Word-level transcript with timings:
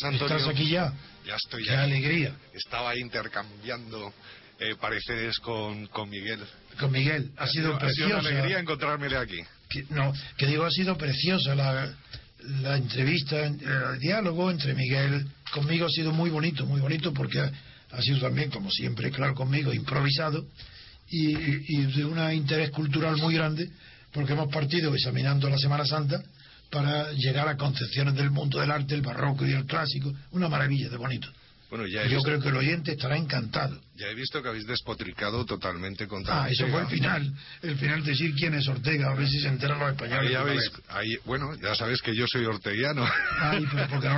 días, 0.00 0.12
Antonio. 0.12 0.36
¿Estás 0.36 0.48
aquí 0.54 0.68
ya? 0.68 0.92
Ya 1.26 1.36
estoy 1.36 1.64
Qué 1.64 1.70
aquí. 1.70 1.80
alegría. 1.80 2.34
Estaba 2.54 2.96
intercambiando 2.96 4.12
eh, 4.58 4.74
pareceres 4.80 5.38
con, 5.38 5.86
con 5.88 6.08
Miguel. 6.08 6.40
Con 6.78 6.92
Miguel. 6.92 7.30
Ha 7.36 7.46
sido 7.46 7.74
Ha 7.76 7.78
sido 7.78 7.78
preciosa. 7.78 8.18
una 8.20 8.28
alegría 8.28 8.58
encontrármele 8.60 9.16
aquí. 9.16 9.40
que, 9.68 9.84
no, 9.90 10.12
que 10.36 10.46
digo, 10.46 10.64
ha 10.64 10.70
sido 10.70 10.96
preciosa 10.96 11.54
la, 11.54 11.92
la 12.62 12.76
entrevista, 12.76 13.44
el 13.44 13.98
diálogo 13.98 14.50
entre 14.50 14.74
Miguel 14.74 15.26
conmigo 15.52 15.86
ha 15.86 15.90
sido 15.90 16.12
muy 16.12 16.30
bonito, 16.30 16.66
muy 16.66 16.80
bonito 16.80 17.12
porque 17.12 17.40
ha, 17.40 17.50
ha 17.92 18.02
sido 18.02 18.20
también, 18.20 18.50
como 18.50 18.70
siempre, 18.70 19.10
claro, 19.10 19.34
conmigo, 19.34 19.72
improvisado 19.72 20.46
y, 21.08 21.36
y 21.76 21.86
de 21.86 22.04
un 22.04 22.32
interés 22.32 22.70
cultural 22.70 23.16
muy 23.16 23.34
grande 23.34 23.68
porque 24.12 24.32
hemos 24.32 24.52
partido 24.52 24.94
examinando 24.94 25.48
la 25.48 25.58
Semana 25.58 25.84
Santa 25.84 26.22
para 26.70 27.12
llegar 27.12 27.48
a 27.48 27.56
concepciones 27.56 28.14
del 28.14 28.30
mundo 28.30 28.60
del 28.60 28.70
arte, 28.70 28.94
el 28.94 29.02
barroco 29.02 29.46
y 29.46 29.52
el 29.52 29.66
clásico, 29.66 30.12
una 30.32 30.48
maravilla 30.48 30.88
de 30.88 30.96
bonito. 30.96 31.28
Bueno, 31.68 31.84
ya 31.86 32.04
Yo 32.04 32.10
visto, 32.16 32.22
creo 32.28 32.40
que 32.40 32.48
el 32.50 32.56
oyente 32.56 32.92
estará 32.92 33.16
encantado. 33.16 33.80
ya 33.96 34.06
he 34.06 34.14
visto 34.14 34.40
que 34.40 34.48
habéis 34.48 34.66
despotricado 34.68 35.44
totalmente 35.44 36.06
contra 36.06 36.44
Ah, 36.44 36.48
eso 36.48 36.66
fue 36.68 36.80
el 36.82 36.86
final, 36.86 37.32
el 37.62 37.76
final 37.76 38.04
de 38.04 38.10
decir 38.12 38.34
quién 38.36 38.54
es 38.54 38.68
Ortega, 38.68 39.10
a 39.10 39.14
ver 39.16 39.28
si 39.28 39.40
se 39.40 39.48
enteran 39.48 39.80
los 39.80 39.90
españoles. 39.90 40.26
Ahí 40.28 40.32
ya 40.32 40.42
veis, 40.44 40.70
ahí- 40.88 41.18
bueno, 41.24 41.54
ya 41.60 41.74
sabes 41.74 42.00
que 42.02 42.14
yo 42.14 42.24
soy 42.28 42.44
orteguiano. 42.44 43.04
Ay, 43.40 43.66
pero 43.72 43.88
¿por 43.88 44.00
qué 44.00 44.08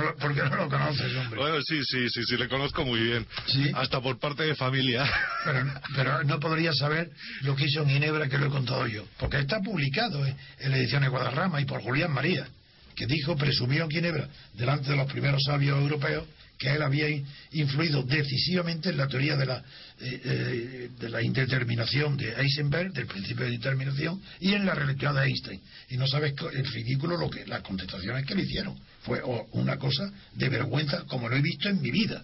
no, 0.43 0.49
no 0.49 0.55
lo 0.57 0.69
conoces, 0.69 1.15
hombre? 1.15 1.39
bueno, 1.39 1.57
sí, 1.63 1.79
sí, 1.83 2.07
sí, 2.09 2.21
sí, 2.23 2.37
le 2.37 2.47
conozco 2.47 2.85
muy 2.85 2.99
bien. 3.01 3.25
Sí. 3.47 3.71
Hasta 3.73 3.99
por 3.99 4.19
parte 4.19 4.43
de 4.43 4.53
familia. 4.55 5.09
Pero, 5.43 5.73
pero 5.95 6.23
no 6.25 6.39
podría 6.39 6.71
saber 6.73 7.09
lo 7.41 7.55
que 7.55 7.65
hizo 7.65 7.81
en 7.81 7.89
Ginebra 7.89 8.27
que 8.29 8.37
lo 8.37 8.45
he 8.45 8.49
contado 8.49 8.85
yo. 8.85 9.05
Porque 9.17 9.39
está 9.39 9.59
publicado 9.61 10.23
en, 10.25 10.35
en 10.59 10.69
la 10.71 10.77
edición 10.77 11.01
de 11.01 11.07
Guadarrama 11.07 11.59
y 11.61 11.65
por 11.65 11.81
Julián 11.81 12.11
María, 12.11 12.47
que 12.95 13.07
dijo, 13.07 13.35
presumió 13.35 13.85
en 13.85 13.89
Ginebra, 13.89 14.27
delante 14.53 14.91
de 14.91 14.97
los 14.97 15.11
primeros 15.11 15.41
sabios 15.45 15.79
europeos, 15.79 16.25
que 16.59 16.69
él 16.69 16.81
había 16.81 17.09
in- 17.09 17.25
influido 17.53 18.03
decisivamente 18.03 18.89
en 18.89 18.97
la 18.97 19.07
teoría 19.07 19.37
de 19.37 19.45
la, 19.45 19.63
eh, 20.01 20.21
eh, 20.25 20.89
de 20.99 21.09
la 21.09 21.21
indeterminación 21.21 22.17
de 22.17 22.33
Heisenberg, 22.33 22.91
del 22.91 23.07
principio 23.07 23.45
de 23.45 23.51
determinación, 23.51 24.21
y 24.41 24.53
en 24.53 24.65
la 24.65 24.75
relectura 24.75 25.13
de 25.13 25.25
Einstein. 25.27 25.61
Y 25.89 25.97
no 25.97 26.05
sabes 26.05 26.33
el 26.53 26.65
ridículo, 26.71 27.15
lo 27.17 27.29
que 27.29 27.47
las 27.47 27.61
contestaciones 27.61 28.25
que 28.25 28.35
le 28.35 28.43
hicieron. 28.43 28.77
Fue 29.03 29.21
una 29.53 29.77
cosa 29.77 30.11
de 30.35 30.49
vergüenza 30.49 31.03
como 31.07 31.29
lo 31.29 31.37
he 31.37 31.41
visto 31.41 31.69
en 31.69 31.81
mi 31.81 31.91
vida. 31.91 32.23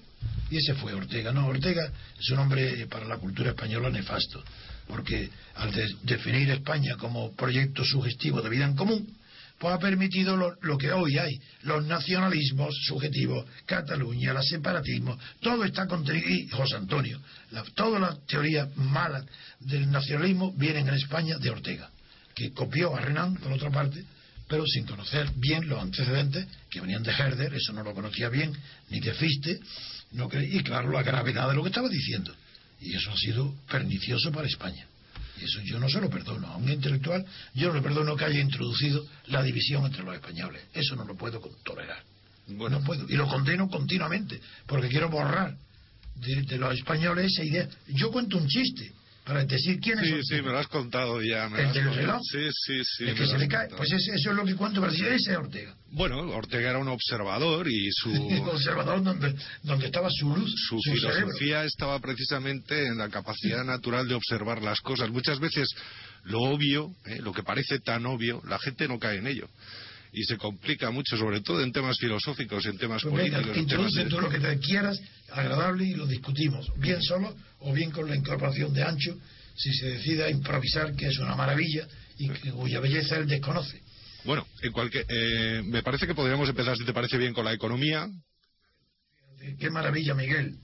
Y 0.52 0.58
ese 0.58 0.74
fue 0.76 0.94
Ortega. 0.94 1.32
No, 1.32 1.48
Ortega 1.48 1.90
es 2.20 2.30
un 2.30 2.40
hombre 2.40 2.82
eh, 2.82 2.88
para 2.88 3.06
la 3.06 3.18
cultura 3.18 3.52
española 3.52 3.90
nefasto, 3.90 4.44
porque 4.88 5.30
al 5.56 5.72
de- 5.72 5.96
definir 6.04 6.50
España 6.52 6.98
como 6.98 7.34
proyecto 7.36 7.86
sugestivo 7.86 8.42
de 8.42 8.50
vida 8.50 8.66
en 8.66 8.76
común, 8.76 9.08
pues 9.60 9.74
ha 9.74 9.80
permitido 9.80 10.36
lo, 10.36 10.56
lo 10.62 10.78
que 10.78 10.92
hoy 10.92 11.18
hay, 11.18 11.40
los 11.64 11.86
nacionalismos 11.86 12.76
subjetivos, 12.88 13.46
Cataluña, 13.66 14.32
el 14.32 14.44
separatismo, 14.44 15.18
todo 15.42 15.64
está 15.64 15.88
contenido, 15.88 16.28
y 16.30 16.48
José 16.50 16.76
Antonio, 16.76 17.20
la- 17.52 17.64
todas 17.76 18.02
las 18.02 18.26
teorías 18.28 18.76
malas 18.76 19.26
del 19.60 19.90
nacionalismo 19.90 20.52
vienen 20.54 20.88
en 20.88 20.96
España 20.96 21.38
de 21.38 21.50
Ortega, 21.50 21.90
que 22.36 22.52
copió 22.52 22.96
a 22.96 23.00
Renan, 23.00 23.36
por 23.36 23.54
otra 23.54 23.70
parte, 23.72 24.04
pero 24.48 24.66
sin 24.68 24.86
conocer 24.86 25.32
bien 25.38 25.68
los 25.68 25.82
antecedentes 25.82 26.46
que 26.70 26.82
venían 26.82 27.02
de 27.04 27.12
Herder, 27.12 27.54
eso 27.54 27.74
no 27.74 27.82
lo 27.84 27.94
conocía 27.96 28.30
bien, 28.30 28.54
ni 28.90 29.00
de 29.00 29.14
cre- 30.30 30.48
y 30.52 30.62
claro, 30.64 30.92
la 30.92 31.02
gravedad 31.02 31.50
de 31.50 31.56
lo 31.56 31.64
que 31.64 31.70
estaba 31.70 31.90
diciendo. 31.90 32.36
Y 32.82 32.94
eso 32.96 33.10
ha 33.12 33.16
sido 33.18 33.56
pernicioso 33.72 34.32
para 34.32 34.48
España. 34.48 34.86
Eso 35.42 35.62
yo 35.62 35.80
no 35.80 35.90
se 35.90 36.00
lo 36.00 36.10
perdono. 36.10 36.48
A 36.48 36.58
un 36.58 36.70
intelectual 36.70 37.26
yo 37.54 37.68
no 37.70 37.76
le 37.76 37.82
perdono 37.82 38.16
que 38.16 38.26
haya 38.26 38.40
introducido 38.40 39.06
la 39.28 39.44
división 39.44 39.86
entre 39.86 40.04
los 40.04 40.16
españoles. 40.16 40.64
Eso 40.74 40.96
no 40.96 41.06
lo 41.06 41.16
puedo 41.16 41.40
tolerar. 41.64 42.04
Bueno, 42.48 42.80
No 42.80 42.86
puedo. 42.86 43.06
Y 43.10 43.16
lo 43.16 43.28
condeno 43.28 43.68
continuamente, 43.70 44.40
porque 44.66 44.88
quiero 44.88 45.10
borrar 45.10 45.56
de, 46.16 46.42
de 46.44 46.58
los 46.58 46.76
españoles 46.78 47.34
esa 47.34 47.44
idea. 47.44 47.70
Yo 47.88 48.12
cuento 48.12 48.38
un 48.38 48.48
chiste 48.48 48.92
para 49.26 49.44
decir 49.44 49.80
quién 49.80 49.98
es 50.00 50.08
sí, 50.08 50.20
sí, 50.24 50.36
me 50.42 50.52
lo 50.52 50.60
has 50.60 50.68
contado 50.68 51.22
ya. 51.22 51.50
me 51.50 51.62
¿El 51.64 51.74
del 51.74 51.94
reloj? 51.96 52.22
Sí, 52.32 52.48
sí, 52.52 52.82
sí. 52.84 53.04
El 53.06 53.16
que 53.16 53.26
se 53.26 53.38
le 53.38 53.48
cae. 53.48 53.68
Pues 53.70 53.92
ese- 53.92 54.14
eso 54.14 54.30
es 54.30 54.36
lo 54.36 54.46
que 54.46 54.56
cuento 54.56 54.80
para 54.80 54.92
decir 54.92 55.08
ese 55.08 55.32
es 55.32 55.38
Ortega. 55.38 55.76
Bueno, 55.92 56.20
Ortega 56.20 56.70
era 56.70 56.80
un 56.80 56.88
observador 56.90 57.68
y 57.68 57.90
su, 57.92 58.12
conservador 58.46 59.04
donde, 59.04 59.36
donde 59.64 59.86
estaba 59.88 60.10
su 60.12 60.30
luz, 60.36 60.54
su 60.70 60.78
su 60.80 60.96
cerebro. 60.98 61.14
filosofía 61.34 61.64
estaba 61.66 62.00
precisamente 62.00 62.86
en 62.88 62.98
la 62.98 63.10
capacidad 63.10 63.64
natural 63.64 64.08
de 64.08 64.14
observar 64.16 64.62
las 64.62 64.80
cosas. 64.82 65.10
Muchas 65.10 65.40
veces 65.40 65.68
lo 66.24 66.40
obvio, 66.42 66.92
¿eh? 67.06 67.20
lo 67.22 67.32
que 67.34 67.44
parece 67.44 67.80
tan 67.80 68.06
obvio, 68.06 68.42
la 68.48 68.60
gente 68.60 68.88
no 68.88 69.00
cae 69.00 69.18
en 69.18 69.28
ello. 69.28 69.48
Y 70.18 70.24
se 70.24 70.38
complica 70.38 70.92
mucho, 70.92 71.18
sobre 71.18 71.42
todo 71.42 71.62
en 71.62 71.74
temas 71.74 71.98
filosóficos, 72.00 72.66
en 72.68 72.78
temas 72.78 73.02
Pues 73.04 73.14
venga, 73.16 73.38
políticos. 73.42 73.58
en 73.58 73.68
temas 73.68 73.94
de- 73.94 74.06
tú 74.06 74.22
lo 74.22 74.30
que 74.30 74.40
te 74.40 74.58
quieras, 74.60 74.98
agradable, 75.32 75.84
y 75.84 75.94
lo 75.94 76.08
discutimos, 76.08 76.72
bien 76.78 77.02
solo 77.04 77.36
o 77.60 77.74
bien 77.74 77.92
con 77.92 78.08
la 78.10 78.16
incorporación 78.16 78.74
de 78.74 78.82
Ancho, 78.84 79.18
si 79.58 79.74
se 79.74 79.88
decide 79.90 80.24
a 80.24 80.30
improvisar, 80.30 80.96
que 80.96 81.08
es 81.08 81.18
una 81.20 81.36
maravilla 81.36 81.86
y 82.18 82.30
que- 82.30 82.52
cuya 82.52 82.80
belleza 82.80 83.18
él 83.18 83.28
desconoce. 83.28 83.82
Bueno, 84.24 84.48
en 84.62 84.72
cualquier, 84.72 85.06
eh, 85.10 85.62
me 85.66 85.84
parece 85.84 86.08
que 86.08 86.16
podríamos 86.16 86.48
empezar, 86.48 86.78
si 86.78 86.86
te 86.86 86.94
parece 86.94 87.18
bien, 87.18 87.34
con 87.34 87.44
la 87.44 87.52
economía. 87.54 88.08
Qué 89.60 89.70
maravilla, 89.70 90.14
Miguel. 90.14 90.56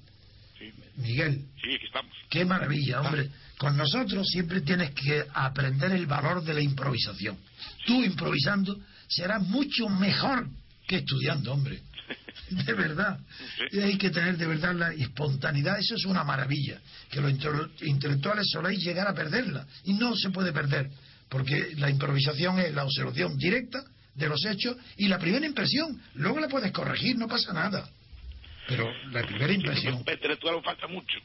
Sí, 0.57 0.71
Miguel, 0.95 1.45
sí, 1.61 1.75
aquí 1.75 1.85
estamos. 1.85 2.15
qué 2.29 2.45
maravilla, 2.45 3.01
hombre. 3.01 3.29
Con 3.57 3.75
nosotros 3.77 4.25
siempre 4.27 4.61
tienes 4.61 4.91
que 4.91 5.23
aprender 5.33 5.91
el 5.91 6.05
valor 6.07 6.41
de 6.43 6.53
la 6.53 6.61
improvisación. 6.61 7.37
Tú 7.85 8.01
improvisando 8.03 8.79
serás 9.11 9.41
mucho 9.43 9.89
mejor 9.89 10.47
que 10.87 10.97
estudiando, 10.97 11.53
hombre. 11.53 11.81
De 12.49 12.73
verdad. 12.73 13.19
Y 13.71 13.79
hay 13.79 13.97
que 13.97 14.09
tener 14.09 14.37
de 14.37 14.45
verdad 14.45 14.75
la 14.75 14.93
espontaneidad. 14.93 15.79
Eso 15.79 15.95
es 15.95 16.05
una 16.05 16.23
maravilla. 16.23 16.79
Que 17.09 17.21
los 17.21 17.31
intelectuales 17.81 18.49
soléis 18.51 18.83
llegar 18.83 19.07
a 19.07 19.13
perderla. 19.13 19.65
Y 19.85 19.93
no 19.93 20.15
se 20.15 20.29
puede 20.29 20.51
perder. 20.51 20.89
Porque 21.29 21.73
la 21.77 21.89
improvisación 21.89 22.59
es 22.59 22.73
la 22.73 22.83
observación 22.83 23.37
directa 23.37 23.83
de 24.15 24.27
los 24.27 24.43
hechos 24.45 24.75
y 24.97 25.07
la 25.07 25.17
primera 25.17 25.45
impresión. 25.45 26.01
Luego 26.15 26.39
la 26.39 26.49
puedes 26.49 26.71
corregir, 26.71 27.17
no 27.17 27.27
pasa 27.27 27.53
nada. 27.53 27.89
Pero 28.67 28.91
la 29.11 29.25
primera 29.25 29.53
impresión. 29.53 29.95
Intelectual 30.07 30.61
falta 30.63 30.87
mucho. 30.87 31.17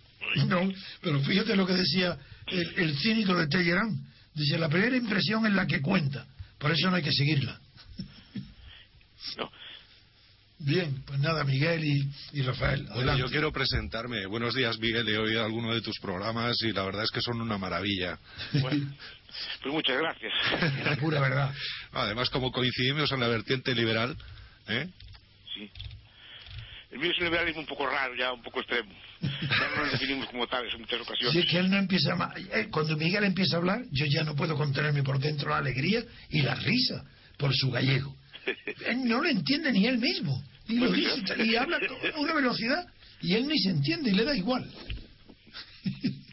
No, 0.46 0.72
pero 1.00 1.20
fíjate 1.20 1.56
lo 1.56 1.66
que 1.66 1.74
decía 1.74 2.16
el, 2.46 2.72
el 2.76 2.98
cínico 2.98 3.34
de 3.34 3.48
Tellerán. 3.48 4.06
Dice, 4.34 4.58
la 4.58 4.68
primera 4.68 4.96
impresión 4.96 5.46
es 5.46 5.52
la 5.52 5.66
que 5.66 5.80
cuenta. 5.80 6.26
Por 6.58 6.70
eso 6.70 6.90
no 6.90 6.96
hay 6.96 7.02
que 7.02 7.12
seguirla. 7.12 7.58
No. 9.36 9.50
Bien, 10.58 11.02
pues 11.06 11.18
nada, 11.20 11.44
Miguel 11.44 11.84
y, 11.84 12.10
y 12.32 12.42
Rafael. 12.42 12.86
Bueno, 12.94 13.16
yo 13.18 13.26
quiero 13.26 13.52
presentarme. 13.52 14.24
Buenos 14.24 14.54
días, 14.54 14.78
Miguel. 14.78 15.06
He 15.08 15.18
oído 15.18 15.44
algunos 15.44 15.74
de 15.74 15.82
tus 15.82 15.98
programas 16.00 16.56
y 16.62 16.72
la 16.72 16.82
verdad 16.84 17.04
es 17.04 17.10
que 17.10 17.20
son 17.20 17.40
una 17.42 17.58
maravilla. 17.58 18.18
Bueno, 18.54 18.86
pues 19.62 19.74
muchas 19.74 19.98
gracias. 19.98 20.32
La 20.84 20.96
pura 20.96 21.20
verdad. 21.20 21.52
Además, 21.92 22.30
como 22.30 22.50
coincidimos 22.52 23.12
en 23.12 23.20
la 23.20 23.28
vertiente 23.28 23.74
liberal, 23.74 24.16
¿eh? 24.68 24.88
Sí. 25.54 25.70
El 26.90 27.00
mío 27.00 27.10
es 27.10 27.18
un 27.18 27.24
liberalismo 27.24 27.60
un 27.60 27.66
poco 27.66 27.86
raro, 27.86 28.14
ya 28.14 28.32
un 28.32 28.42
poco 28.42 28.60
extremo. 28.60 28.90
Ya 29.20 29.68
no 29.76 29.82
nos 29.82 29.92
definimos 29.92 30.26
como 30.28 30.46
tales 30.46 30.72
en 30.72 30.80
muchas 30.80 30.98
Si 31.00 31.02
ocasiones. 31.04 31.36
es 31.36 31.50
que 31.50 31.58
él 31.58 31.68
no 31.68 31.76
empieza 31.76 32.12
a... 32.14 32.16
ma- 32.16 32.32
eh, 32.52 32.68
Cuando 32.70 32.96
Miguel 32.96 33.24
empieza 33.24 33.56
a 33.56 33.58
hablar, 33.58 33.80
yo 33.90 34.06
ya 34.06 34.24
no 34.24 34.34
puedo 34.34 34.56
contenerme 34.56 35.02
por 35.02 35.18
dentro 35.18 35.50
la 35.50 35.58
alegría 35.58 36.02
y 36.30 36.40
la 36.40 36.54
risa 36.54 37.04
por 37.36 37.54
su 37.54 37.70
gallego. 37.70 38.16
Él 38.86 39.04
no 39.04 39.22
lo 39.22 39.28
entiende 39.28 39.72
ni 39.72 39.86
él 39.86 39.98
mismo. 39.98 40.42
Y, 40.68 40.78
lo 40.78 40.90
dice, 40.90 41.44
y 41.44 41.56
habla 41.56 41.78
con 41.80 42.24
una 42.24 42.34
velocidad 42.34 42.86
y 43.20 43.34
él 43.34 43.46
ni 43.46 43.58
se 43.58 43.70
entiende 43.70 44.10
y 44.10 44.14
le 44.14 44.24
da 44.24 44.36
igual. 44.36 44.68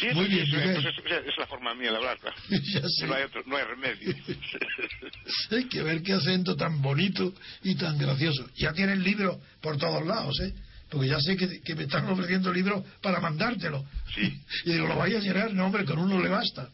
Sí, 0.00 0.06
Muy 0.12 0.26
bien, 0.26 0.44
sí, 0.46 0.56
es, 0.56 0.78
es 0.78 1.38
la 1.38 1.46
forma 1.46 1.72
mía 1.74 1.90
de 1.92 1.96
hablar. 1.98 2.18
No 3.06 3.14
hay, 3.14 3.22
otro, 3.22 3.42
no 3.46 3.56
hay 3.56 3.64
remedio. 3.64 4.14
Hay 5.50 5.64
que 5.68 5.82
ver 5.82 6.02
qué 6.02 6.14
acento 6.14 6.56
tan 6.56 6.82
bonito 6.82 7.32
y 7.62 7.76
tan 7.76 7.96
gracioso. 7.96 8.50
Ya 8.56 8.72
tienes 8.72 8.98
libros 8.98 9.38
por 9.60 9.76
todos 9.76 10.04
lados, 10.04 10.40
¿eh? 10.40 10.52
Porque 10.90 11.08
ya 11.08 11.20
sé 11.20 11.36
que, 11.36 11.60
que 11.60 11.74
me 11.74 11.84
están 11.84 12.08
ofreciendo 12.08 12.52
libros 12.52 12.84
para 13.00 13.20
mandártelo. 13.20 13.84
Sí. 14.14 14.40
Y 14.64 14.72
digo, 14.72 14.88
lo 14.88 14.96
vaya 14.96 15.18
a 15.18 15.22
llenar, 15.22 15.54
no, 15.54 15.66
hombre, 15.66 15.84
con 15.84 15.98
uno 15.98 16.20
le 16.20 16.28
basta. 16.28 16.68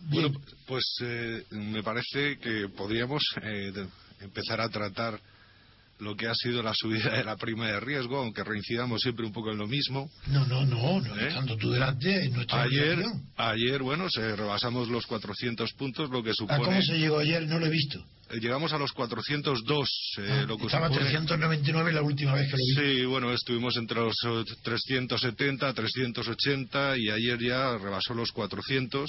Bien. 0.00 0.22
Bueno, 0.32 0.40
pues 0.66 0.84
eh, 1.02 1.44
me 1.50 1.82
parece 1.82 2.38
que 2.38 2.68
podríamos 2.76 3.22
eh, 3.42 3.72
empezar 4.20 4.60
a 4.60 4.68
tratar 4.68 5.18
lo 5.98 6.16
que 6.16 6.26
ha 6.28 6.34
sido 6.34 6.62
la 6.62 6.72
subida 6.74 7.10
de 7.18 7.24
la 7.24 7.36
prima 7.36 7.66
de 7.66 7.78
riesgo, 7.78 8.16
aunque 8.16 8.42
reincidamos 8.42 9.02
siempre 9.02 9.26
un 9.26 9.32
poco 9.34 9.50
en 9.52 9.58
lo 9.58 9.66
mismo. 9.66 10.10
No, 10.28 10.46
no, 10.46 10.64
no, 10.64 10.98
no 10.98 11.18
¿Eh? 11.18 11.28
estando 11.28 11.58
tú 11.58 11.70
delante 11.72 12.24
en 12.24 12.32
nuestra 12.32 12.62
Ayer, 12.62 13.04
ayer, 13.36 13.82
bueno, 13.82 14.08
se 14.08 14.34
rebasamos 14.34 14.88
los 14.88 15.06
400 15.06 15.70
puntos, 15.74 16.08
lo 16.08 16.22
que 16.22 16.30
¿A 16.30 16.34
supone... 16.34 16.64
cómo 16.64 16.80
se 16.80 16.96
llegó 16.98 17.18
ayer? 17.18 17.46
No 17.46 17.58
lo 17.58 17.66
he 17.66 17.70
visto. 17.70 17.98
eh, 18.30 18.38
Llegamos 18.40 18.72
a 18.72 18.78
los 18.78 18.92
402, 18.92 19.88
eh, 20.20 20.26
Ah, 20.30 20.44
lo 20.48 20.56
que 20.56 20.64
estaba 20.64 20.86
supone... 20.88 21.04
399 21.04 21.92
la 21.92 22.00
última 22.00 22.32
vez 22.32 22.50
que 22.50 22.56
lo 22.56 22.82
vi. 22.82 22.94
Sí, 22.96 23.04
bueno, 23.04 23.30
estuvimos 23.34 23.76
entre 23.76 23.98
los 24.00 24.14
eh, 24.24 24.44
370, 24.62 25.74
380 25.74 26.96
y 26.96 27.10
ayer 27.10 27.38
ya 27.42 27.76
rebasó 27.76 28.14
los 28.14 28.32
400, 28.32 29.06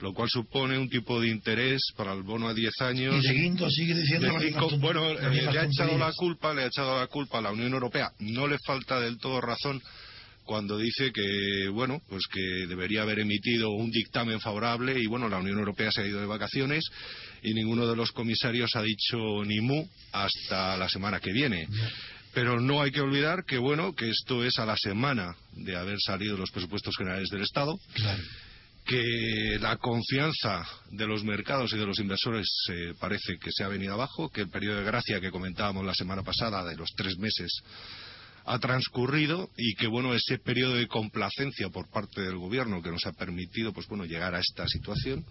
lo 0.00 0.12
cual 0.12 0.28
supone 0.28 0.78
un 0.78 0.88
tipo 0.88 1.20
de 1.20 1.28
interés 1.28 1.80
para 1.96 2.12
el 2.12 2.22
bono 2.22 2.48
a 2.48 2.54
10 2.54 2.72
años. 2.80 3.24
Y 3.24 3.26
de 3.28 3.34
Guindos 3.34 3.72
sigue 3.74 3.94
diciendo 3.94 4.38
de 4.38 4.48
cinco- 4.48 4.78
bueno, 4.78 5.14
las 5.14 5.22
eh, 5.36 5.42
le 5.52 5.58
ha 5.58 5.64
echado 5.64 5.98
la 5.98 6.12
culpa, 6.12 6.52
le 6.54 6.62
ha 6.62 6.66
echado 6.66 6.98
la 6.98 7.06
culpa 7.06 7.38
a 7.38 7.42
la 7.42 7.52
Unión 7.52 7.72
Europea. 7.72 8.10
No 8.18 8.46
le 8.46 8.58
falta 8.66 9.00
del 9.00 9.18
todo 9.18 9.40
razón 9.40 9.80
cuando 10.44 10.76
dice 10.76 11.10
que, 11.10 11.68
bueno, 11.72 12.02
pues 12.08 12.24
que 12.30 12.66
debería 12.66 13.00
haber 13.00 13.20
emitido 13.20 13.70
un 13.70 13.90
dictamen 13.90 14.40
favorable 14.40 14.94
y, 15.00 15.06
bueno, 15.06 15.28
la 15.28 15.38
Unión 15.38 15.58
Europea 15.58 15.90
se 15.90 16.02
ha 16.02 16.06
ido 16.06 16.20
de 16.20 16.26
vacaciones 16.26 16.84
y 17.42 17.54
ninguno 17.54 17.86
de 17.86 17.96
los 17.96 18.12
comisarios 18.12 18.76
ha 18.76 18.82
dicho 18.82 19.16
ni 19.46 19.60
mu 19.62 19.88
hasta 20.12 20.76
la 20.76 20.88
semana 20.90 21.18
que 21.20 21.32
viene. 21.32 21.66
Pero 22.34 22.60
no 22.60 22.82
hay 22.82 22.90
que 22.90 23.00
olvidar 23.00 23.44
que, 23.46 23.56
bueno, 23.58 23.94
que 23.94 24.10
esto 24.10 24.44
es 24.44 24.58
a 24.58 24.66
la 24.66 24.76
semana 24.76 25.34
de 25.52 25.76
haber 25.76 25.96
salido 26.04 26.36
los 26.36 26.50
presupuestos 26.50 26.94
generales 26.96 27.28
del 27.30 27.42
Estado 27.42 27.78
Claro. 27.94 28.22
Que 28.84 29.58
la 29.60 29.76
confianza 29.78 30.66
de 30.90 31.06
los 31.06 31.24
mercados 31.24 31.72
y 31.72 31.78
de 31.78 31.86
los 31.86 31.98
inversores 31.98 32.46
eh, 32.70 32.92
parece 33.00 33.38
que 33.38 33.50
se 33.50 33.64
ha 33.64 33.68
venido 33.68 33.94
abajo, 33.94 34.28
que 34.28 34.42
el 34.42 34.50
periodo 34.50 34.78
de 34.78 34.84
gracia 34.84 35.20
que 35.20 35.30
comentábamos 35.30 35.84
la 35.84 35.94
semana 35.94 36.22
pasada 36.22 36.64
de 36.64 36.76
los 36.76 36.90
tres 36.94 37.16
meses 37.18 37.62
ha 38.44 38.58
transcurrido 38.58 39.48
y 39.56 39.74
que 39.74 39.86
bueno 39.86 40.14
ese 40.14 40.38
periodo 40.38 40.74
de 40.74 40.86
complacencia 40.86 41.70
por 41.70 41.90
parte 41.90 42.20
del 42.20 42.36
gobierno 42.36 42.82
que 42.82 42.90
nos 42.90 43.06
ha 43.06 43.12
permitido 43.12 43.72
pues 43.72 43.86
bueno 43.88 44.04
llegar 44.04 44.34
a 44.34 44.40
esta 44.40 44.68
situación 44.68 45.24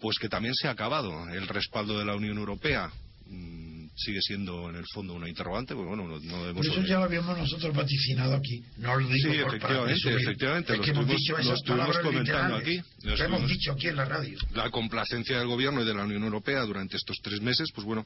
pues 0.00 0.18
que 0.18 0.28
también 0.28 0.54
se 0.54 0.66
ha 0.66 0.72
acabado 0.72 1.28
el 1.28 1.46
respaldo 1.46 1.96
de 1.96 2.04
la 2.04 2.16
Unión 2.16 2.38
Europea 2.38 2.90
mm, 3.26 3.86
sigue 3.96 4.20
siendo 4.22 4.68
en 4.70 4.76
el 4.76 4.84
fondo 4.92 5.14
una 5.14 5.28
interrogante 5.28 5.74
pues 5.74 5.86
bueno 5.86 6.06
no, 6.08 6.18
no 6.18 6.40
debemos 6.42 6.66
eso 6.66 6.82
ya 6.82 6.98
lo 6.98 7.04
habíamos 7.04 7.38
nosotros 7.38 7.74
vaticinado 7.74 8.34
aquí. 8.34 8.62
No 8.78 8.96
lo 8.98 9.06
digo 9.08 9.32
Sí, 9.32 9.38
por- 9.42 9.54
efectivamente, 9.54 10.14
efectivamente, 10.22 10.72
Es 10.72 10.78
lo 10.78 10.84
que 10.84 10.90
hemos 10.90 11.06
dicho 11.06 11.36
lo 11.38 11.54
estuvimos 11.54 11.98
comentando 11.98 12.56
aquí, 12.56 12.80
lo 13.02 13.16
Lo 13.16 13.24
hemos 13.24 13.48
dicho 13.48 13.72
aquí 13.72 13.88
en 13.88 13.96
la 13.96 14.04
radio. 14.04 14.38
la 14.54 14.70
complacencia 14.70 15.38
del 15.38 15.46
gobierno 15.48 15.82
y 15.82 15.86
de 15.86 15.94
la 15.94 16.04
Unión 16.04 16.24
Europea 16.24 16.62
durante 16.62 16.96
estos 16.96 17.16
tres 17.22 17.40
meses, 17.40 17.68
pues 17.74 17.86
bueno, 17.86 18.04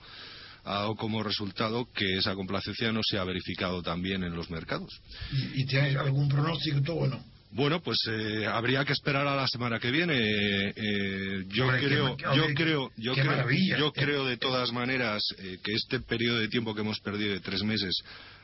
ha 0.64 0.74
dado 0.74 0.96
como 0.96 1.22
resultado 1.22 1.86
que 1.94 2.18
esa 2.18 2.34
complacencia 2.34 2.92
no 2.92 3.00
se 3.02 3.16
ha 3.16 3.24
verificado 3.24 3.80
también 3.82 4.22
en 4.24 4.34
los 4.34 4.50
mercados. 4.50 4.92
¿Y, 5.32 5.62
y 5.62 5.66
tienes 5.66 5.96
algún 5.96 6.28
pronóstico 6.28 6.82
tú? 6.82 6.94
Bueno, 6.96 7.24
Bueno, 7.50 7.80
pues 7.80 7.98
eh, 8.10 8.46
habría 8.46 8.84
que 8.84 8.92
esperar 8.92 9.26
a 9.26 9.34
la 9.34 9.48
semana 9.48 9.80
que 9.80 9.90
viene. 9.90 10.14
Eh, 10.16 10.72
eh, 10.76 11.44
yo 11.48 11.64
Hombre, 11.64 11.80
creo, 11.86 12.16
yo 12.16 12.46
creo, 12.54 12.92
yo 12.96 13.14
qué 13.14 13.22
creo, 13.22 13.78
yo 13.78 13.88
Eh, 13.88 13.92
creo 13.94 14.26
de 14.26 14.36
todas 14.36 14.70
maneras 14.72 15.22
eh, 15.38 15.58
que 15.62 15.72
este 15.72 16.00
periodo 16.00 16.38
de 16.38 16.48
tiempo 16.48 16.74
que 16.74 16.82
hemos 16.82 17.00
perdido 17.00 17.32
de 17.32 17.40
tres 17.40 17.62
meses 17.62 17.94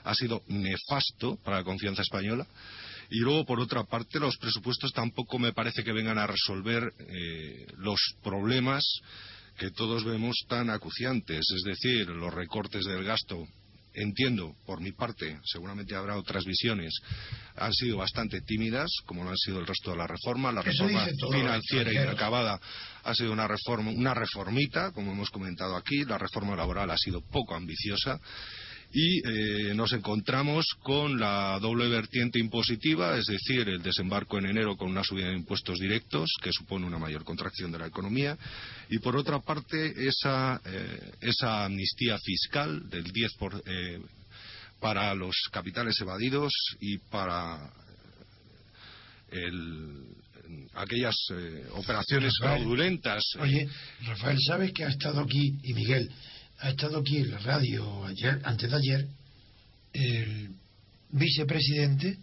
ha 0.04 0.14
sido 0.14 0.42
nefasto 0.48 1.36
para 1.44 1.58
la 1.58 1.64
confianza 1.64 2.02
española. 2.02 2.46
Y 3.10 3.18
luego, 3.18 3.44
por 3.44 3.60
otra 3.60 3.84
parte, 3.84 4.18
los 4.18 4.38
presupuestos 4.38 4.90
tampoco 4.92 5.38
me 5.38 5.52
parece 5.52 5.84
que 5.84 5.92
vengan 5.92 6.18
a 6.18 6.26
resolver 6.26 6.90
eh, 6.98 7.66
los 7.76 8.00
problemas 8.22 8.82
que 9.58 9.70
todos 9.70 10.02
vemos 10.04 10.34
tan 10.48 10.70
acuciantes, 10.70 11.44
es 11.54 11.62
decir, 11.62 12.08
los 12.08 12.32
recortes 12.32 12.84
del 12.86 13.04
gasto 13.04 13.46
entiendo, 13.94 14.54
por 14.66 14.80
mi 14.80 14.92
parte, 14.92 15.38
seguramente 15.44 15.94
habrá 15.94 16.16
otras 16.16 16.44
visiones, 16.44 16.92
han 17.56 17.72
sido 17.72 17.98
bastante 17.98 18.40
tímidas, 18.40 18.90
como 19.06 19.24
lo 19.24 19.30
han 19.30 19.36
sido 19.36 19.60
el 19.60 19.66
resto 19.66 19.92
de 19.92 19.96
la 19.96 20.06
reforma. 20.06 20.52
La 20.52 20.62
reforma 20.62 21.06
financiera 21.06 21.56
extranjeros. 21.56 22.04
inacabada 22.04 22.60
ha 23.04 23.14
sido 23.14 23.32
una 23.32 23.46
reforma, 23.46 23.90
una 23.90 24.14
reformita, 24.14 24.92
como 24.92 25.12
hemos 25.12 25.30
comentado 25.30 25.76
aquí. 25.76 26.04
La 26.04 26.18
reforma 26.18 26.56
laboral 26.56 26.90
ha 26.90 26.98
sido 26.98 27.20
poco 27.20 27.54
ambiciosa. 27.54 28.20
Y 28.96 29.18
eh, 29.26 29.74
nos 29.74 29.92
encontramos 29.92 30.64
con 30.84 31.18
la 31.18 31.58
doble 31.60 31.88
vertiente 31.88 32.38
impositiva, 32.38 33.18
es 33.18 33.26
decir, 33.26 33.68
el 33.68 33.82
desembarco 33.82 34.38
en 34.38 34.46
enero 34.46 34.76
con 34.76 34.88
una 34.88 35.02
subida 35.02 35.30
de 35.30 35.34
impuestos 35.36 35.80
directos, 35.80 36.30
que 36.40 36.52
supone 36.52 36.86
una 36.86 36.98
mayor 37.00 37.24
contracción 37.24 37.72
de 37.72 37.78
la 37.80 37.88
economía, 37.88 38.38
y 38.88 39.00
por 39.00 39.16
otra 39.16 39.40
parte 39.40 39.92
esa, 40.06 40.60
eh, 40.64 41.10
esa 41.22 41.64
amnistía 41.64 42.16
fiscal 42.18 42.88
del 42.88 43.02
10 43.10 43.32
por, 43.36 43.60
eh, 43.66 44.00
para 44.78 45.12
los 45.14 45.34
capitales 45.50 46.00
evadidos 46.00 46.52
y 46.80 46.98
para 46.98 47.68
el- 49.32 50.04
aquellas 50.74 51.16
eh, 51.32 51.64
operaciones 51.72 52.32
Rafael, 52.40 52.60
fraudulentas. 52.60 53.24
Oye, 53.40 53.66
Rafael, 54.06 54.38
¿sabes 54.46 54.72
que 54.72 54.84
ha 54.84 54.88
estado 54.88 55.20
aquí, 55.20 55.58
y 55.64 55.72
Miguel, 55.74 56.08
ha 56.60 56.70
estado 56.70 56.98
aquí 56.98 57.18
en 57.18 57.30
la 57.30 57.38
radio 57.38 58.04
ayer, 58.04 58.40
antes 58.44 58.70
de 58.70 58.76
ayer, 58.76 59.08
el 59.92 60.50
vicepresidente 61.10 62.18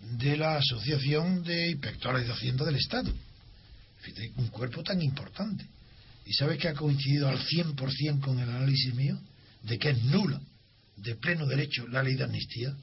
de 0.00 0.36
la 0.36 0.56
Asociación 0.56 1.42
de 1.44 1.70
Inspectores 1.70 2.26
de 2.26 2.32
Hacienda 2.32 2.64
del 2.64 2.76
Estado? 2.76 3.12
Fíjate, 4.00 4.32
un 4.36 4.48
cuerpo 4.48 4.82
tan 4.82 5.00
importante. 5.02 5.64
¿Y 6.24 6.32
sabes 6.32 6.58
que 6.58 6.68
ha 6.68 6.74
coincidido 6.74 7.28
al 7.28 7.38
100% 7.38 8.20
con 8.20 8.38
el 8.38 8.48
análisis 8.48 8.94
mío? 8.94 9.18
De 9.62 9.78
que 9.78 9.90
es 9.90 10.02
nula, 10.04 10.40
de 10.96 11.16
pleno 11.16 11.44
derecho, 11.46 11.86
la 11.88 12.02
ley 12.02 12.14
de 12.14 12.24
amnistía. 12.24 12.74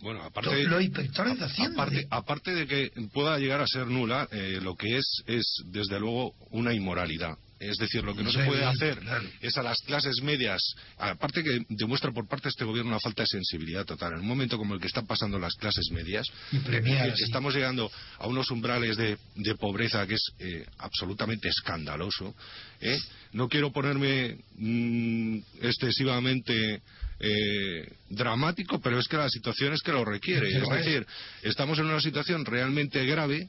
Bueno, 0.00 0.22
aparte, 0.22 0.64
Los 0.64 0.82
inspectores 0.82 1.38
de 1.38 1.44
Hacienda. 1.44 1.74
aparte, 1.82 1.96
de- 1.96 2.06
aparte 2.10 2.54
de 2.54 2.66
que 2.66 2.92
pueda 3.12 3.38
llegar 3.38 3.60
a 3.60 3.66
ser 3.66 3.86
nula, 3.86 4.28
eh, 4.32 4.58
lo 4.62 4.76
que 4.76 4.96
es 4.96 5.22
es 5.26 5.44
desde 5.66 5.98
luego 6.00 6.34
una 6.50 6.72
inmoralidad. 6.72 7.36
Es 7.60 7.76
decir, 7.76 8.04
lo 8.04 8.14
que 8.14 8.22
no 8.22 8.30
se 8.30 8.44
puede 8.44 8.64
hacer 8.64 9.00
es 9.40 9.56
a 9.56 9.62
las 9.62 9.78
clases 9.82 10.22
medias, 10.22 10.62
aparte 10.96 11.42
que 11.42 11.60
demuestra 11.68 12.12
por 12.12 12.28
parte 12.28 12.44
de 12.44 12.50
este 12.50 12.64
gobierno 12.64 12.90
una 12.90 13.00
falta 13.00 13.22
de 13.22 13.26
sensibilidad 13.26 13.84
total. 13.84 14.12
En 14.14 14.20
un 14.20 14.28
momento 14.28 14.56
como 14.56 14.74
el 14.74 14.80
que 14.80 14.86
están 14.86 15.06
pasando 15.06 15.38
las 15.38 15.54
clases 15.54 15.90
medias, 15.90 16.26
premiar 16.64 17.08
estamos 17.18 17.54
llegando 17.54 17.90
a 18.18 18.26
unos 18.28 18.50
umbrales 18.50 18.96
de, 18.96 19.18
de 19.34 19.54
pobreza 19.56 20.06
que 20.06 20.14
es 20.14 20.32
eh, 20.38 20.64
absolutamente 20.78 21.48
escandaloso. 21.48 22.34
¿eh? 22.80 22.98
No 23.32 23.48
quiero 23.48 23.72
ponerme 23.72 24.38
mm, 24.56 25.38
excesivamente 25.62 26.80
eh, 27.20 27.92
dramático, 28.08 28.80
pero 28.80 28.98
es 28.98 29.08
que 29.08 29.16
la 29.16 29.28
situación 29.28 29.72
es 29.72 29.82
que 29.82 29.92
lo 29.92 30.04
requiere. 30.04 30.48
Es. 30.48 30.68
decir, 30.68 31.06
estamos 31.42 31.78
en 31.78 31.86
una 31.86 32.00
situación 32.00 32.44
realmente 32.44 33.04
grave 33.04 33.48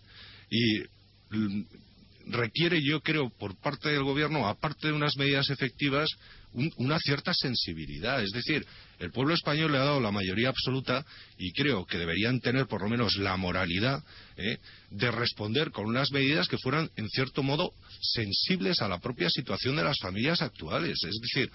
y 0.49 0.79
mm, 1.29 1.61
requiere, 2.29 2.79
yo 2.81 3.01
creo, 3.01 3.29
por 3.29 3.55
parte 3.59 3.89
del 3.89 4.03
gobierno, 4.03 4.47
aparte 4.47 4.87
de 4.87 4.93
unas 4.93 5.17
medidas 5.17 5.49
efectivas, 5.49 6.07
un- 6.53 6.71
una 6.77 6.97
cierta 6.99 7.33
sensibilidad. 7.33 8.23
Es 8.23 8.31
decir, 8.31 8.65
el 8.99 9.11
pueblo 9.11 9.33
español 9.33 9.71
le 9.71 9.77
ha 9.77 9.83
dado 9.83 9.99
la 9.99 10.11
mayoría 10.11 10.49
absoluta 10.49 11.05
y 11.37 11.51
creo 11.53 11.85
que 11.85 11.97
deberían 11.97 12.39
tener 12.39 12.67
por 12.67 12.81
lo 12.81 12.89
menos 12.89 13.17
la 13.17 13.35
moralidad 13.37 14.03
¿eh? 14.37 14.57
de 14.91 15.11
responder 15.11 15.71
con 15.71 15.85
unas 15.85 16.11
medidas 16.11 16.47
que 16.47 16.57
fueran, 16.57 16.89
en 16.95 17.07
cierto 17.09 17.43
modo, 17.43 17.71
sensibles 18.01 18.81
a 18.81 18.87
la 18.87 18.99
propia 18.99 19.29
situación 19.29 19.75
de 19.75 19.83
las 19.83 19.97
familias 19.99 20.41
actuales. 20.41 20.97
Es 21.03 21.19
decir, 21.21 21.51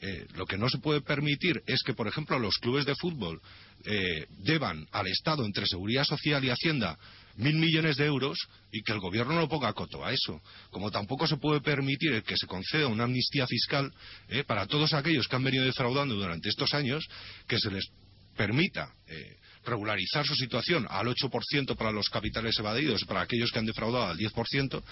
eh, 0.00 0.26
lo 0.34 0.44
que 0.44 0.58
no 0.58 0.68
se 0.68 0.78
puede 0.78 1.00
permitir 1.00 1.62
es 1.66 1.82
que, 1.82 1.94
por 1.94 2.06
ejemplo, 2.06 2.38
los 2.38 2.58
clubes 2.58 2.84
de 2.84 2.94
fútbol 2.96 3.40
eh, 3.84 4.26
deban 4.44 4.86
al 4.92 5.06
Estado, 5.06 5.44
entre 5.44 5.66
Seguridad 5.66 6.04
Social 6.04 6.44
y 6.44 6.50
Hacienda, 6.50 6.98
mil 7.36 7.56
millones 7.56 7.96
de 7.96 8.06
euros 8.06 8.38
y 8.72 8.82
que 8.82 8.92
el 8.92 9.00
gobierno 9.00 9.34
no 9.34 9.48
ponga 9.48 9.72
coto 9.72 10.04
a 10.04 10.12
eso. 10.12 10.40
Como 10.70 10.90
tampoco 10.90 11.26
se 11.26 11.36
puede 11.36 11.60
permitir 11.60 12.12
el 12.12 12.22
que 12.22 12.36
se 12.36 12.46
conceda 12.46 12.86
una 12.86 13.04
amnistía 13.04 13.46
fiscal 13.46 13.92
eh, 14.28 14.44
para 14.44 14.66
todos 14.66 14.92
aquellos 14.92 15.28
que 15.28 15.36
han 15.36 15.44
venido 15.44 15.64
defraudando 15.64 16.14
durante 16.14 16.48
estos 16.48 16.72
años, 16.74 17.06
que 17.46 17.58
se 17.58 17.70
les 17.70 17.86
permita 18.36 18.92
eh, 19.06 19.36
regularizar 19.64 20.24
su 20.26 20.34
situación 20.34 20.86
al 20.88 21.06
8% 21.06 21.76
para 21.76 21.90
los 21.90 22.08
capitales 22.08 22.58
evadidos, 22.58 23.04
para 23.04 23.22
aquellos 23.22 23.50
que 23.50 23.58
han 23.58 23.66
defraudado 23.66 24.06
al 24.06 24.18
10%, 24.18 24.82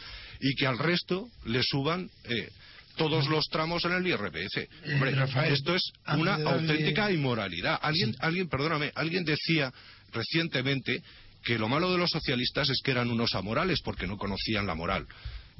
y 0.40 0.54
que 0.54 0.66
al 0.66 0.78
resto 0.78 1.28
le 1.44 1.62
suban 1.62 2.10
eh, 2.24 2.48
todos 2.96 3.28
los 3.28 3.46
tramos 3.48 3.84
en 3.84 3.92
el 3.92 4.06
IRPF. 4.06 4.68
Hombre, 4.92 5.12
Rafael, 5.12 5.52
esto 5.52 5.74
es 5.74 5.82
una 6.16 6.34
auténtica 6.34 7.10
inmoralidad. 7.10 7.78
Alguien, 7.82 8.12
Sí. 8.12 8.18
alguien, 8.20 8.48
perdóname, 8.48 8.92
alguien 8.94 9.24
decía 9.24 9.72
recientemente 10.12 11.02
que 11.44 11.58
lo 11.58 11.68
malo 11.68 11.92
de 11.92 11.98
los 11.98 12.10
socialistas 12.10 12.70
es 12.70 12.80
que 12.82 12.90
eran 12.90 13.10
unos 13.10 13.34
amorales 13.34 13.80
porque 13.82 14.06
no 14.06 14.16
conocían 14.16 14.66
la 14.66 14.74
moral. 14.74 15.06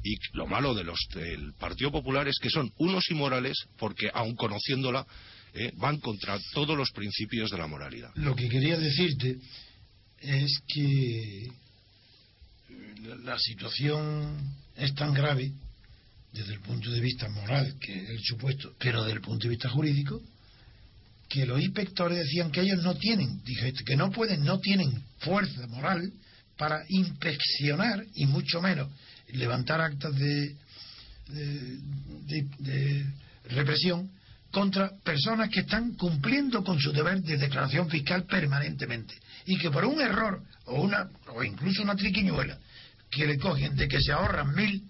Y 0.03 0.17
lo 0.33 0.45
malo 0.45 0.73
del 0.73 0.87
Partido 1.59 1.91
Popular 1.91 2.27
es 2.27 2.37
que 2.39 2.49
son 2.49 2.71
unos 2.77 3.09
inmorales 3.09 3.57
porque, 3.77 4.09
aun 4.13 4.35
conociéndola, 4.35 5.05
eh, 5.53 5.71
van 5.77 5.99
contra 5.99 6.37
todos 6.53 6.77
los 6.77 6.91
principios 6.91 7.49
de 7.49 7.57
la 7.57 7.67
moralidad. 7.67 8.11
Lo 8.15 8.35
que 8.35 8.49
quería 8.49 8.77
decirte 8.77 9.37
es 10.19 10.59
que 10.67 11.49
la, 13.03 13.15
la 13.15 13.39
situación 13.39 14.55
es 14.75 14.93
tan 14.93 15.13
grave 15.13 15.53
desde 16.33 16.53
el 16.53 16.59
punto 16.59 16.91
de 16.91 16.99
vista 16.99 17.29
moral, 17.29 17.75
que 17.79 18.03
es 18.03 18.09
el 18.09 18.19
supuesto, 18.21 18.75
pero 18.77 19.03
desde 19.03 19.15
el 19.15 19.21
punto 19.21 19.43
de 19.43 19.51
vista 19.51 19.69
jurídico, 19.69 20.21
que 21.35 21.45
los 21.45 21.61
inspectores 21.61 22.17
decían 22.17 22.49
que 22.49 22.61
ellos 22.61 22.81
no 22.81 22.95
tienen, 22.95 23.43
dije, 23.43 23.73
que 23.85 23.97
no 23.97 24.09
pueden, 24.09 24.45
no 24.45 24.57
tienen 24.61 25.03
fuerza 25.17 25.67
moral 25.67 26.09
para 26.57 26.85
inspeccionar 26.87 28.05
y 28.13 28.25
mucho 28.25 28.61
menos 28.61 28.89
levantar 29.33 29.81
actas 29.81 30.15
de, 30.15 30.55
represión 33.49 34.09
contra 34.49 34.91
personas 35.03 35.49
que 35.49 35.59
están 35.59 35.95
cumpliendo 35.95 36.63
con 36.63 36.79
su 36.79 36.93
deber 36.93 37.21
de 37.21 37.35
declaración 37.35 37.89
fiscal 37.89 38.23
permanentemente. 38.23 39.13
Y 39.45 39.57
que 39.57 39.69
por 39.69 39.83
un 39.83 39.99
error 39.99 40.41
o 40.67 40.83
una 40.83 41.09
o 41.35 41.43
incluso 41.43 41.83
una 41.83 41.97
triquiñuela 41.97 42.57
que 43.11 43.27
le 43.27 43.37
cogen 43.37 43.75
de 43.75 43.89
que 43.89 43.99
se 43.99 44.13
ahorran 44.13 44.55
mil, 44.55 44.83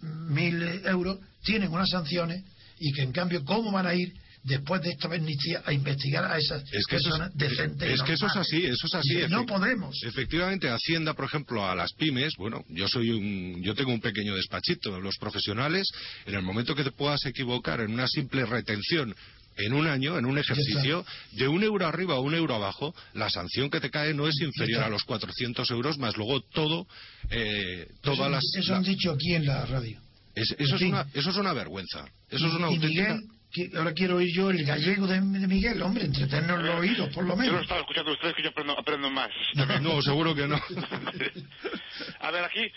mil 0.00 0.60
euros, 0.86 1.20
tienen 1.44 1.70
unas 1.70 1.90
sanciones 1.90 2.42
y 2.80 2.92
que 2.92 3.02
en 3.02 3.12
cambio, 3.12 3.44
¿cómo 3.44 3.70
van 3.70 3.86
a 3.86 3.94
ir 3.94 4.12
después 4.44 4.82
de 4.82 4.90
esta 4.90 5.08
amnistía 5.08 5.62
a 5.64 5.72
investigar 5.72 6.24
a 6.24 6.38
esas 6.38 6.62
es 6.72 6.86
que 6.86 6.96
personas 6.96 7.28
eso 7.34 7.44
es, 7.44 7.50
decentes? 7.50 7.90
Es 7.90 8.02
que 8.02 8.12
eso 8.14 8.26
es 8.26 8.36
así, 8.36 8.64
eso 8.64 8.86
es 8.86 8.94
así. 8.94 9.20
Y 9.20 9.28
no 9.28 9.46
podemos. 9.46 10.02
Efectivamente, 10.02 10.68
Hacienda, 10.68 11.14
por 11.14 11.26
ejemplo, 11.26 11.64
a 11.64 11.74
las 11.74 11.92
pymes, 11.92 12.34
bueno, 12.36 12.64
yo 12.68 12.88
soy 12.88 13.10
un, 13.10 13.62
yo 13.62 13.74
tengo 13.74 13.92
un 13.92 14.00
pequeño 14.00 14.34
despachito. 14.34 15.00
Los 15.00 15.16
profesionales, 15.18 15.88
en 16.26 16.34
el 16.34 16.42
momento 16.42 16.74
que 16.74 16.84
te 16.84 16.92
puedas 16.92 17.24
equivocar 17.26 17.80
en 17.80 17.92
una 17.92 18.08
simple 18.08 18.44
retención 18.44 19.14
en 19.56 19.72
un 19.74 19.86
año, 19.86 20.18
en 20.18 20.24
un 20.24 20.38
ejercicio, 20.38 21.04
de 21.32 21.46
un 21.46 21.62
euro 21.62 21.86
arriba 21.86 22.14
o 22.14 22.22
un 22.22 22.34
euro 22.34 22.54
abajo, 22.54 22.94
la 23.14 23.28
sanción 23.28 23.70
que 23.70 23.80
te 23.80 23.90
cae 23.90 24.14
no 24.14 24.26
es 24.26 24.40
inferior 24.40 24.82
a 24.82 24.88
los 24.88 25.04
400 25.04 25.70
euros, 25.70 25.98
más 25.98 26.16
luego 26.16 26.40
todo, 26.40 26.86
eh, 27.30 27.86
todas 28.00 28.20
eso, 28.20 28.28
las... 28.30 28.44
Eso 28.56 28.74
han 28.74 28.82
dicho 28.82 29.12
aquí 29.12 29.34
en 29.34 29.46
la 29.46 29.66
radio. 29.66 30.00
Es, 30.34 30.54
eso, 30.58 30.76
es 30.76 30.82
una, 30.82 31.06
eso 31.12 31.30
es 31.30 31.36
una 31.36 31.52
vergüenza. 31.52 32.06
Eso 32.30 32.46
y, 32.46 32.48
es 32.48 32.54
una 32.54 32.66
auténtica... 32.68 33.14
Miguel, 33.14 33.31
ahora 33.76 33.92
quiero 33.92 34.16
oír 34.16 34.32
yo 34.34 34.50
el 34.50 34.64
gallego 34.64 35.06
de, 35.06 35.20
de 35.20 35.46
Miguel, 35.46 35.80
hombre, 35.82 36.04
entretenernos 36.04 36.62
los 36.64 36.74
oídos, 36.80 37.08
por 37.10 37.24
lo 37.24 37.30
Yo 37.30 37.36
lo 37.36 37.42
menos. 37.42 37.62
estaba 37.62 37.80
escuchando 37.80 38.10
a 38.10 38.14
ustedes 38.14 38.34
que 38.34 38.42
yo 38.42 38.48
aprendo, 38.50 38.78
aprendo 38.78 39.10
más. 39.10 39.30
No, 39.82 40.00
seguro 40.02 40.34
que 40.34 40.46
no. 40.46 40.56
a 42.20 42.30
ver, 42.30 42.44
aquí 42.44 42.70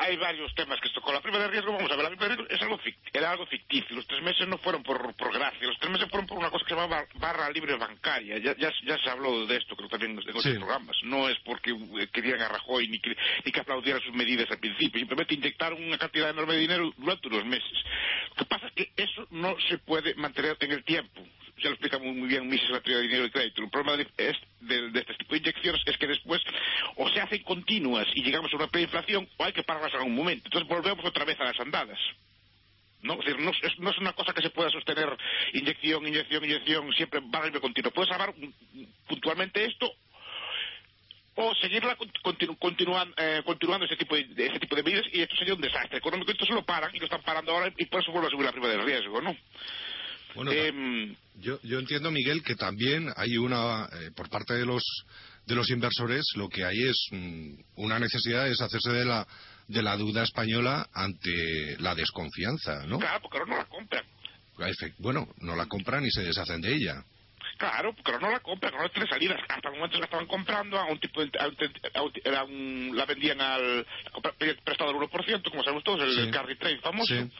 hay 0.00 0.16
varios 0.16 0.54
temas 0.54 0.80
que 0.80 0.90
con 1.00 1.14
la 1.14 1.20
prima 1.20 1.38
de 1.38 1.48
riesgo, 1.48 1.72
vamos 1.72 1.90
a 1.90 1.96
ver, 1.96 2.04
la 2.04 2.10
prima 2.10 2.24
de 2.28 2.36
riesgo 2.36 2.54
es 2.54 2.62
algo 2.62 2.80
era 3.12 3.30
algo 3.30 3.46
ficticio. 3.46 3.94
Los 3.96 4.06
tres 4.06 4.22
meses 4.22 4.46
no 4.48 4.58
fueron 4.58 4.82
por, 4.82 5.14
por 5.14 5.32
gracia, 5.32 5.66
los 5.66 5.78
tres 5.78 5.90
meses 5.92 6.08
fueron 6.10 6.26
por 6.26 6.38
una 6.38 6.50
cosa 6.50 6.64
que 6.64 6.74
se 6.74 6.80
llama 6.80 6.96
bar- 6.96 7.08
barra 7.14 7.50
libre 7.50 7.76
bancaria. 7.76 8.38
Ya, 8.38 8.54
ya, 8.56 8.72
ya 8.84 8.98
se 8.98 9.10
habló 9.10 9.46
de 9.46 9.56
esto, 9.56 9.76
creo 9.76 9.88
también 9.88 10.12
en 10.12 10.18
otros 10.18 10.42
Sí. 10.42 10.50
programas. 10.54 10.96
No 11.04 11.28
es 11.28 11.38
porque 11.44 11.70
eh, 11.70 12.08
querían 12.12 12.40
a 12.42 12.48
Rajoy 12.48 12.88
ni 12.88 12.98
que, 13.00 13.16
ni 13.44 13.52
que 13.52 13.60
aplaudieran 13.60 14.02
sus 14.02 14.14
medidas 14.14 14.50
al 14.50 14.58
principio, 14.58 14.98
simplemente 14.98 15.34
inyectaron 15.34 15.82
una 15.82 15.98
cantidad 15.98 16.30
enorme 16.30 16.54
de 16.54 16.60
dinero 16.60 16.92
durante 16.96 17.28
unos 17.28 17.44
meses. 17.44 17.72
Lo 18.30 18.34
que 18.36 18.44
pasa 18.46 18.66
es 18.68 18.72
que 18.72 18.92
eso 18.96 19.26
no 19.30 19.56
se 19.68 19.78
puede 19.78 20.14
mantener 20.14 20.56
en 20.60 20.72
el 20.72 20.84
tiempo. 20.84 21.22
Ya 21.62 21.68
lo 21.68 21.74
explica 21.74 21.98
muy, 21.98 22.12
muy 22.12 22.28
bien 22.28 22.48
Mises 22.48 22.70
la 22.70 22.80
teoría 22.80 22.96
de 22.98 23.02
dinero 23.08 23.26
y 23.26 23.30
crédito. 23.30 23.62
El 23.62 23.70
problema 23.70 23.96
de, 23.96 24.06
es, 24.16 24.36
de, 24.60 24.90
de 24.90 25.00
este 25.00 25.14
tipo 25.14 25.32
de 25.34 25.38
inyecciones 25.38 25.82
es 25.86 25.96
que 25.98 26.06
después 26.06 26.40
o 26.96 27.08
se 27.10 27.20
hacen 27.20 27.42
continuas 27.42 28.06
y 28.14 28.22
llegamos 28.22 28.52
a 28.52 28.56
una 28.56 28.68
preinflación 28.68 29.28
o 29.36 29.44
hay 29.44 29.52
que 29.52 29.62
pararlas 29.62 29.92
en 29.92 29.98
algún 30.00 30.14
momento. 30.16 30.46
Entonces 30.46 30.68
volvemos 30.68 31.04
otra 31.04 31.24
vez 31.24 31.38
a 31.40 31.44
las 31.44 31.60
andadas. 31.60 31.98
¿no? 33.02 33.14
Es 33.14 33.24
decir, 33.26 33.40
no, 33.40 33.50
es, 33.50 33.78
no 33.78 33.90
es 33.90 33.98
una 33.98 34.12
cosa 34.12 34.32
que 34.32 34.42
se 34.42 34.50
pueda 34.50 34.70
sostener 34.70 35.08
inyección, 35.54 36.06
inyección, 36.06 36.44
inyección, 36.44 36.92
siempre 36.92 37.20
a 37.20 37.60
continuo. 37.60 37.90
Puedes 37.92 38.10
salvar 38.10 38.34
puntualmente 39.06 39.64
esto 39.64 39.90
o 41.36 41.54
seguirla 41.54 41.96
continu, 42.22 42.56
continuan, 42.58 43.14
eh, 43.16 43.42
continuando 43.46 43.86
ese 43.86 43.96
tipo, 43.96 44.14
de, 44.14 44.24
de- 44.24 44.46
ese 44.46 44.58
tipo 44.60 44.76
de 44.76 44.82
medidas 44.82 45.06
y 45.12 45.22
esto 45.22 45.36
sería 45.36 45.54
un 45.54 45.60
desastre 45.60 45.98
económico. 45.98 46.30
Entonces 46.30 46.54
lo 46.54 46.64
paran 46.64 46.94
y 46.94 46.98
lo 46.98 47.04
están 47.04 47.22
parando 47.22 47.52
ahora 47.52 47.72
y 47.76 47.86
por 47.86 48.02
eso 48.02 48.12
vuelve 48.12 48.28
a 48.28 48.30
subir 48.30 48.44
la 48.44 48.52
prima 48.52 48.68
de 48.68 48.78
riesgo, 48.82 49.20
¿no? 49.22 49.34
Bueno, 50.34 50.52
Em, 50.52 51.14
Yo, 51.40 51.58
yo 51.62 51.78
entiendo, 51.78 52.10
Miguel, 52.10 52.42
que 52.42 52.54
también 52.54 53.10
hay 53.16 53.36
una, 53.38 53.86
eh, 53.92 54.10
por 54.14 54.28
parte 54.28 54.54
de 54.54 54.66
los, 54.66 54.82
de 55.46 55.54
los 55.54 55.70
inversores, 55.70 56.24
lo 56.36 56.48
que 56.48 56.64
hay 56.64 56.82
es 56.88 56.98
mm, 57.12 57.54
una 57.76 57.98
necesidad 57.98 58.44
de 58.44 58.50
deshacerse 58.50 58.90
de 58.92 59.04
la, 59.04 59.26
de 59.68 59.82
la 59.82 59.96
deuda 59.96 60.22
española 60.22 60.86
ante 60.92 61.76
la 61.78 61.94
desconfianza, 61.94 62.84
¿no? 62.86 62.98
claro, 62.98 63.20
porque 63.22 63.38
ahora 63.38 63.50
no 63.50 63.56
la 63.58 63.64
compran. 63.66 64.04
Bueno, 64.98 65.26
no 65.40 65.56
la 65.56 65.64
compran 65.66 66.04
y 66.04 66.10
se 66.10 66.22
deshacen 66.22 66.60
de 66.60 66.74
ella. 66.74 67.02
Claro, 67.56 67.94
porque 67.94 68.12
no 68.20 68.30
la 68.30 68.40
compran, 68.40 68.72
no 68.74 68.88
tiene 68.90 69.08
salidas. 69.08 69.40
Hasta 69.48 69.68
el 69.70 69.74
momento 69.76 69.98
la 69.98 70.04
estaban 70.04 70.26
comprando 70.26 70.78
a 70.78 70.84
un 70.86 70.98
tipo 71.00 71.24
de, 71.24 71.30
a 71.38 71.46
un, 71.48 71.56
a 71.94 72.02
un- 72.02 72.12
era 72.24 72.44
un- 72.44 72.92
la 72.94 73.04
vendían 73.06 73.40
al 73.40 73.86
prestado 74.64 74.90
al 74.90 74.96
1%, 74.96 75.50
como 75.50 75.62
sabemos 75.62 75.84
todos, 75.84 76.02
el, 76.02 76.12
Sí. 76.14 76.20
el 76.20 76.30
carry 76.30 76.56
trade 76.56 76.78
famoso. 76.80 77.14
Sí. 77.14 77.30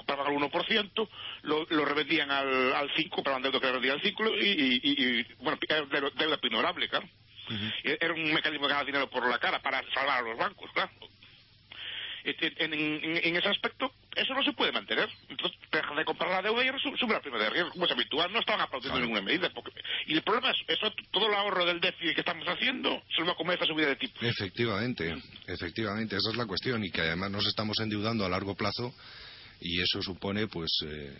Compraban 0.00 0.26
al 0.26 0.34
1%, 0.50 1.08
lo, 1.42 1.66
lo 1.68 1.84
revendían 1.84 2.30
al, 2.30 2.72
al 2.74 2.90
5%, 2.90 3.10
compraban 3.10 3.42
deuda 3.42 3.60
que 3.60 3.66
revendían 3.66 3.96
al 3.98 4.02
5%, 4.02 4.42
y, 4.42 4.46
y, 4.46 4.80
y, 4.82 5.20
y, 5.20 5.26
bueno, 5.40 5.58
era 5.68 5.84
deuda, 5.86 6.10
deuda 6.16 6.36
pinorable, 6.38 6.88
claro. 6.88 7.06
Era 7.84 8.14
un 8.14 8.32
mecanismo 8.32 8.66
de 8.66 8.72
ganar 8.72 8.86
dinero 8.86 9.10
por 9.10 9.28
la 9.28 9.38
cara 9.38 9.60
para 9.60 9.82
salvar 9.92 10.18
a 10.18 10.22
los 10.22 10.38
bancos, 10.38 10.70
claro. 10.72 10.90
En, 12.22 12.34
en- 12.58 12.74
en- 12.74 13.16
en 13.24 13.36
ese 13.36 13.48
aspecto, 13.48 13.90
eso 14.14 14.34
no 14.34 14.42
se 14.44 14.52
puede 14.52 14.72
mantener. 14.72 15.08
Entonces, 15.30 15.58
dejan 15.72 15.96
de 15.96 16.04
comprar 16.04 16.30
la 16.30 16.42
deuda 16.42 16.62
y 16.62 16.68
sube 16.98 17.14
la 17.14 17.20
prima 17.22 17.38
de 17.38 17.48
riesgo, 17.48 17.70
como 17.70 17.86
es 17.86 17.92
habitual. 17.92 18.30
No 18.30 18.40
estaban 18.40 18.60
aplaudiendo 18.60 18.98
Claro. 18.98 19.06
ninguna 19.06 19.22
medida. 19.24 19.48
porque- 19.54 19.72
y 20.06 20.12
el 20.14 20.22
problema 20.22 20.50
es, 20.50 20.58
eso, 20.68 20.92
todo 21.10 21.28
el 21.28 21.34
ahorro 21.34 21.64
del 21.64 21.80
déficit 21.80 22.14
que 22.14 22.20
estamos 22.20 22.46
haciendo 22.46 23.02
se 23.14 23.20
lo 23.22 23.26
va 23.28 23.32
a 23.32 23.36
comer 23.36 23.54
esta 23.54 23.66
subida 23.66 23.86
de 23.88 23.96
tipo. 23.96 24.20
Efectivamente, 24.20 25.16
efectivamente, 25.46 26.16
esa 26.16 26.30
es 26.30 26.36
la 26.36 26.44
cuestión 26.46 26.84
y 26.84 26.90
que 26.90 27.00
además 27.00 27.30
nos 27.30 27.46
estamos 27.46 27.78
endeudando 27.80 28.26
a 28.26 28.28
largo 28.28 28.54
plazo 28.54 28.94
y 29.60 29.80
eso 29.80 30.02
supone 30.02 30.46
pues 30.48 30.70
eh, 30.86 31.18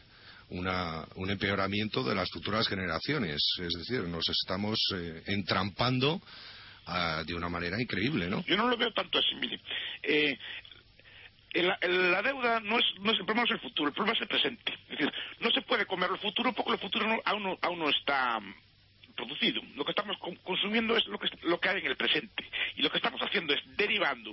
una, 0.50 1.06
un 1.16 1.30
empeoramiento 1.30 2.02
de 2.02 2.14
las 2.14 2.28
futuras 2.30 2.66
generaciones, 2.68 3.40
es 3.61 3.73
decir, 3.78 4.00
nos 4.09 4.28
estamos 4.28 4.78
eh, 4.94 5.23
entrampando 5.26 6.20
ah, 6.87 7.23
de 7.26 7.35
una 7.35 7.49
manera 7.49 7.80
increíble, 7.80 8.28
¿no? 8.28 8.44
Yo 8.47 8.56
no 8.56 8.68
lo 8.68 8.76
veo 8.76 8.92
tanto 8.92 9.18
así, 9.18 9.35
mire. 9.37 9.61
Eh, 10.02 10.37
el- 11.52 12.11
la 12.12 12.23
deuda 12.23 12.61
no 12.61 12.78
es, 12.78 12.85
el 12.97 13.16
problema 13.25 13.42
no 13.42 13.44
es 13.44 13.50
el 13.50 13.61
futuro, 13.61 13.88
el 13.88 13.94
problema 13.94 14.16
es 14.16 14.23
el 14.23 14.28
presente. 14.28 14.73
Es 14.88 14.99
decir, 14.99 15.12
no 15.40 15.50
se 15.50 15.62
puede 15.62 15.85
comer 15.87 16.11
el 16.11 16.18
futuro 16.18 16.52
porque 16.52 16.73
el 16.73 16.78
futuro 16.78 17.06
no- 17.09 17.20
aún, 17.25 17.42
no, 17.42 17.59
aún 17.62 17.78
no 17.80 17.88
está 17.90 18.38
mm, 18.38 18.54
producido. 19.16 19.61
Lo 19.75 19.85
que 19.85 19.90
estamos 19.90 20.16
con- 20.18 20.37
consumiendo 20.37 20.97
es 20.97 21.04
lo 21.06 21.18
que, 21.18 21.28
lo 21.42 21.59
que 21.59 21.68
hay 21.68 21.80
en 21.80 21.87
el 21.87 21.97
presente. 21.97 22.49
Y 22.76 22.82
lo 22.82 22.90
que 22.90 22.99
estamos 22.99 23.20
haciendo 23.20 23.52
es 23.52 23.61
derivando, 23.76 24.30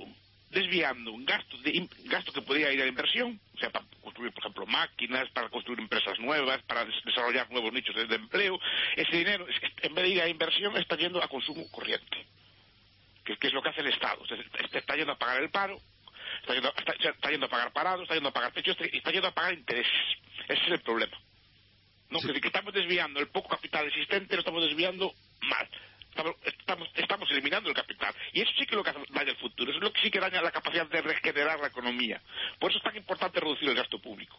desviando 0.49 1.11
un 1.11 1.25
gasto, 1.25 1.57
de, 1.59 1.87
gasto 2.05 2.31
que 2.31 2.41
podría 2.41 2.71
ir 2.71 2.79
a 2.81 2.83
la 2.83 2.89
inversión, 2.89 3.39
o 3.53 3.57
sea, 3.59 3.69
para 3.69 3.85
construir, 4.01 4.31
por 4.31 4.43
ejemplo, 4.43 4.65
máquinas, 4.65 5.29
para 5.31 5.49
construir 5.49 5.79
empresas 5.79 6.17
nuevas, 6.19 6.61
para 6.63 6.85
des- 6.85 7.03
desarrollar 7.03 7.49
nuevos 7.51 7.73
nichos 7.73 7.95
de, 7.95 8.15
empleo. 8.15 8.59
Ese 8.95 9.17
dinero, 9.17 9.45
en 9.81 9.93
vez 9.95 10.03
de 10.05 10.09
ir 10.09 10.21
a 10.21 10.27
inversión, 10.29 10.75
está 10.77 10.95
yendo 10.95 11.21
a 11.23 11.27
consumo 11.27 11.69
corriente 11.71 12.25
que, 13.25 13.37
que 13.37 13.47
es 13.47 13.53
lo 13.53 13.61
que 13.61 13.69
hace 13.69 13.81
el 13.81 13.87
Estado. 13.87 14.21
O 14.21 14.25
sea, 14.25 14.37
está, 14.73 14.95
yendo 14.95 15.11
a 15.11 15.17
pagar 15.17 15.43
el 15.43 15.49
paro, 15.49 15.77
está 16.41 16.53
yendo, 16.53 16.73
está, 16.77 16.93
está 17.09 17.29
yendo 17.29 17.45
a 17.47 17.49
pagar 17.49 17.73
parados, 17.73 18.03
está 18.03 18.13
yendo 18.15 18.29
a 18.29 18.33
pagar 18.33 18.53
techos, 18.53 18.77
está, 18.79 18.85
está 18.97 19.11
yendo 19.11 19.27
a 19.27 19.33
pagar 19.33 19.53
intereses. 19.53 19.91
Ese 20.47 20.63
es 20.63 20.71
el 20.71 20.81
problema. 20.81 21.17
¿no? 22.09 22.19
Sí. 22.19 22.27
Que, 22.31 22.39
que 22.39 22.47
estamos 22.47 22.73
desviando 22.73 23.19
el 23.19 23.27
poco 23.27 23.49
capital 23.49 23.85
existente, 23.87 24.33
lo 24.35 24.39
estamos 24.39 24.63
desviando 24.63 25.13
mal. 25.41 25.67
Estamos, 26.17 26.35
estamos, 26.43 26.89
estamos 26.95 27.31
eliminando 27.31 27.69
el 27.69 27.75
capital. 27.75 28.13
Y 28.33 28.41
eso 28.41 28.51
sí 28.57 28.65
que 28.65 28.71
es 28.71 28.77
lo 28.77 28.83
que 28.83 28.91
daña 28.91 29.31
el 29.31 29.37
futuro. 29.37 29.69
Eso 29.69 29.77
es 29.77 29.83
lo 29.83 29.93
que 29.93 30.01
sí 30.01 30.09
que 30.09 30.19
daña 30.19 30.41
la 30.41 30.51
capacidad 30.51 30.87
de 30.89 31.01
regenerar 31.01 31.59
la 31.59 31.67
economía. 31.67 32.21
Por 32.59 32.71
eso 32.71 32.79
es 32.79 32.83
tan 32.83 32.95
importante 32.97 33.39
reducir 33.39 33.69
el 33.69 33.75
gasto 33.75 33.99
público. 33.99 34.35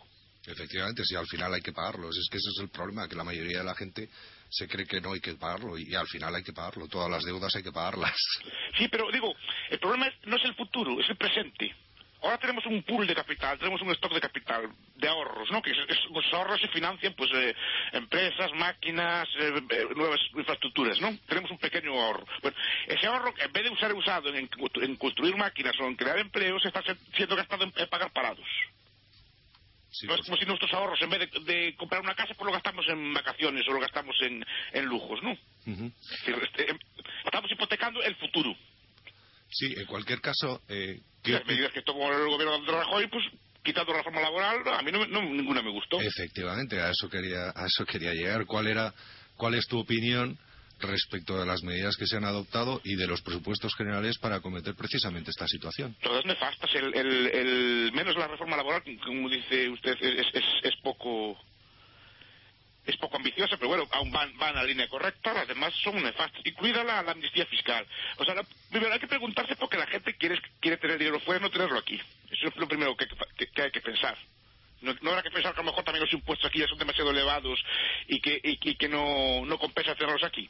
Efectivamente, 0.47 1.05
si 1.05 1.15
al 1.15 1.27
final 1.27 1.53
hay 1.55 1.61
que 1.61 1.73
pagarlo, 1.73 2.09
es 2.09 2.27
que 2.31 2.39
ese 2.39 2.49
es 2.49 2.61
el 2.63 2.71
problema, 2.71 3.07
que 3.09 3.15
la 3.17 3.25
mayoría 3.25 3.59
de 3.59 3.65
la 3.65 3.75
gente 3.75 4.09
se 4.49 4.67
cree 4.67 4.87
que 4.87 5.01
no 5.01 5.13
hay 5.13 5.21
que 5.21 5.35
pagarlo 5.35 5.77
y 5.77 5.95
al 5.95 6.07
final 6.07 6.35
hay 6.35 6.43
que 6.43 6.53
pagarlo, 6.53 6.89
todas 6.89 7.11
las 7.11 7.23
deudas 7.23 7.55
hay 7.55 7.63
que 7.63 7.73
pagarlas. 7.73 8.17
Sí, 8.79 8.89
pero 8.89 9.11
digo, 9.13 9.35
el 9.69 9.79
problema 9.79 10.07
es- 10.09 10.27
no 10.27 10.37
es 10.37 10.45
el 10.45 10.55
futuro, 10.55 10.99
es 11.01 11.09
el 11.11 11.17
presente. 11.17 11.75
Ahora 12.21 12.39
tenemos 12.39 12.67
un 12.67 12.83
pool 12.83 13.07
de 13.07 13.15
capital, 13.15 13.59
tenemos 13.59 13.81
un 13.81 13.91
stock 13.93 14.13
de 14.13 14.21
capital, 14.21 14.69
de 14.97 15.09
ahorros, 15.09 15.51
¿no? 15.53 15.63
Que 15.63 15.73
los 15.73 16.35
ahorros 16.35 16.61
se 16.61 16.69
financian, 16.69 17.15
pues, 17.15 17.31
eh, 17.33 17.55
empresas, 17.93 18.53
máquinas, 18.55 19.29
eh, 19.39 19.53
eh, 19.71 19.87
nuevas 19.95 20.21
infraestructuras, 20.35 21.01
¿no? 21.01 21.17
Tenemos 21.29 21.51
un 21.51 21.59
pequeño 21.59 21.93
ahorro. 21.93 22.27
Bueno, 22.43 22.57
ese 22.89 23.07
ahorro, 23.07 23.33
en 23.39 23.53
vez 23.53 23.65
de 23.65 23.71
usar 23.71 23.93
usado 23.95 24.35
en, 24.35 24.49
en 24.83 24.97
construir 24.97 25.37
máquinas 25.37 25.79
o 25.81 25.87
en 25.87 25.95
crear 25.95 26.19
empleos, 26.19 26.65
está 26.65 26.83
siendo 27.15 27.37
gastado 27.37 27.65
en, 27.65 27.73
en 27.77 27.89
pagar 27.89 28.13
parados. 28.13 28.47
Sí, 29.91 30.07
no 30.07 30.15
es 30.15 30.23
como 30.23 30.37
si 30.37 30.45
nuestros 30.45 30.73
ahorros, 30.75 31.01
en 31.01 31.11
vez 31.11 31.21
de, 31.21 31.41
de 31.41 31.75
comprar 31.77 32.01
una 32.03 32.15
casa, 32.15 32.35
pues 32.35 32.47
lo 32.47 32.53
gastamos 32.53 32.87
en 32.89 33.15
vacaciones 33.15 33.67
o 33.69 33.73
lo 33.73 33.81
gastamos 33.81 34.17
en, 34.23 34.45
en 34.73 34.85
lujos, 34.85 35.23
¿no? 35.23 35.37
este, 36.43 36.71
em, 36.71 36.79
estamos 37.25 37.51
hipotecando 37.51 38.03
el 38.03 38.15
futuro. 38.17 38.55
Sí, 39.51 39.75
en 39.77 39.87
cualquier 39.87 40.21
caso, 40.21 40.61
eh, 40.69 41.01
¿qué 41.23 41.33
Las 41.33 41.47
medidas 41.47 41.73
que 41.73 41.83
tomó 41.83 42.13
el 42.13 42.29
gobierno 42.29 42.59
de 42.61 42.73
Rajoy, 42.73 43.07
pues 43.09 43.25
quitando 43.63 43.93
la 43.93 43.99
reforma 43.99 44.21
laboral, 44.21 44.63
a 44.67 44.83
mí 44.83 44.93
no, 44.93 45.07
no- 45.07 45.23
ninguna 45.23 45.63
me 45.63 45.71
gustó. 45.71 46.01
Efectivamente, 46.01 46.81
a 46.81 46.91
eso 46.91 47.09
quería, 47.09 47.51
a 47.55 47.67
eso 47.67 47.85
quería 47.85 48.13
llegar. 48.13 48.47
¿Cuál 48.47 48.67
era, 48.69 48.93
cuál 49.37 49.55
es 49.55 49.67
tu 49.67 49.79
opinión 49.79 50.39
respecto 50.81 51.39
de 51.39 51.45
las 51.45 51.63
medidas 51.65 51.97
que 51.97 52.07
se 52.07 52.17
han 52.17 52.25
adoptado 52.25 52.81
y 52.85 52.95
de 52.95 53.07
los 53.09 53.21
presupuestos 53.23 53.75
generales 53.75 54.17
para 54.19 54.37
acometer 54.37 54.75
precisamente 54.75 55.31
esta 55.31 55.47
situación? 55.49 55.97
Todas 56.03 56.25
nefastas. 56.25 56.71
El, 56.75 56.95
el, 56.95 57.27
el- 57.27 57.93
menos 57.93 58.17
la 58.17 58.29
reforma 58.29 58.57
laboral, 58.57 58.83
como 59.05 59.29
dice 59.29 59.69
usted, 59.71 59.97
es, 60.01 60.27
es, 60.35 60.45
es 60.63 60.77
poco 60.83 61.37
es 62.91 62.97
poco 62.97 63.17
ambiciosa, 63.17 63.57
pero 63.57 63.69
bueno, 63.69 63.89
aún 63.93 64.11
van, 64.11 64.37
van 64.39 64.57
a 64.57 64.61
la 64.63 64.65
línea 64.69 64.89
correcta, 64.89 65.33
las 65.35 65.47
demás 65.49 65.75
son 65.83 66.03
nefastas, 66.03 66.41
incluida 66.45 66.83
la, 66.85 67.03
la 67.03 67.13
amnistía 67.13 67.47
fiscal. 67.47 67.87
O 68.17 68.25
sea, 68.25 68.35
la- 68.35 68.47
primero 68.71 68.93
hay 68.93 68.99
que 69.01 69.07
preguntarse 69.07 69.57
por 69.57 69.69
qué 69.69 69.77
la 69.77 69.87
gente 69.87 70.15
quiere, 70.17 70.41
quiere 70.61 70.77
tener 70.79 70.99
dinero 70.99 71.21
fuera 71.21 71.39
y 71.41 71.43
no 71.43 71.51
tenerlo 71.51 71.79
aquí. 71.79 72.01
Eso 72.31 72.49
es 72.49 72.57
lo 72.57 72.67
primero 72.69 72.97
que, 72.97 73.07
que- 73.37 73.63
hay 73.63 73.71
que 73.71 73.81
pensar. 73.81 74.17
No, 74.81 74.95
no 75.03 75.11
habrá 75.11 75.23
que 75.23 75.31
pensar 75.31 75.53
que 75.55 75.61
a 75.61 75.65
lo 75.65 75.71
mejor 75.71 75.85
también 75.85 76.05
los 76.05 76.13
impuestos 76.13 76.49
aquí 76.49 76.61
ya 76.61 76.69
son 76.69 76.79
demasiado 76.79 77.11
elevados 77.11 77.61
y 78.07 78.21
que, 78.21 78.41
y, 78.43 78.59
y 78.71 78.75
que 78.77 78.89
no, 78.89 79.45
no 79.45 79.59
compensa 79.59 79.95
tenerlos 79.95 80.23
aquí. 80.25 80.49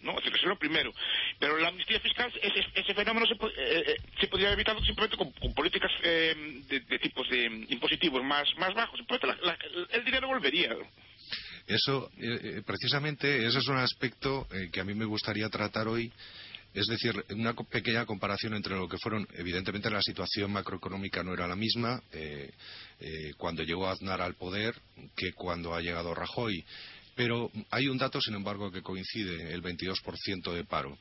¿no? 0.00 0.12
Es 0.12 0.24
decir, 0.24 0.32
eso 0.34 0.42
es 0.44 0.48
lo 0.48 0.58
primero. 0.58 0.92
Pero 1.38 1.58
la 1.58 1.68
amnistía 1.68 2.00
fiscal, 2.00 2.32
ese, 2.42 2.66
ese 2.74 2.94
fenómeno 2.94 3.24
se, 3.26 3.34
eh, 3.34 3.84
eh, 3.86 3.96
se 4.20 4.26
podría 4.26 4.48
haber 4.48 4.58
evitado 4.58 4.84
simplemente 4.84 5.16
con, 5.16 5.30
con 5.32 5.54
políticas 5.54 5.90
eh, 6.02 6.34
de, 6.68 6.80
de, 6.80 6.98
tipos 6.98 7.28
de 7.28 7.44
impositivos 7.68 8.22
más, 8.24 8.48
más 8.58 8.74
bajos. 8.74 9.00
La, 9.22 9.36
la, 9.42 9.58
el 9.90 10.04
dinero 10.04 10.26
volvería. 10.28 10.76
Eso, 11.66 12.10
precisamente, 12.66 13.46
ese 13.46 13.58
es 13.58 13.68
un 13.68 13.78
aspecto 13.78 14.46
que 14.72 14.80
a 14.80 14.84
mí 14.84 14.94
me 14.94 15.04
gustaría 15.04 15.48
tratar 15.48 15.88
hoy 15.88 16.12
es 16.74 16.86
decir, 16.86 17.24
una 17.30 17.52
pequeña 17.54 18.06
comparación 18.06 18.54
entre 18.54 18.74
lo 18.76 18.88
que 18.88 18.96
fueron, 18.96 19.28
evidentemente 19.34 19.90
la 19.90 20.00
situación 20.00 20.52
macroeconómica 20.52 21.22
no 21.22 21.34
era 21.34 21.46
la 21.46 21.56
misma 21.56 22.02
eh, 22.12 22.50
eh, 23.00 23.32
cuando 23.36 23.62
llegó 23.62 23.88
Aznar 23.88 24.22
al 24.22 24.34
poder 24.34 24.74
que 25.14 25.32
cuando 25.34 25.74
ha 25.74 25.80
llegado 25.80 26.14
Rajoy. 26.14 26.64
Pero 27.14 27.50
hay 27.70 27.88
un 27.88 27.98
dato, 27.98 28.20
sin 28.20 28.34
embargo, 28.34 28.70
que 28.70 28.82
coincide, 28.82 29.52
el 29.52 29.62
22% 29.62 30.52
de 30.52 30.64
paro. 30.64 30.98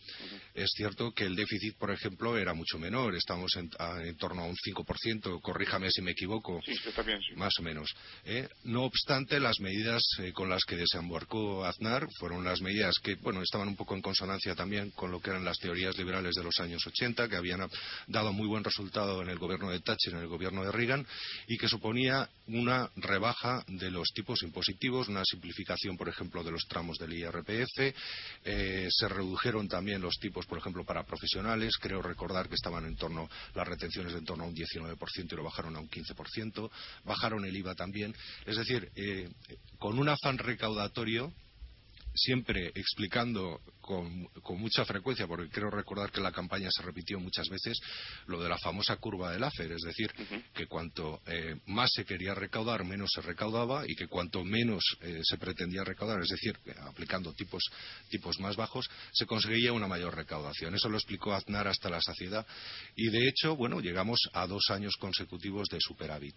Es 0.53 0.69
cierto 0.75 1.11
que 1.11 1.25
el 1.25 1.35
déficit, 1.35 1.77
por 1.77 1.91
ejemplo, 1.91 2.37
era 2.37 2.53
mucho 2.53 2.77
menor, 2.77 3.15
estamos 3.15 3.51
en, 3.55 3.69
torno 4.17 4.43
a 4.43 4.45
un 4.45 4.55
5%, 4.55 5.41
corríjame 5.41 5.89
si 5.91 6.01
me 6.01 6.11
equivoco, 6.11 6.59
sí, 6.65 6.73
está 6.85 7.01
bien, 7.01 7.19
sí. 7.21 7.35
más 7.35 7.53
o 7.59 7.63
menos. 7.63 7.93
¿eh? 8.25 8.47
No 8.65 8.83
obstante, 8.83 9.39
las 9.39 9.59
medidas 9.59 10.03
eh, 10.19 10.33
con 10.33 10.49
las 10.49 10.63
que 10.65 10.75
desembarcó 10.75 11.65
Aznar 11.65 12.07
fueron 12.19 12.43
las 12.43 12.61
medidas 12.61 12.99
que, 12.99 13.15
bueno, 13.15 13.41
estaban 13.41 13.67
un 13.67 13.75
poco 13.75 13.95
en 13.95 14.01
consonancia 14.01 14.55
también 14.55 14.91
con 14.91 15.11
lo 15.11 15.19
que 15.19 15.29
eran 15.29 15.45
las 15.45 15.57
teorías 15.57 15.97
liberales 15.97 16.35
de 16.35 16.43
los 16.43 16.59
años 16.59 16.85
80, 16.85 17.29
que 17.29 17.35
habían 17.35 17.61
dado 18.07 18.33
muy 18.33 18.47
buen 18.47 18.63
resultado 18.63 19.21
en 19.21 19.29
el 19.29 19.37
gobierno 19.37 19.71
de 19.71 19.79
Thatcher, 19.79 20.13
en 20.13 20.21
el 20.21 20.27
gobierno 20.27 20.63
de 20.63 20.71
Reagan, 20.71 21.05
y 21.47 21.57
que 21.57 21.67
suponía 21.67 22.29
una 22.47 22.89
rebaja 22.95 23.63
de 23.67 23.91
los 23.91 24.09
tipos 24.13 24.43
impositivos, 24.43 25.07
una 25.07 25.23
simplificación 25.23 25.97
por 26.01 26.09
ejemplo, 26.09 26.43
de 26.43 26.49
los 26.49 26.65
tramos 26.67 26.97
del 26.97 27.13
IRPF. 27.13 27.93
Eh, 28.43 28.87
se 28.89 29.07
redujeron 29.07 29.67
también 29.67 30.01
los 30.01 30.17
tipos, 30.17 30.47
por 30.47 30.57
ejemplo, 30.57 30.83
para 30.83 31.05
profesionales. 31.05 31.77
Creo 31.79 32.01
recordar 32.01 32.49
que 32.49 32.55
estaban 32.55 32.87
en 32.87 32.95
torno, 32.95 33.29
las 33.53 33.67
retenciones 33.67 34.13
de 34.13 34.17
en 34.17 34.25
torno 34.25 34.45
a 34.45 34.47
un 34.47 34.55
19% 34.55 34.97
y 35.31 35.35
lo 35.35 35.43
bajaron 35.43 35.75
a 35.75 35.79
un 35.79 35.87
15%. 35.87 36.71
Bajaron 37.03 37.45
el 37.45 37.55
IVA 37.55 37.75
también. 37.75 38.15
Es 38.47 38.57
decir, 38.57 38.89
eh, 38.95 39.29
con 39.77 39.99
un 39.99 40.09
afán 40.09 40.39
recaudatorio 40.39 41.31
siempre 42.13 42.71
explicando 42.75 43.61
con, 43.81 44.27
mucha 44.57 44.85
frecuencia, 44.85 45.27
porque 45.27 45.49
creo 45.49 45.69
recordar 45.69 46.11
que 46.11 46.21
la 46.21 46.31
campaña 46.31 46.69
se 46.71 46.83
repitió 46.83 47.19
muchas 47.19 47.49
veces, 47.49 47.79
lo 48.27 48.41
de 48.41 48.49
la 48.49 48.57
famosa 48.57 48.95
curva 48.97 49.31
del 49.31 49.43
AFER, 49.43 49.71
es 49.71 49.81
decir, 49.81 50.11
que 50.53 50.67
cuanto 50.67 51.21
eh, 51.25 51.55
más 51.67 51.91
se 51.93 52.05
quería 52.05 52.33
recaudar, 52.33 52.85
menos 52.85 53.09
se 53.13 53.21
recaudaba 53.21 53.83
y 53.87 53.95
que 53.95 54.07
cuanto 54.07 54.43
menos 54.43 54.83
eh, 55.01 55.19
se 55.23 55.37
pretendía 55.37 55.83
recaudar, 55.83 56.21
es 56.21 56.29
decir, 56.29 56.57
aplicando 56.81 57.33
tipos, 57.33 57.63
tipos 58.09 58.39
más 58.39 58.55
bajos, 58.55 58.89
se 59.11 59.25
conseguía 59.25 59.73
una 59.73 59.87
mayor 59.87 60.15
recaudación. 60.15 60.75
Eso 60.75 60.89
lo 60.89 60.97
explicó 60.97 61.33
Aznar 61.33 61.67
hasta 61.67 61.89
la 61.89 62.01
saciedad 62.01 62.45
y, 62.95 63.09
de 63.09 63.27
hecho, 63.27 63.55
bueno, 63.55 63.79
llegamos 63.79 64.19
a 64.33 64.47
dos 64.47 64.69
años 64.69 64.95
consecutivos 64.97 65.67
de 65.69 65.79
superávit. 65.79 66.35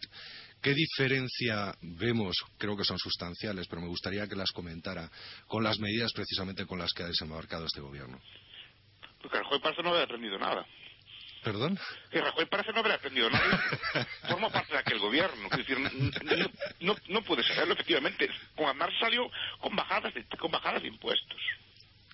¿Qué 0.64 0.72
diferencia 0.72 1.76
vemos? 1.82 2.42
Creo 2.56 2.74
que 2.74 2.84
son 2.84 2.98
sustanciales, 2.98 3.68
pero 3.68 3.82
me 3.82 3.88
gustaría 3.88 4.26
que 4.26 4.34
las 4.34 4.50
comentara 4.50 5.10
con 5.46 5.62
las 5.62 5.78
medidas 5.78 6.10
precisamente 6.14 6.64
con 6.64 6.78
las 6.78 6.90
que 6.94 7.02
ha 7.02 7.06
desembarcado 7.06 7.66
este 7.66 7.82
gobierno. 7.82 8.18
Porque 9.20 9.36
Rajoy 9.40 9.58
parece 9.60 9.82
no 9.82 9.90
haber 9.90 10.04
aprendido 10.04 10.38
nada. 10.38 10.66
¿Perdón? 11.42 11.78
Que 12.10 12.18
Rajoy 12.18 12.46
parece 12.46 12.72
no 12.72 12.80
haber 12.80 12.92
aprendido 12.92 13.28
nada. 13.28 13.62
Forma 14.26 14.48
parte 14.48 14.72
de 14.72 14.78
aquel 14.78 14.98
gobierno. 15.00 15.48
Es 15.50 15.58
decir, 15.58 15.78
no, 15.78 16.46
no, 16.80 16.96
no 17.08 17.22
puede 17.24 17.42
serlo, 17.42 17.74
efectivamente. 17.74 18.30
Con 18.56 18.66
Aznar 18.66 18.90
salió 18.98 19.30
con 19.58 19.76
bajadas 19.76 20.14
de, 20.14 20.24
con 20.38 20.50
bajadas 20.50 20.80
de 20.80 20.88
impuestos. 20.88 21.40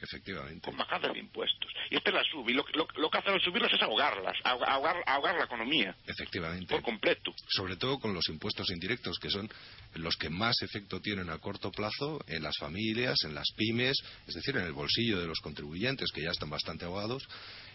Efectivamente. 0.01 0.61
Con 0.63 0.77
bajadas 0.77 1.13
de 1.13 1.19
impuestos. 1.19 1.71
Y 1.91 1.97
este 1.97 2.13
las 2.13 2.27
sube. 2.27 2.53
Y 2.53 2.55
lo, 2.55 2.65
lo, 2.75 2.87
lo 2.97 3.11
que 3.11 3.19
hace 3.19 3.31
al 3.31 3.41
subirlas 3.41 3.73
es 3.73 3.83
ahogarlas, 3.83 4.37
ahogar, 4.45 4.97
ahogar 5.07 5.37
la 5.37 5.45
economía. 5.45 5.95
Efectivamente. 6.07 6.67
Por 6.67 6.83
completo. 6.83 7.33
Sobre 7.49 7.77
todo 7.77 7.99
con 7.99 8.15
los 8.15 8.29
impuestos 8.29 8.71
indirectos, 8.71 9.19
que 9.19 9.31
son 9.31 9.49
los 9.95 10.17
que 10.17 10.31
más 10.31 10.61
efecto 10.63 11.01
tienen 11.01 11.31
a 11.31 11.39
corto 11.39 11.71
plazo 11.71 12.21
en 12.27 12.43
las 12.43 12.57
familias, 12.59 13.19
en 13.25 13.35
las 13.35 13.49
pymes, 13.57 13.97
es 14.27 14.35
decir, 14.35 14.57
en 14.57 14.65
el 14.65 14.73
bolsillo 14.73 15.21
de 15.21 15.27
los 15.27 15.41
contribuyentes, 15.41 16.11
que 16.13 16.23
ya 16.23 16.31
están 16.31 16.51
bastante 16.51 16.85
ahogados 16.85 17.27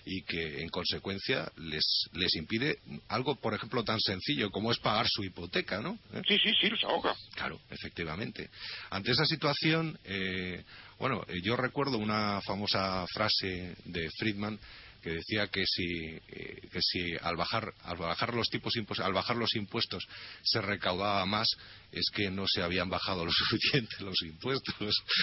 y 0.06 0.22
que 0.22 0.62
en 0.62 0.70
consecuencia 0.70 1.52
les, 1.58 1.84
les 2.14 2.36
impide 2.36 2.80
algo, 3.08 3.36
por 3.36 3.54
ejemplo, 3.54 3.84
tan 3.84 4.00
sencillo 4.00 4.52
como 4.52 4.72
es 4.72 4.78
pagar 4.78 5.08
su 5.10 5.24
hipoteca, 5.24 5.82
¿no? 5.82 5.98
¿Eh? 6.14 6.22
Sí, 6.28 6.38
sí, 6.44 6.54
sí, 6.62 6.70
los 6.70 6.84
ahoga. 6.84 7.16
Claro, 7.34 7.60
efectivamente. 7.70 8.50
Ante 8.92 9.12
esa 9.12 9.26
situación, 9.26 9.98
eh, 10.04 10.64
bueno, 11.00 11.24
eh, 11.28 11.42
yo 11.44 11.56
recuerdo 11.56 11.98
una 11.98 12.42
famosa 12.42 13.06
frase 13.14 13.76
de 13.86 14.10
Friedman 14.18 14.60
que 15.06 15.12
decía 15.12 15.48
que 15.50 15.64
si, 15.68 16.16
eh, 16.16 16.68
que 16.72 16.82
si 16.82 17.16
al 17.22 17.36
bajar 17.36 17.72
al 17.84 17.96
bajar 17.96 18.34
los 18.34 18.50
tipos 18.50 18.74
al 19.00 19.14
bajar 19.14 19.36
los 19.36 19.56
impuestos 19.56 20.04
se 20.42 20.62
recaudaba 20.62 21.24
más 21.28 21.48
es 21.92 22.10
que 22.12 22.32
no 22.32 22.46
se 22.48 22.64
habían 22.64 22.90
bajado 22.90 23.24
lo 23.24 23.32
suficiente 23.32 23.98
los 24.00 24.20
impuestos. 24.24 25.04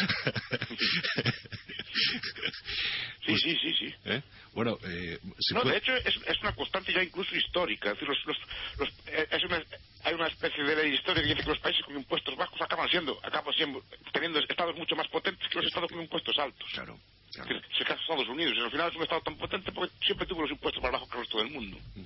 Sí 3.24 3.36
sí 3.38 3.56
sí 3.62 3.72
sí. 3.78 3.94
¿eh? 4.06 4.22
bueno 4.52 4.76
eh, 4.82 5.18
si 5.38 5.54
no 5.54 5.62
puede... 5.62 5.74
de 5.74 5.78
hecho 5.78 5.94
es, 5.94 6.16
es, 6.26 6.40
una 6.40 6.54
constante 6.54 6.92
ya 6.92 7.02
incluso 7.02 7.36
histórica. 7.36 7.90
Es 7.90 8.00
decir 8.00 8.08
los, 8.08 8.18
los, 8.26 8.36
los, 8.78 8.88
eh, 9.06 9.28
es 9.30 9.44
una, 9.44 9.62
hay 10.02 10.14
una 10.14 10.26
especie 10.26 10.64
de 10.64 10.74
ley 10.74 10.94
histórica 10.94 11.22
que 11.22 11.28
dice 11.28 11.42
que 11.44 11.50
los 11.50 11.60
países 11.60 11.84
con 11.84 11.96
impuestos 11.96 12.34
bajos 12.36 12.60
acaban 12.60 12.88
siendo 12.88 13.18
acaban 13.22 13.54
siendo 13.54 13.84
teniendo 14.12 14.40
estados 14.40 14.74
mucho 14.76 14.96
más 14.96 15.06
potentes 15.08 15.46
que 15.48 15.58
los 15.58 15.66
estados 15.66 15.90
con 15.92 16.00
impuestos 16.00 16.36
altos. 16.38 16.68
Claro 16.72 16.98
Claro. 17.32 17.60
Se 17.76 17.82
Estados 17.82 18.28
Unidos 18.28 18.54
y 18.56 18.60
al 18.60 18.70
final 18.70 18.90
es 18.90 18.96
un 18.96 19.02
Estado 19.02 19.22
tan 19.22 19.36
potente 19.36 19.72
porque 19.72 19.94
siempre 20.04 20.26
tuvo 20.26 20.42
los 20.42 20.50
impuestos 20.50 20.82
más 20.82 20.92
bajos 20.92 21.08
que 21.08 21.16
el 21.16 21.22
resto 21.22 21.38
del 21.38 21.50
mundo. 21.50 21.78
Mm. 21.94 22.02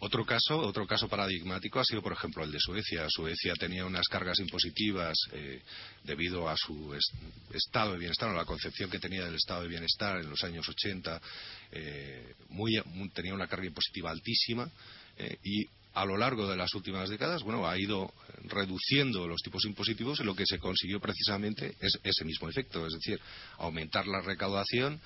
Otro 0.00 0.24
caso, 0.24 0.56
otro 0.58 0.86
caso 0.86 1.08
paradigmático 1.08 1.80
ha 1.80 1.84
sido, 1.84 2.00
por 2.00 2.12
ejemplo, 2.12 2.44
el 2.44 2.52
de 2.52 2.60
Suecia. 2.60 3.06
Suecia 3.08 3.54
tenía 3.54 3.84
unas 3.84 4.06
cargas 4.06 4.38
impositivas 4.38 5.16
eh, 5.32 5.60
debido 6.04 6.48
a 6.48 6.56
su 6.56 6.94
est 6.94 7.12
estado 7.52 7.92
de 7.94 7.98
bienestar, 7.98 8.30
o 8.30 8.34
la 8.34 8.44
concepción 8.44 8.88
que 8.88 9.00
tenía 9.00 9.24
del 9.24 9.34
estado 9.34 9.62
de 9.62 9.68
bienestar 9.68 10.20
en 10.20 10.30
los 10.30 10.44
años 10.44 10.68
80. 10.68 11.20
Eh, 11.72 12.34
muy, 12.50 12.80
tenía 13.12 13.34
una 13.34 13.48
carga 13.48 13.66
impositiva 13.66 14.10
altísima 14.10 14.70
eh, 15.16 15.36
y 15.42 15.66
a 15.98 16.04
lo 16.04 16.16
largo 16.16 16.48
de 16.48 16.56
las 16.56 16.72
últimas 16.74 17.08
décadas, 17.08 17.42
bueno, 17.42 17.66
ha 17.66 17.76
ido 17.76 18.12
reduciendo 18.44 19.26
los 19.26 19.42
tipos 19.42 19.64
impositivos 19.64 20.20
y 20.20 20.22
lo 20.22 20.36
que 20.36 20.46
se 20.46 20.60
consiguió 20.60 21.00
precisamente 21.00 21.74
es 21.80 21.98
ese 22.04 22.24
mismo 22.24 22.48
efecto, 22.48 22.86
es 22.86 22.92
decir, 22.92 23.20
aumentar 23.56 24.06
la 24.06 24.20
recaudación 24.20 25.00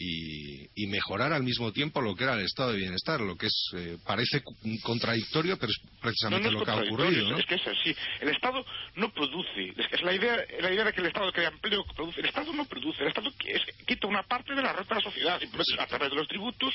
y, 0.00 0.70
y, 0.76 0.86
mejorar 0.86 1.32
al 1.32 1.42
mismo 1.42 1.72
tiempo 1.72 2.00
lo 2.00 2.14
que 2.14 2.22
era 2.22 2.34
el 2.34 2.44
estado 2.44 2.70
de 2.70 2.78
bienestar, 2.78 3.20
lo 3.20 3.36
que 3.36 3.46
es 3.46 3.70
eh, 3.76 3.96
parece 4.06 4.42
contradictorio, 4.84 5.58
pero 5.58 5.72
es 5.72 5.80
precisamente 6.00 6.46
no, 6.46 6.52
no 6.52 6.58
es 6.58 6.60
lo 6.60 6.64
que 6.64 6.70
ha 6.70 6.84
ocurrido. 6.84 7.30
¿no? 7.30 7.38
Es 7.38 7.46
que 7.46 7.56
es 7.56 7.66
así. 7.66 7.96
El 8.20 8.28
Estado 8.28 8.64
no 8.94 9.12
produce. 9.12 9.74
Es, 9.76 9.88
que 9.88 9.96
es 9.96 10.02
la 10.02 10.14
idea 10.14 10.36
la 10.60 10.72
idea 10.72 10.84
de 10.84 10.92
que 10.92 11.00
el 11.00 11.08
Estado 11.08 11.32
crea 11.32 11.48
empleo 11.48 11.84
produce. 11.96 12.20
El 12.20 12.26
Estado 12.26 12.52
no 12.52 12.64
produce. 12.66 13.02
El 13.02 13.08
Estado 13.08 13.28
es, 13.44 13.62
quita 13.86 14.06
una 14.06 14.22
parte 14.22 14.54
de 14.54 14.62
la 14.62 14.72
renta 14.72 14.94
de 14.94 15.00
la 15.00 15.10
sociedad. 15.10 15.40
Simplemente 15.40 15.82
a 15.82 15.86
través 15.86 16.10
de 16.10 16.16
los 16.16 16.28
tributos, 16.28 16.72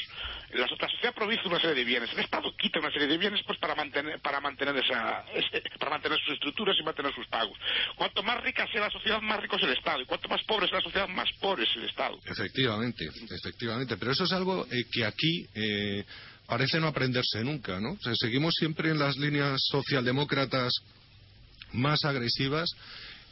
la, 0.52 0.68
la, 0.68 0.90
sociedad 0.90 1.16
produce 1.16 1.48
una 1.48 1.62
serie 1.62 1.76
de 1.76 1.84
bienes. 1.86 2.12
El 2.12 2.20
Estado 2.20 2.54
quita 2.58 2.80
una 2.80 2.92
serie 2.92 3.08
de 3.08 3.18
bienes 3.18 3.42
pues 3.48 3.58
para 3.58 3.74
mantener 3.74 4.20
para 4.20 4.42
mantener 4.42 4.76
esa 4.76 5.24
para 5.80 5.92
mantener 5.92 6.20
sus 6.20 6.34
estructuras 6.34 6.76
y 6.78 6.84
mantener 6.84 7.16
sus 7.16 7.28
pagos. 7.28 7.58
Cuanto 7.96 8.22
más 8.22 8.44
rica 8.44 8.68
sea 8.68 8.82
la 8.82 8.92
sociedad, 8.92 9.22
más 9.22 9.40
rico 9.40 9.56
es 9.56 9.64
el 9.64 9.72
Estado. 9.72 10.02
Y 10.02 10.06
cuanto 10.06 10.28
más 10.28 10.44
pobre 10.44 10.68
sea 10.68 10.80
la 10.80 10.84
sociedad, 10.84 11.08
más 11.08 11.32
pobre 11.40 11.64
es 11.64 11.74
el 11.78 11.86
Estado. 11.86 12.20
Efectivamente 12.26 13.13
efectivamente. 13.30 13.98
Pero 13.98 14.12
eso 14.12 14.24
es 14.24 14.32
algo 14.32 14.66
eh, 14.72 14.86
que 14.92 15.06
aquí 15.06 15.48
eh, 15.54 16.04
parece 16.48 16.80
no 16.80 16.88
aprenderse 16.88 17.44
nunca, 17.44 17.80
¿no? 17.80 17.92
O 17.94 18.00
sea, 18.02 18.14
seguimos 18.16 18.54
siempre 18.58 18.90
en 18.90 19.00
las 19.00 19.18
líneas 19.18 19.62
socialdemócratas 19.70 20.74
más 21.72 22.04
agresivas 22.06 22.70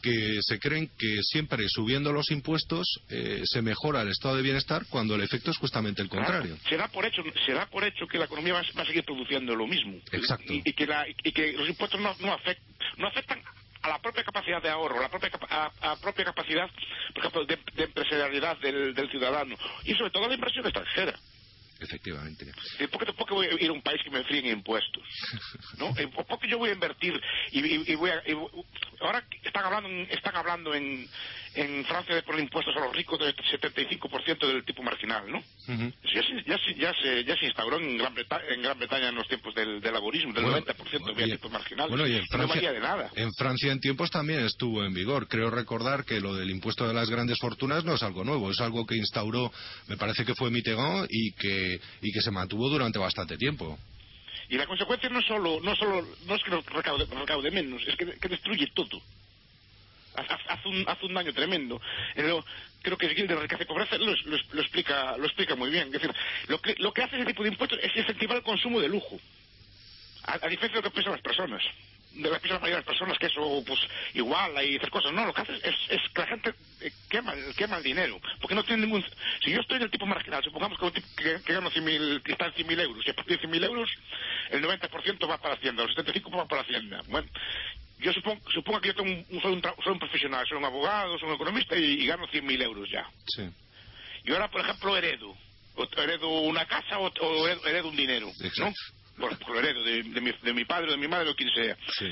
que 0.02 0.40
se 0.42 0.60
creen 0.60 0.90
que 0.98 1.20
siempre 1.22 1.64
subiendo 1.70 2.12
los 2.12 2.32
impuestos 2.32 2.88
eh, 3.10 3.42
se 3.46 3.62
mejora 3.62 4.02
el 4.02 4.10
estado 4.10 4.36
de 4.36 4.42
bienestar 4.42 4.86
cuando 4.90 5.16
el 5.16 5.22
efecto 5.22 5.52
es 5.52 5.58
justamente 5.58 6.02
el 6.02 6.10
contrario. 6.10 6.58
Claro, 6.58 6.70
se, 6.70 6.78
da 6.78 6.88
por 6.88 7.06
hecho, 7.06 7.22
se 7.46 7.54
da 7.54 7.68
por 7.68 7.84
hecho 7.84 8.08
que 8.08 8.18
la 8.18 8.26
economía 8.26 8.54
va, 8.54 8.64
va 8.78 8.82
a 8.82 8.86
seguir 8.86 9.04
produciendo 9.04 9.56
lo 9.56 9.68
mismo. 9.68 10.00
Exacto. 10.12 10.52
Y, 10.52 10.64
y, 10.66 10.74
que, 10.74 10.88
la, 10.88 11.06
y 11.08 11.32
que, 11.32 11.54
los 11.54 11.70
impuestos 11.70 12.02
no, 12.02 12.16
no, 12.20 12.34
afect, 12.34 12.62
no 12.98 13.08
afectan 13.08 13.42
a 13.82 13.90
la 13.90 14.00
propia 14.00 14.24
capacidad 14.24 14.62
de 14.62 14.70
ahorro, 14.70 15.00
a 15.00 15.02
la 15.02 15.10
propia, 15.10 15.32
a, 15.50 15.72
a 15.92 15.96
propia 15.98 16.26
capacidad, 16.26 16.70
por 17.14 17.20
ejemplo, 17.20 17.46
de, 17.46 17.60
de 17.76 17.84
empresarialidad 17.84 18.58
del, 18.58 18.94
del, 18.94 19.10
ciudadano 19.10 19.56
y 19.84 19.94
sobre 19.96 20.12
todo 20.12 20.28
la 20.28 20.36
inversión 20.36 20.66
extranjera. 20.66 21.18
Efectivamente. 21.80 22.46
¿Por 22.92 23.04
qué, 23.06 23.14
¿Por 23.14 23.28
qué, 23.28 23.34
voy 23.34 23.48
a 23.48 23.54
ir 23.54 23.70
a 23.70 23.74
un 23.74 23.82
país 23.82 24.00
que 24.04 24.12
me 24.12 24.24
fríen 24.24 24.46
impuestos? 24.46 25.04
¿No? 25.78 25.92
¿Por 26.28 26.40
qué 26.40 26.48
yo 26.48 26.60
voy 26.60 26.70
a 26.70 26.74
invertir 26.74 27.20
y, 27.52 27.60
y, 27.60 27.92
y 27.92 27.96
voy 27.96 28.12
a... 28.12 28.22
Y, 28.28 28.34
ahora 29.00 29.26
están 29.44 29.66
hablando, 29.66 29.90
están 30.14 30.36
hablando 30.36 30.76
en, 30.76 31.10
en 31.54 31.84
Francia 31.86 32.16
de 32.16 32.24
poner 32.24 32.42
impuestos 32.42 32.76
a 32.78 32.80
los 32.80 32.96
ricos 32.96 33.20
del 33.20 33.36
75% 33.36 34.48
del 34.48 34.64
tipo 34.64 34.82
marginal, 34.84 35.30
¿no? 35.30 35.40
ya, 35.68 36.24
se, 36.24 36.44
ya, 36.48 36.58
ya, 36.78 36.94
se, 36.94 37.24
ya 37.26 37.36
se 37.36 37.46
instauró 37.46 37.78
en 37.78 37.98
Gran, 37.98 38.14
Bretaña, 38.14 38.44
en 38.50 38.62
Gran 38.62 38.80
Bretaña 38.80 39.10
en 39.10 39.16
los 39.16 39.28
tiempos 39.28 39.54
del, 39.54 39.82
del 39.82 39.94
laborismo, 39.94 40.34
del 40.34 40.46
90% 40.46 41.14
de 41.14 41.28
tipo 41.28 41.50
marginal. 41.50 41.90
Bueno, 41.90 42.08
y 42.08 42.14
en 42.16 42.26
Francia, 42.28 42.48
no 42.48 42.48
valía 42.48 42.72
de 42.72 42.80
nada. 42.80 43.12
En 43.16 43.32
Francia 43.34 43.72
en 43.72 43.80
tiempos 43.82 44.10
también 44.10 44.46
estuvo 44.46 44.84
en 44.84 44.94
vigor. 44.94 45.28
Creo 45.28 45.50
recordar 45.50 46.06
que 46.06 46.22
lo 46.22 46.36
del 46.36 46.50
impuesto 46.50 46.88
de 46.88 46.94
las 46.94 47.10
grandes 47.10 47.38
fortunas 47.40 47.84
no 47.84 47.96
es 47.96 48.04
algo 48.04 48.24
nuevo, 48.24 48.50
es 48.50 48.62
algo 48.62 48.86
que 48.86 48.96
instauró, 48.96 49.52
me 49.88 49.98
parece 49.98 50.24
que 50.24 50.36
fue 50.36 50.52
Mitterrand 50.52 51.08
y 51.10 51.34
que, 51.34 51.80
y 52.02 52.12
que 52.12 52.22
se 52.22 52.32
mantuvo 52.32 52.70
durante 52.70 52.98
bastante 52.98 53.38
tiempo. 53.38 53.78
Y 54.50 54.58
la 54.58 54.68
consecuencia 54.68 55.10
no 55.10 55.22
solo, 55.22 55.60
no 55.62 55.76
solo, 55.76 56.06
no 56.26 56.36
es 56.36 56.44
que 56.44 56.52
recaude, 56.74 57.06
recaude 57.06 57.52
menos, 57.52 57.82
es 57.88 57.96
que, 57.96 58.06
que 58.06 58.30
destruye 58.30 58.68
todo 58.74 59.02
hace 60.16 60.68
un, 60.68 60.84
hace 60.88 61.06
un 61.06 61.14
daño 61.14 61.34
tremendo. 61.34 61.82
creo 62.82 62.98
que 62.98 63.10
Gilder 63.10 63.38
de 63.38 63.44
Riqueza 63.44 63.64
y 63.64 63.66
Pobreza 63.66 63.98
lo, 63.98 64.14
lo, 64.26 64.62
explica, 64.62 65.18
lo 65.18 65.26
explica 65.26 65.56
muy 65.56 65.70
bien. 65.70 65.88
Es 65.88 65.94
decir, 65.94 66.14
lo 66.48 66.60
que, 66.62 66.76
lo 66.80 66.94
que 66.94 67.04
hace 67.04 67.16
ese 67.18 67.26
tipo 67.26 67.44
de 67.44 67.50
impuestos 67.50 67.80
es 67.82 67.96
incentivar 67.96 68.38
el 68.38 68.44
consumo 68.44 68.80
de 68.82 68.90
lujo, 68.90 69.20
a, 70.24 70.48
diferencia 70.48 70.70
de 70.70 70.76
lo 70.76 70.84
que 70.84 70.92
piensan 70.92 71.14
las 71.14 71.22
personas. 71.22 71.64
De 72.12 72.28
piensan 72.28 72.56
la 72.56 72.60
mayoría 72.60 72.76
de 72.76 72.82
las 72.82 72.86
personas 72.86 73.18
que 73.18 73.28
eso 73.28 73.64
pues 73.66 73.80
igual 74.14 74.52
y 74.66 74.76
hacer 74.76 74.90
cosas. 74.90 75.14
No 75.14 75.26
lo 75.26 75.34
que 75.34 75.42
hace 75.42 75.56
es, 75.56 75.76
es 75.88 76.02
que 76.14 76.22
la 76.22 76.28
gente 76.28 76.54
eh, 76.82 76.92
quema, 77.10 77.34
quema 77.56 77.78
el 77.78 77.84
dinero. 77.84 78.20
Porque 78.42 78.54
no 78.54 78.64
tiene 78.64 78.84
ningún 78.84 79.02
si 79.42 79.52
yo 79.52 79.62
estoy 79.62 79.78
en 79.78 79.84
el 79.84 79.92
tipo 79.92 80.06
marginal 80.06 80.44
supongamos 80.44 80.78
que, 80.78 81.02
que, 81.16 81.42
que 81.42 81.54
gano 81.54 81.72
100.000 81.72 82.22
que 82.22 82.34
está 82.34 82.48
en 82.48 82.54
100.000 82.54 82.82
euros 82.82 83.08
y 83.08 83.12
a 83.12 83.14
partir 83.14 83.40
de 83.40 83.48
100.000 83.48 83.64
euros 83.64 83.90
el 84.50 84.62
90% 84.62 85.30
va 85.30 85.38
para 85.38 85.54
Hacienda 85.54 85.84
el 85.84 85.96
75% 85.96 86.38
va 86.38 86.48
para 86.48 86.64
Hacienda. 86.64 87.02
Bueno 87.08 87.30
yo 88.02 88.12
supongo, 88.14 88.42
supongo 88.52 88.82
que 88.82 88.90
yo 88.90 88.96
tengo 88.96 89.12
un, 89.12 89.42
soy, 89.42 89.54
un 89.54 89.62
soy, 89.62 89.94
un 89.94 90.00
profesional, 90.00 90.46
soy 90.48 90.58
un 90.58 90.66
abogado, 90.66 91.18
soy 91.20 91.30
un 91.30 91.36
economista 91.36 91.76
y, 91.78 92.06
gano 92.06 92.28
100.000 92.28 92.64
euros 92.64 92.90
ya. 92.92 93.08
Sí. 93.28 93.50
Y 94.26 94.32
ahora, 94.32 94.50
por 94.50 94.62
ejemplo, 94.62 94.98
heredo. 94.98 95.36
O 95.76 95.88
heredo 95.98 96.28
una 96.42 96.66
casa 96.66 97.00
o, 97.00 97.48
heredo, 97.48 97.90
un 97.90 97.96
dinero. 97.96 98.28
Exacto. 98.42 98.74
¿no? 99.18 99.30
Por, 99.30 99.50
lo 99.50 99.60
heredo 99.60 99.84
de, 99.84 100.04
mi, 100.22 100.32
de 100.32 100.54
mi 100.54 100.66
padre 100.66 100.90
o 100.90 100.92
de 100.92 100.98
mi 100.98 101.08
madre 101.08 101.30
o 101.30 101.36
quien 101.36 101.50
sea. 101.50 101.78
Sí. 101.98 102.12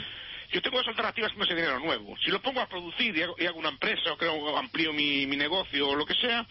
Yo 0.52 0.62
tengo 0.62 0.78
dos 0.78 0.88
alternativas 0.88 1.34
con 1.34 1.44
ese 1.44 1.56
dinero 1.56 1.80
nuevo. 1.80 2.18
Si 2.24 2.32
lo 2.32 2.42
pongo 2.42 2.62
a 2.62 2.68
producir 2.68 3.16
y 3.16 3.46
hago, 3.46 3.60
una 3.60 3.70
empresa 3.70 4.14
o 4.14 4.18
creo 4.18 4.58
amplío 4.58 4.94
mi, 4.94 5.28
mi 5.28 5.38
negocio 5.38 5.90
o 5.90 5.96
lo 5.96 6.06
que 6.06 6.16
sea, 6.16 6.46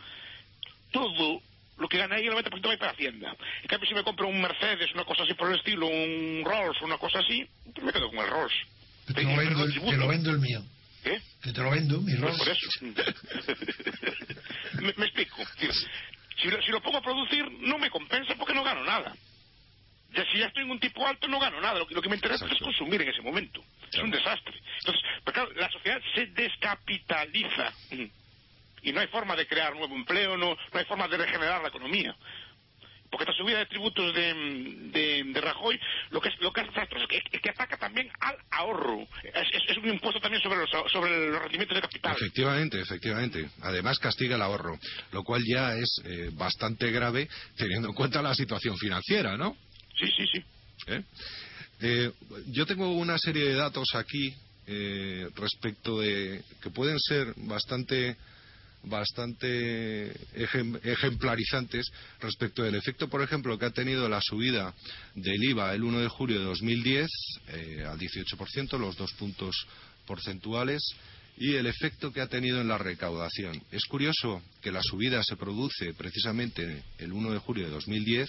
todo 0.92 1.40
lo 1.79 1.88
que 1.88 1.98
gana 1.98 2.16
ahí 2.16 2.27
el 2.27 2.35
90% 2.35 2.68
va 2.68 2.77
para 2.77 2.92
Hacienda. 2.92 3.37
En 3.62 3.68
cambio, 3.68 3.88
si 3.88 3.94
me 3.94 4.05
compro 4.05 4.29
un 4.29 4.40
Mercedes, 4.40 4.92
una 4.94 5.05
cosa 5.05 5.22
así 5.22 5.35
por 5.35 5.48
el 5.48 5.57
estilo, 5.57 5.87
un 5.87 6.42
Rolls, 6.44 6.81
una 6.83 6.98
cosa 6.98 7.20
así, 7.20 7.46
pues 7.72 7.87
me 7.87 7.92
quedo 7.92 8.09
con 8.11 8.18
el 8.18 8.29
Rolls. 8.29 8.55
Te, 9.14 9.22
lo 9.22 9.36
vendo, 9.36 9.64
el, 9.64 9.72
te 9.72 9.96
lo 9.96 10.08
vendo 10.08 10.30
el 10.30 10.38
mío. 10.38 10.62
¿Qué? 11.02 11.20
Que 11.42 11.52
te 11.52 11.62
lo 11.62 11.70
vendo, 11.70 12.00
mi 12.00 12.14
Rolls. 12.14 12.38
Por 12.38 12.48
eso. 12.48 12.68
me, 14.80 14.88
explico. 14.88 15.36
Si 16.40 16.48
lo, 16.48 16.62
si 16.62 16.70
lo 16.70 16.82
pongo 16.82 16.98
a 16.98 17.02
producir, 17.02 17.50
no 17.62 17.78
me 17.78 17.90
compensa 17.90 18.34
porque 18.36 18.54
no 18.54 18.62
gano 18.62 18.84
nada. 18.84 19.14
Ya, 20.12 20.24
si 20.32 20.38
ya 20.38 20.46
estoy 20.46 20.64
en 20.64 20.70
un 20.70 20.80
tipo 20.80 21.06
alto, 21.06 21.28
no 21.28 21.38
gano 21.38 21.60
nada. 21.60 21.78
Lo, 21.78 21.86
lo 21.88 22.02
que 22.02 22.08
me 22.08 22.16
interesa 22.16 22.46
es 22.46 22.58
consumir 22.58 23.02
en 23.02 23.08
ese 23.08 23.22
momento. 23.22 23.62
Es 23.92 23.98
un 23.98 24.10
desastre. 24.10 24.54
Entonces, 24.80 25.02
pero 25.24 25.34
claro, 25.34 25.52
la 25.54 25.70
sociedad 25.70 26.00
se 26.14 26.26
descapitaliza. 26.26 27.72
Y 28.82 28.92
no 28.92 29.00
hay 29.00 29.06
forma 29.08 29.36
de 29.36 29.46
crear 29.46 29.74
nuevo 29.74 29.94
empleo, 29.94 30.36
no, 30.36 30.54
no 30.54 30.78
hay 30.78 30.84
forma 30.84 31.08
de 31.08 31.16
regenerar 31.16 31.62
la 31.62 31.68
economía 31.68 32.14
porque 33.10 33.24
esta 33.24 33.36
subida 33.36 33.58
de 33.58 33.66
tributos 33.66 34.14
de, 34.14 35.24
de, 35.32 35.40
Rajoy 35.40 35.78
lo 36.10 36.20
que, 36.20 36.30
lo 36.40 36.52
que 36.52 36.60
hace 36.60 36.70
es 36.80 37.40
que, 37.40 37.50
ataca 37.50 37.76
también 37.76 38.10
al 38.20 38.36
ahorro. 38.50 39.06
Es, 39.22 39.76
un 39.78 39.88
impuesto 39.88 40.20
también 40.20 40.42
sobre 40.42 40.58
los, 40.58 40.70
sobre 40.90 41.30
los 41.30 41.40
rendimientos 41.40 41.76
de 41.76 41.80
capital. 41.80 42.16
Efectivamente, 42.16 42.80
efectivamente. 42.80 43.48
Además 43.62 43.98
castiga 43.98 44.36
el 44.36 44.42
ahorro, 44.42 44.78
lo 45.12 45.22
cual 45.24 45.42
ya 45.46 45.74
es 45.76 46.00
eh, 46.04 46.30
bastante 46.32 46.90
grave 46.90 47.28
teniendo 47.56 47.88
en 47.88 47.94
cuenta 47.94 48.20
la 48.20 48.34
situación 48.34 48.76
financiera, 48.76 49.36
¿no? 49.36 49.56
Sí, 49.98 50.06
sí, 50.16 50.26
sí. 50.32 50.44
¿Eh? 50.86 51.02
Eh, 51.80 52.12
yo 52.48 52.66
tengo 52.66 52.92
una 52.92 53.18
serie 53.18 53.44
de 53.44 53.54
datos 53.54 53.94
aquí 53.94 54.34
respecto 55.34 55.98
de 56.00 56.42
que 56.60 56.68
pueden 56.68 57.00
ser 57.00 57.32
bastante 57.36 58.18
bastante 58.84 60.12
ejemplarizantes 60.34 61.90
respecto 62.20 62.62
del 62.62 62.76
efecto, 62.76 63.08
por 63.08 63.22
ejemplo, 63.22 63.58
que 63.58 63.66
ha 63.66 63.70
tenido 63.70 64.08
la 64.08 64.20
subida 64.20 64.74
del 65.14 65.42
IVA 65.42 65.74
el 65.74 65.84
1 65.84 66.00
de 66.00 66.08
julio 66.08 66.38
de 66.38 66.44
2010 66.44 67.08
eh, 67.48 67.84
al 67.86 67.98
18%, 67.98 68.78
los 68.78 68.96
dos 68.96 69.12
puntos 69.14 69.66
porcentuales, 70.06 70.82
y 71.40 71.54
el 71.54 71.66
efecto 71.66 72.12
que 72.12 72.20
ha 72.20 72.26
tenido 72.26 72.60
en 72.60 72.68
la 72.68 72.78
recaudación. 72.78 73.62
Es 73.70 73.84
curioso 73.84 74.42
que 74.60 74.72
la 74.72 74.82
subida 74.82 75.22
se 75.22 75.36
produce 75.36 75.94
precisamente 75.94 76.82
el 76.98 77.12
1 77.12 77.32
de 77.32 77.38
julio 77.38 77.64
de 77.66 77.70
2010 77.70 78.28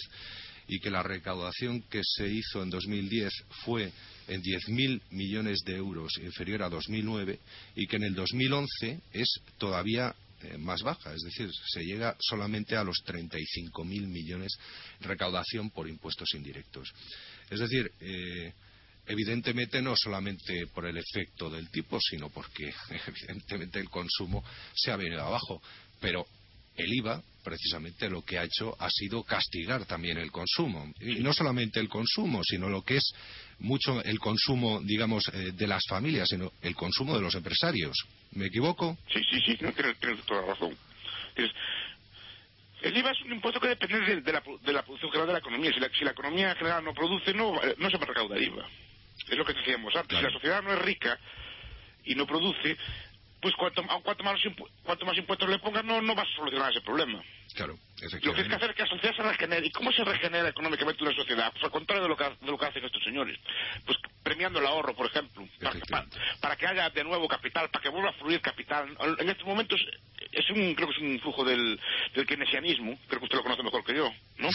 y 0.67 0.79
que 0.79 0.91
la 0.91 1.01
recaudación 1.01 1.81
que 1.89 2.01
se 2.03 2.27
hizo 2.27 2.61
en 2.61 2.69
2010 2.69 3.33
fue 3.65 3.91
en 4.27 4.43
10.000 4.43 5.01
millones 5.09 5.61
de 5.65 5.75
euros 5.75 6.11
inferior 6.21 6.61
a 6.61 6.69
2009 6.69 7.39
y 7.75 7.87
que 7.87 7.95
en 7.95 8.03
el 8.03 8.13
2011 8.13 9.01
es 9.11 9.27
todavía 9.57 10.15
eh, 10.41 10.57
más 10.57 10.81
baja, 10.81 11.13
es 11.13 11.21
decir, 11.21 11.49
se 11.67 11.83
llega 11.83 12.15
solamente 12.19 12.75
a 12.75 12.83
los 12.83 13.03
35.000 13.05 14.07
millones 14.07 14.57
recaudación 15.01 15.69
por 15.69 15.87
impuestos 15.89 16.33
indirectos. 16.33 16.91
Es 17.49 17.59
decir, 17.59 17.91
eh, 17.99 18.53
evidentemente 19.05 19.81
no 19.81 19.95
solamente 19.95 20.67
por 20.67 20.85
el 20.85 20.97
efecto 20.97 21.49
del 21.49 21.69
tipo, 21.69 21.99
sino 21.99 22.29
porque 22.29 22.73
evidentemente 23.07 23.79
el 23.79 23.89
consumo 23.89 24.43
se 24.73 24.91
ha 24.91 24.95
venido 24.95 25.21
abajo, 25.21 25.61
pero 25.99 26.25
el 26.83 26.93
IVA 26.93 27.21
precisamente 27.43 28.09
lo 28.09 28.23
que 28.23 28.37
ha 28.37 28.43
hecho 28.43 28.75
ha 28.79 28.89
sido 28.89 29.23
castigar 29.23 29.85
también 29.85 30.17
el 30.17 30.31
consumo. 30.31 30.91
Y 30.99 31.15
no 31.15 31.33
solamente 31.33 31.79
el 31.79 31.89
consumo, 31.89 32.41
sino 32.43 32.69
lo 32.69 32.83
que 32.83 32.97
es 32.97 33.13
mucho 33.59 34.03
el 34.03 34.19
consumo, 34.19 34.81
digamos, 34.81 35.27
eh, 35.33 35.51
de 35.53 35.67
las 35.67 35.83
familias, 35.87 36.29
sino 36.29 36.51
el 36.61 36.75
consumo 36.75 37.15
de 37.15 37.21
los 37.21 37.35
empresarios. 37.35 37.97
¿Me 38.31 38.45
equivoco? 38.45 38.97
Sí, 39.11 39.21
sí, 39.29 39.39
sí, 39.45 39.57
no, 39.61 39.71
tienes, 39.73 39.97
toda 40.25 40.41
la 40.41 40.47
razón. 40.47 40.77
el 42.81 42.97
IVA 42.97 43.11
es 43.11 43.21
un 43.21 43.33
impuesto 43.33 43.59
que 43.59 43.69
depende 43.69 44.21
de, 44.21 44.31
la, 44.31 44.41
producción 44.41 45.11
general 45.11 45.27
de 45.27 45.33
la 45.33 45.39
economía. 45.39 45.73
Si 45.73 45.79
la, 45.79 45.89
si 45.89 46.05
la 46.05 46.11
economía 46.11 46.55
general 46.55 46.83
no 46.83 46.93
produce, 46.93 47.33
no, 47.33 47.53
no 47.53 47.89
se 47.89 47.97
va 47.97 48.03
a 48.03 48.07
recaudar 48.07 48.41
IVA. 48.41 48.67
Es 49.29 49.37
lo 49.37 49.45
que 49.45 49.53
decíamos 49.53 49.95
antes. 49.95 50.17
Si 50.17 50.23
la 50.23 50.31
sociedad 50.31 50.61
no 50.61 50.73
es 50.73 50.79
rica 50.79 51.19
y 52.05 52.15
no 52.15 52.25
produce, 52.25 52.77
pues 53.41 53.55
cuanto, 53.55 53.83
cuanto, 54.03 54.23
más, 54.23 54.39
cuanto 54.83 55.05
más 55.05 55.17
impuestos 55.17 55.49
le 55.49 55.59
pongan, 55.59 55.85
no, 55.85 56.01
no 56.01 56.15
vas 56.15 56.27
a 56.27 56.35
solucionar 56.35 56.71
ese 56.71 56.81
problema. 56.81 57.23
Claro, 57.55 57.77
Lo 58.01 58.33
que 58.33 58.41
hay 58.41 58.47
que 58.47 58.55
hacer 58.55 58.69
es 58.69 58.75
que 58.75 58.83
la 58.83 58.89
sociedad 58.89 59.15
se 59.15 59.23
regenere. 59.23 59.65
¿Y 59.65 59.71
cómo 59.71 59.91
se 59.91 60.03
regenera 60.03 60.49
económicamente 60.49 61.03
una 61.03 61.13
sociedad? 61.13 61.51
Pues 61.51 61.63
al 61.63 61.71
contrario 61.71 62.03
de 62.03 62.09
lo 62.09 62.17
que, 62.17 62.23
de 62.23 62.51
lo 62.51 62.57
que 62.57 62.65
hacen 62.65 62.85
estos 62.85 63.03
señores. 63.03 63.37
Pues 63.85 63.97
premiando 64.23 64.59
el 64.59 64.67
ahorro, 64.67 64.95
por 64.95 65.07
ejemplo, 65.07 65.43
para, 66.39 66.55
que 66.55 66.67
haya 66.67 66.89
de 66.89 67.03
nuevo 67.03 67.27
capital, 67.27 67.69
para 67.69 67.81
que 67.81 67.89
vuelva 67.89 68.11
a 68.11 68.13
fluir 68.13 68.39
capital. 68.41 68.95
En 69.17 69.29
estos 69.29 69.47
momentos 69.47 69.79
es 70.31 70.49
un, 70.51 70.75
creo 70.75 70.87
que 70.87 70.95
es 70.95 71.01
un 71.01 71.19
flujo 71.19 71.43
del, 71.43 71.79
del 72.13 72.25
keynesianismo, 72.27 72.99
creo 73.07 73.19
que 73.19 73.25
usted 73.25 73.37
lo 73.37 73.43
conoce 73.43 73.63
mejor 73.63 73.83
que 73.83 73.95
yo, 73.95 74.11
¿no? 74.37 74.49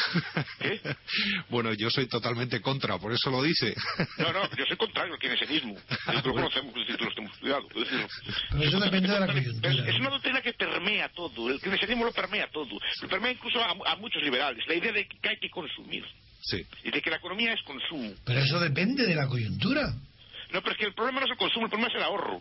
bueno, 1.49 1.73
yo 1.75 1.91
soy 1.91 2.07
totalmente 2.07 2.61
contra, 2.61 2.99
por 2.99 3.13
eso 3.13 3.31
lo 3.31 3.43
dice. 3.43 3.75
no, 4.19 4.33
no, 4.33 4.49
yo 4.57 4.65
soy 4.67 4.77
contrario 4.77 5.15
al 5.15 5.19
keynesianismo. 5.19 5.75
Lo 6.25 6.33
conocemos, 6.33 6.75
lo 6.75 7.11
hemos 7.17 7.33
estudiado. 7.35 7.67
Pero 7.69 8.63
eso 8.63 8.81
depende 8.81 9.13
de 9.13 9.21
la 9.21 9.27
coyuntura. 9.27 9.91
Es, 9.91 9.97
una 9.97 10.11
doctrina 10.11 10.41
que 10.41 10.53
permea 10.53 11.09
todo, 11.11 11.51
el 11.51 11.61
keynesianismo 11.61 12.05
lo 12.05 12.13
permea 12.13 12.49
todo, 12.51 12.79
lo 13.03 13.09
permea 13.09 13.33
incluso 13.33 13.61
a, 13.61 13.93
a 13.93 13.97
muchos 13.97 14.23
liberales, 14.23 14.65
la 14.67 14.75
idea 14.75 14.93
de 14.93 15.07
que 15.07 15.29
hay 15.29 15.37
que 15.39 15.51
consumir. 15.51 16.05
Sí. 16.43 16.65
Y 16.85 16.91
de 16.91 17.01
que 17.01 17.11
la 17.11 17.17
economía 17.17 17.55
es 17.55 17.63
consumo. 17.63 18.13
Pero 18.25 18.41
eso 18.41 18.61
depende 18.61 19.07
de 19.07 19.15
la 19.15 19.27
coyuntura. 19.27 19.95
No, 20.53 20.61
pero 20.61 20.73
es 20.73 20.79
que 20.79 20.85
el 20.87 20.95
problema 20.95 21.21
no 21.21 21.27
es 21.27 21.33
el 21.33 21.39
consumo, 21.39 21.67
el 21.67 21.71
problema 21.71 21.89
es 21.89 21.97
el 21.97 22.03
ahorro. 22.03 22.41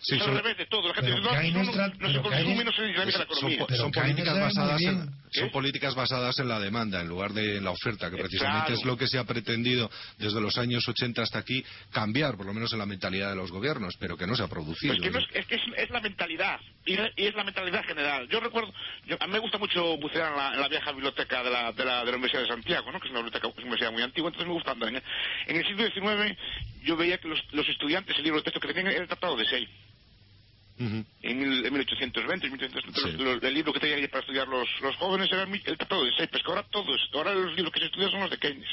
Sí, 0.00 0.16
es 0.16 0.22
al 0.22 0.34
revés 0.34 0.56
de 0.56 0.66
todo. 0.66 0.88
La 0.88 0.94
gente 0.94 1.10
no, 1.10 1.20
no, 1.20 2.12
se 2.12 2.20
consume 2.20 2.62
y 2.62 2.64
no 2.64 2.72
se 2.72 2.82
dinamiza 2.82 3.18
la 3.18 3.24
economía. 3.24 3.66
Son, 3.76 3.92
políticas 3.92 4.40
basadas 4.40 4.82
en, 4.82 5.08
son 5.32 5.50
políticas 5.50 5.94
basadas 5.94 6.38
en 6.38 6.48
la 6.48 6.60
demanda 6.60 7.00
en 7.00 7.08
lugar 7.08 7.32
de 7.32 7.56
en 7.56 7.64
la 7.64 7.70
oferta, 7.70 8.10
que 8.10 8.16
precisamente 8.16 8.74
es 8.74 8.84
lo 8.84 8.96
que 8.96 9.06
se 9.06 9.18
ha 9.18 9.24
pretendido 9.24 9.90
desde 10.18 10.40
los 10.40 10.58
años 10.58 10.86
80 10.86 11.22
hasta 11.22 11.38
aquí 11.38 11.64
cambiar, 11.90 12.36
por 12.36 12.46
lo 12.46 12.54
menos 12.54 12.72
en 12.72 12.78
la 12.78 12.86
mentalidad 12.86 13.30
de 13.30 13.36
los 13.36 13.50
gobiernos, 13.50 13.96
pero 13.98 14.16
que 14.16 14.26
no 14.26 14.34
se 14.34 14.42
ha 14.42 14.48
producido. 14.48 14.94
Pues 14.96 15.16
es, 15.16 15.26
que 15.28 15.38
es, 15.38 15.46
que 15.46 15.82
es, 15.82 15.90
la 15.90 16.00
mentalidad, 16.00 16.60
y, 16.84 16.94
es 16.94 17.34
la 17.34 17.44
mentalidad 17.44 17.84
general. 17.84 18.28
Yo 18.28 18.40
recuerdo, 18.40 18.72
a 19.18 19.26
mí 19.26 19.32
me 19.32 19.38
gusta 19.38 19.58
mucho 19.58 19.96
bucear 19.98 20.32
en 20.32 20.60
la, 20.60 20.68
vieja 20.68 20.92
biblioteca 20.92 21.42
de 21.42 21.50
la, 21.50 21.72
de, 21.72 21.84
la, 21.84 22.04
de 22.04 22.10
la 22.10 22.16
Universidad 22.16 22.42
de 22.42 22.48
Santiago, 22.48 22.90
¿no? 22.92 23.00
que 23.00 23.06
es 23.06 23.10
una 23.10 23.20
biblioteca 23.20 23.46
una 23.46 23.56
universidad 23.60 23.92
muy 23.92 24.02
antigua, 24.02 24.28
entonces 24.28 24.48
me 24.48 24.54
gusta 24.54 24.72
andar. 24.72 24.88
En, 24.88 25.02
en 25.46 25.56
el 25.56 25.66
siglo 25.66 25.84
XIX 25.84 26.38
yo 26.82 26.96
veía 26.96 27.18
que 27.18 27.28
los, 27.28 27.40
los 27.52 27.68
estudiantes 27.68 28.16
el 28.16 28.24
libro 28.24 28.38
de 28.38 28.44
texto 28.44 28.60
que 28.60 28.68
tenían 28.68 28.88
era 28.88 29.02
el 29.02 29.08
Tratado 29.08 29.36
de 29.36 29.44
En, 30.82 31.06
en 31.42 31.72
1820, 31.72 32.50
1820 32.50 33.46
el 33.46 33.54
libro 33.54 33.72
que 33.72 33.80
tenía 33.80 34.08
para 34.08 34.20
estudiar 34.20 34.48
los, 34.48 34.68
los 34.80 34.96
jóvenes 34.96 35.30
era 35.30 35.42
el 35.44 35.78
Tratado 35.78 36.04
de 36.04 36.12
Seipes, 36.16 36.42
que 36.42 36.50
ahora 36.50 36.64
todos, 36.64 37.00
ahora 37.14 37.34
los 37.34 37.54
libros 37.54 37.72
que 37.72 37.80
se 37.80 37.86
estudian 37.86 38.10
son 38.10 38.20
los 38.20 38.30
de 38.30 38.38
Keynes. 38.38 38.68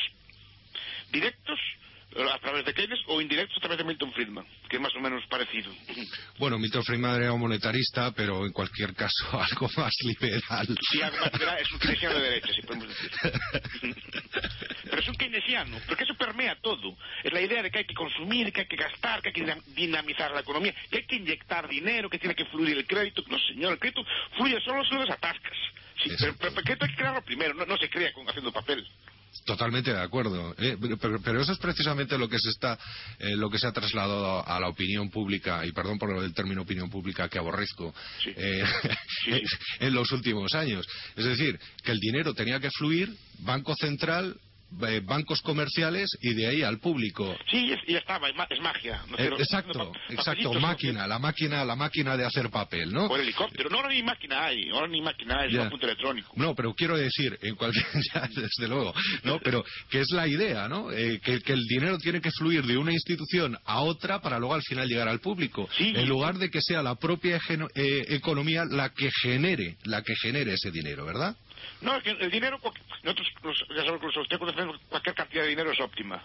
Directos, 1.12 1.60
a 2.18 2.40
través 2.40 2.66
de 2.66 2.74
Keynes 2.74 3.00
o 3.08 3.22
indirectos 3.22 3.58
a 3.58 3.62
través 3.62 3.78
de 3.78 3.84
Milton 3.84 4.12
Friedman, 4.14 4.46
que 4.68 4.78
es 4.78 4.82
más 4.82 4.96
o 4.96 5.00
menos 5.00 5.26
parecido. 5.28 5.72
Bueno, 6.40 6.58
Milton 6.58 6.84
Friedman 6.84 7.22
era 7.22 7.34
un 7.34 7.42
monetarista, 7.42 8.12
pero 8.12 8.46
en 8.46 8.54
cualquier 8.54 8.94
caso 8.96 9.26
algo 9.32 9.70
más 9.76 9.94
liberal. 10.04 10.68
Sí, 10.90 11.02
algo 11.02 11.18
más 11.20 11.34
liberal, 11.34 11.58
es 11.60 11.72
un 11.72 11.80
keynesiano 11.80 12.16
de 12.16 12.22
derecha, 12.22 12.54
si 12.54 12.62
podemos 12.62 12.88
decir. 12.88 13.12
pero 14.84 15.02
es 15.02 15.08
un 15.08 15.16
keynesiano, 15.16 15.78
porque 15.86 16.04
eso 16.06 16.16
permea 16.16 16.56
todo. 16.62 16.96
Es 17.24 17.34
la 17.34 17.42
idea 17.42 17.62
de 17.62 17.70
que 17.70 17.80
hay 17.80 17.86
que 17.86 17.94
consumir, 17.94 18.52
que 18.54 18.62
hay 18.62 18.68
que 18.68 18.78
gastar, 18.78 19.22
que 19.22 19.30
hay 19.30 19.34
que 19.34 19.58
dinamizar 19.76 20.32
la 20.32 20.42
economía, 20.42 20.74
que 20.90 21.00
hay 21.00 21.06
que 21.06 21.18
inyectar 21.18 21.68
dinero, 21.68 22.10
que 22.10 22.20
tiene 22.20 22.36
que 22.36 22.46
fluir 22.46 22.78
el 22.78 22.88
crédito. 22.88 23.24
No, 23.28 23.38
señor, 23.40 23.74
el 23.74 23.80
crédito 23.80 24.06
fluye 24.38 24.60
solo 24.62 24.84
si 24.86 24.96
lo 24.96 25.02
desatascas. 25.02 25.58
Sí, 26.02 26.10
pero, 26.18 26.34
pero, 26.40 26.58
el 26.58 26.64
crédito 26.64 26.86
hay 26.86 26.92
que 26.92 26.98
crearlo 26.98 27.22
primero, 27.22 27.54
no, 27.54 27.66
no 27.66 27.78
se 27.78 27.90
crea 27.90 28.14
con, 28.14 28.28
haciendo 28.30 28.52
papel. 28.52 28.88
Totalmente 29.46 29.92
de 29.92 30.00
acuerdo. 30.00 30.54
Eh, 30.58 30.78
pero, 31.24 31.42
eso 31.42 31.52
es 31.52 31.58
precisamente 31.58 32.18
lo 32.18 32.28
que 32.28 32.40
se 32.40 32.50
está, 32.50 32.78
eh, 33.20 33.36
lo 33.36 33.50
que 33.50 33.58
se 33.58 33.68
ha 33.68 33.72
trasladado 33.72 34.48
a 34.48 34.60
la 34.60 34.68
opinión 34.68 35.10
pública 35.10 35.66
y 35.66 35.72
perdón 35.72 35.98
por 35.98 36.24
el 36.24 36.34
término 36.34 36.62
opinión 36.62 36.90
pública 36.90 37.30
que 37.30 37.40
aborrezco 37.40 37.94
eh, 38.26 38.64
en 39.80 39.94
los 39.94 40.12
últimos 40.12 40.54
años. 40.54 40.86
Es 41.16 41.26
decir, 41.26 41.60
que 41.84 41.92
el 41.92 42.00
dinero 42.00 42.34
tenía 42.34 42.60
que 42.60 42.70
fluir, 42.72 43.16
Banco 43.40 43.76
Central 43.76 44.36
eh, 44.88 45.02
bancos 45.04 45.42
comerciales 45.42 46.10
y 46.22 46.34
de 46.34 46.48
ahí 46.48 46.62
al 46.62 46.80
público. 46.80 47.36
Sí, 47.50 47.74
ya 47.88 47.98
estaba, 47.98 48.30
es 48.30 48.62
magia. 48.62 49.04
Eh, 49.18 49.30
exacto, 49.38 49.92
exacto, 50.10 50.54
máquina, 50.54 51.08
la 51.08 51.20
máquina, 51.20 51.66
la 51.66 51.76
máquina 51.76 52.16
de 52.16 52.26
hacer 52.26 52.50
papel, 52.50 52.92
¿no? 52.92 53.08
O 53.08 53.16
el 53.16 53.24
helicóptero, 53.24 53.70
no, 53.70 53.78
ahora 53.78 53.90
ni 53.90 54.04
máquina 54.04 54.46
hay, 54.46 54.70
ahora 54.70 54.88
ni 54.88 55.02
máquina 55.02 55.42
hay, 55.42 55.56
es 55.56 55.60
un 55.60 55.70
punto 55.70 55.86
electrónico. 55.86 56.32
No, 56.36 56.56
pero 56.56 56.74
quiero 56.74 56.98
decir, 56.98 57.38
en 57.42 57.56
cualquier, 57.56 57.86
desde 58.36 58.68
luego, 58.68 58.94
¿no? 59.24 59.40
Pero 59.40 59.64
que 59.90 60.02
es 60.02 60.12
la 60.12 60.28
idea, 60.28 60.68
¿no? 60.68 60.92
Eh, 60.92 61.20
que, 61.20 61.42
el 61.46 61.66
dinero 61.66 61.98
tiene 61.98 62.22
que 62.22 62.32
fluir 62.32 62.64
de 62.66 62.78
una 62.78 62.94
institución 62.94 63.58
a 63.66 63.82
otra 63.82 64.22
para 64.22 64.38
luego 64.38 64.54
al 64.54 64.64
final 64.64 64.88
llegar 64.88 65.08
al 65.08 65.20
público, 65.20 65.68
en 65.80 66.08
lugar 66.08 66.38
de 66.38 66.50
que 66.50 66.62
sea 66.62 66.84
la 66.84 66.96
propia 66.96 67.40
economía 67.76 68.66
la 68.66 68.90
que 68.90 69.10
genere, 69.22 69.78
la 69.84 70.04
que 70.04 70.16
genere 70.16 70.54
ese 70.54 70.72
dinero, 70.72 71.06
¿verdad? 71.06 71.36
No, 71.82 71.96
el 71.96 72.32
dinero, 72.32 72.60
nosotros 73.04 73.66
ya 73.70 73.84
sabemos 73.84 74.02
que 74.02 74.66
los 74.66 74.80
cualquier 74.90 75.16
cantidad 75.16 75.44
de 75.44 75.50
dinero 75.50 75.72
es 75.72 75.80
óptima. 75.80 76.22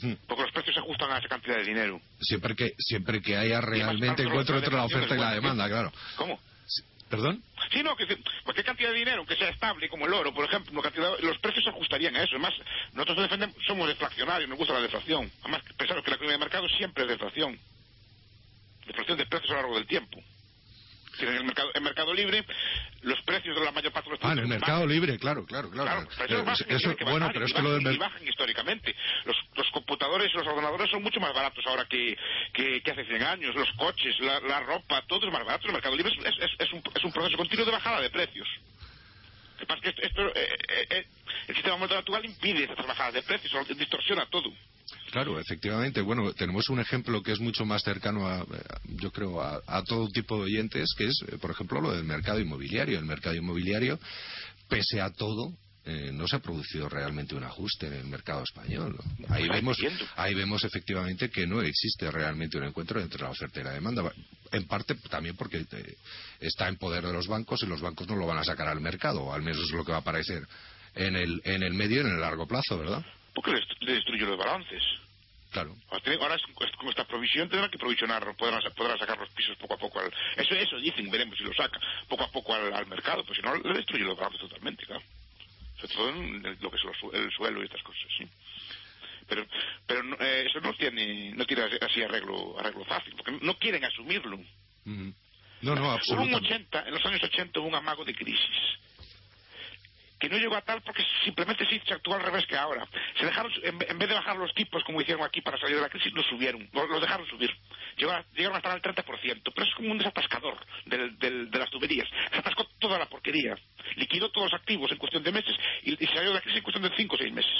Hmm. 0.00 0.14
Porque 0.26 0.42
los 0.42 0.52
precios 0.52 0.74
se 0.74 0.80
ajustan 0.80 1.10
a 1.12 1.18
esa 1.18 1.28
cantidad 1.28 1.56
de 1.56 1.64
dinero. 1.64 2.00
Siempre 2.20 2.54
que, 2.54 2.74
siempre 2.78 3.20
que 3.20 3.36
haya 3.36 3.60
realmente 3.60 4.22
encuentro 4.22 4.56
entre 4.56 4.74
la 4.74 4.84
oferta 4.84 5.14
y 5.14 5.18
la 5.18 5.34
demanda, 5.34 5.68
claro. 5.68 5.92
¿Cómo? 6.16 6.38
¿Perdón? 7.08 7.42
Sí, 7.72 7.82
no, 7.82 7.96
que 7.96 8.06
cualquier 8.44 8.66
cantidad 8.66 8.90
de 8.90 8.98
dinero, 8.98 9.26
que 9.26 9.36
sea 9.36 9.48
estable, 9.48 9.88
como 9.88 10.06
el 10.06 10.12
oro, 10.12 10.32
por 10.32 10.44
ejemplo, 10.44 10.82
los 11.20 11.38
precios 11.38 11.64
se 11.64 11.70
ajustarían 11.70 12.16
a 12.16 12.22
eso. 12.22 12.30
Además, 12.32 12.54
nosotros 12.92 13.22
defendemos, 13.22 13.56
somos 13.66 13.88
deflacionarios, 13.88 14.48
nos 14.48 14.58
gusta 14.58 14.74
la 14.74 14.80
deflación. 14.80 15.30
Además, 15.42 15.62
pensamos 15.76 16.04
que 16.04 16.10
la 16.10 16.16
economía 16.16 16.38
de 16.38 16.44
mercado 16.44 16.68
siempre 16.68 17.04
es 17.04 17.10
deflación. 17.10 17.58
Deflación 18.86 19.18
de 19.18 19.26
precios 19.26 19.50
a 19.50 19.54
lo 19.54 19.60
largo 19.60 19.76
del 19.76 19.86
tiempo 19.86 20.22
en 21.20 21.28
el 21.28 21.44
mercado, 21.44 21.70
en 21.74 21.82
mercado 21.82 22.14
libre 22.14 22.44
los 23.02 23.20
precios 23.22 23.54
de 23.56 23.64
la 23.64 23.72
mayor 23.72 23.92
parte 23.92 24.10
de 24.10 24.16
los 24.16 24.24
Ah, 24.24 24.32
en 24.32 24.38
el 24.38 24.48
mercado 24.48 24.86
libre, 24.86 25.18
claro, 25.18 25.44
claro, 25.44 25.70
claro. 25.70 26.08
eso, 26.68 26.96
bueno, 27.04 27.30
pero 27.32 27.44
es 27.44 27.52
que 27.52 27.62
lo 27.62 27.74
del 27.74 27.94
y 27.94 27.98
bajan 27.98 28.26
históricamente. 28.26 28.94
Los, 29.24 29.36
los 29.54 29.70
computadores 29.70 30.30
y 30.32 30.36
los 30.36 30.46
ordenadores 30.46 30.90
son 30.90 31.02
mucho 31.02 31.20
más 31.20 31.34
baratos 31.34 31.64
ahora 31.66 31.84
que, 31.84 32.16
que, 32.52 32.82
hace 32.90 33.04
100 33.04 33.22
años. 33.22 33.54
Los 33.54 33.70
coches, 33.72 34.18
la, 34.20 34.40
la, 34.40 34.60
ropa, 34.60 35.02
todo 35.06 35.26
es 35.26 35.32
más 35.32 35.44
barato. 35.44 35.66
El 35.66 35.74
mercado 35.74 35.96
libre 35.96 36.12
es, 36.12 36.34
es, 36.38 36.50
es, 36.58 36.72
un, 36.72 36.82
es 36.94 37.04
un 37.04 37.12
proceso 37.12 37.36
continuo 37.36 37.66
de 37.66 37.72
bajada 37.72 38.00
de 38.00 38.10
precios. 38.10 38.48
Lo 39.54 39.58
que 39.58 39.66
pasa 39.66 39.80
es 39.88 39.94
que 39.94 40.06
esto, 40.06 40.26
eh, 40.28 40.56
eh, 40.68 40.86
eh, 40.90 41.06
el 41.48 41.54
sistema 41.54 41.76
monetario 41.76 42.00
actual 42.00 42.24
impide 42.24 42.64
estas 42.64 42.86
bajadas 42.86 43.14
de 43.14 43.22
precios, 43.22 43.52
distorsiona 43.76 44.26
todo. 44.30 44.52
Claro, 45.10 45.38
efectivamente. 45.38 46.00
Bueno, 46.00 46.32
tenemos 46.32 46.68
un 46.68 46.80
ejemplo 46.80 47.22
que 47.22 47.32
es 47.32 47.40
mucho 47.40 47.64
más 47.64 47.82
cercano, 47.82 48.26
a, 48.26 48.44
yo 48.84 49.10
creo, 49.12 49.40
a, 49.40 49.82
todo 49.84 50.08
tipo 50.08 50.36
de 50.36 50.42
oyentes, 50.42 50.94
que 50.96 51.06
es, 51.06 51.24
por 51.40 51.50
ejemplo, 51.50 51.80
lo 51.80 51.92
del 51.92 52.04
mercado 52.04 52.40
inmobiliario. 52.40 52.98
El 52.98 53.04
mercado 53.04 53.34
inmobiliario, 53.36 53.98
pese 54.68 55.00
a 55.00 55.10
todo, 55.10 55.52
eh, 55.86 56.10
no 56.12 56.26
se 56.26 56.36
ha 56.36 56.38
producido 56.38 56.88
realmente 56.88 57.34
un 57.34 57.44
ajuste 57.44 57.86
en 57.86 57.92
el 57.92 58.06
mercado 58.06 58.42
español. 58.42 58.98
Ahí 59.28 59.48
vemos, 59.48 59.78
ahí 60.16 60.34
vemos 60.34 60.64
efectivamente 60.64 61.30
que 61.30 61.46
no 61.46 61.60
existe 61.62 62.10
realmente 62.10 62.56
un 62.56 62.64
encuentro 62.64 63.00
entre 63.00 63.22
la 63.22 63.30
oferta 63.30 63.60
y 63.60 63.64
la 63.64 63.72
demanda. 63.72 64.10
En 64.50 64.66
parte 64.66 64.94
también 65.10 65.36
porque 65.36 65.58
eh, 65.58 65.96
está 66.40 66.68
en 66.68 66.76
poder 66.76 67.06
de 67.06 67.12
los 67.12 67.28
bancos 67.28 67.62
y 67.62 67.66
los 67.66 67.80
bancos 67.80 68.08
no 68.08 68.16
lo 68.16 68.26
van 68.26 68.38
a 68.38 68.44
sacar 68.44 68.66
al 68.66 68.80
mercado, 68.80 69.22
o 69.22 69.32
al 69.32 69.42
menos 69.42 69.62
es 69.62 69.70
lo 69.72 69.84
que 69.84 69.92
va 69.92 69.98
a 69.98 70.00
aparecer 70.00 70.46
en 70.94 71.16
el, 71.16 71.40
en 71.44 71.62
el 71.62 71.74
medio 71.74 71.98
y 71.98 72.00
en 72.00 72.14
el 72.14 72.20
largo 72.20 72.46
plazo, 72.46 72.78
¿verdad? 72.78 73.04
Porque 73.34 73.52
le, 73.52 73.92
destruye 73.92 74.24
los 74.24 74.38
balances. 74.38 74.82
Claro. 75.50 75.76
Ahora 75.88 76.36
con 76.54 76.88
esta 76.88 77.04
provisión 77.04 77.48
tendrán 77.48 77.70
que 77.70 77.78
provisionar, 77.78 78.24
podrán, 78.36 78.60
podrán, 78.76 78.98
sacar 78.98 79.18
los 79.18 79.30
pisos 79.30 79.56
poco 79.56 79.74
a 79.74 79.78
poco. 79.78 80.00
Al, 80.00 80.12
eso, 80.36 80.54
eso 80.54 80.76
dicen, 80.78 81.08
veremos 81.10 81.38
si 81.38 81.44
lo 81.44 81.54
saca 81.54 81.78
poco 82.08 82.24
a 82.24 82.30
poco 82.30 82.54
al, 82.54 82.86
mercado, 82.86 83.24
pues 83.24 83.38
si 83.38 83.42
no 83.42 83.54
le 83.54 83.74
destruye 83.74 84.04
los 84.04 84.16
balances 84.16 84.40
totalmente, 84.40 84.84
claro. 84.84 85.02
Sobre 85.76 85.94
todo 85.94 86.08
en 86.10 86.42
lo 86.60 86.70
que 86.70 86.76
es 86.76 86.82
el 87.12 87.30
suelo 87.32 87.62
y 87.62 87.66
estas 87.66 87.82
cosas, 87.82 88.02
sí. 88.18 88.26
Pero, 89.28 89.46
pero 89.86 90.02
eh, 90.20 90.44
eso 90.48 90.60
no 90.60 90.74
tiene, 90.74 91.32
no 91.32 91.46
tiene 91.46 91.62
así 91.80 92.02
arreglo, 92.02 92.58
arreglo 92.58 92.84
fácil, 92.84 93.14
porque 93.16 93.38
no 93.40 93.56
quieren 93.56 93.84
asumirlo. 93.84 94.38
No, 94.84 95.74
no, 95.74 95.92
absolutamente. 95.92 96.12
Hubo 96.12 96.22
un 96.22 96.34
80, 96.34 96.88
en 96.88 96.94
los 96.94 97.06
años 97.06 97.22
80 97.22 97.60
hubo 97.60 97.68
un 97.68 97.74
amago 97.74 98.04
de 98.04 98.14
crisis 98.14 98.73
que 100.18 100.28
no 100.28 100.38
llegó 100.38 100.56
a 100.56 100.62
tal 100.62 100.82
porque 100.82 101.04
simplemente 101.24 101.66
se 101.66 101.94
actuó 101.94 102.14
al 102.14 102.22
revés 102.22 102.46
que 102.46 102.56
ahora. 102.56 102.86
Se 103.18 103.26
dejaron, 103.26 103.52
en, 103.62 103.78
vez 103.78 104.08
de 104.08 104.14
bajar 104.14 104.36
los 104.36 104.54
tipos 104.54 104.82
como 104.84 105.00
hicieron 105.00 105.24
aquí 105.24 105.40
para 105.40 105.58
salir 105.58 105.76
de 105.76 105.82
la 105.82 105.88
crisis, 105.88 106.12
los 106.12 106.26
subieron, 106.26 106.68
los, 106.72 107.00
dejaron 107.00 107.26
subir. 107.26 107.50
Llegaron, 107.96 108.24
llegaron 108.34 108.54
a 108.56 108.58
estar 108.58 108.72
al 108.72 108.82
30%, 108.82 109.52
pero 109.54 109.66
es 109.66 109.74
como 109.74 109.90
un 109.90 109.98
desatascador 109.98 110.58
de 110.86 111.58
las 111.58 111.70
tuberías. 111.70 112.08
Se 112.30 112.38
atascó 112.38 112.64
toda 112.78 112.98
la 112.98 113.06
porquería, 113.06 113.56
liquidó 113.96 114.30
todos 114.30 114.50
los 114.50 114.60
activos 114.60 114.90
en 114.92 114.98
cuestión 114.98 115.22
de 115.22 115.32
meses 115.32 115.54
y, 115.82 116.02
y 116.02 116.06
salió 116.08 116.28
de 116.28 116.34
la 116.34 116.40
crisis 116.40 116.58
en 116.58 116.62
cuestión 116.62 116.82
de 116.82 116.96
5 116.96 117.14
o 117.14 117.18
6 117.18 117.32
meses. 117.32 117.54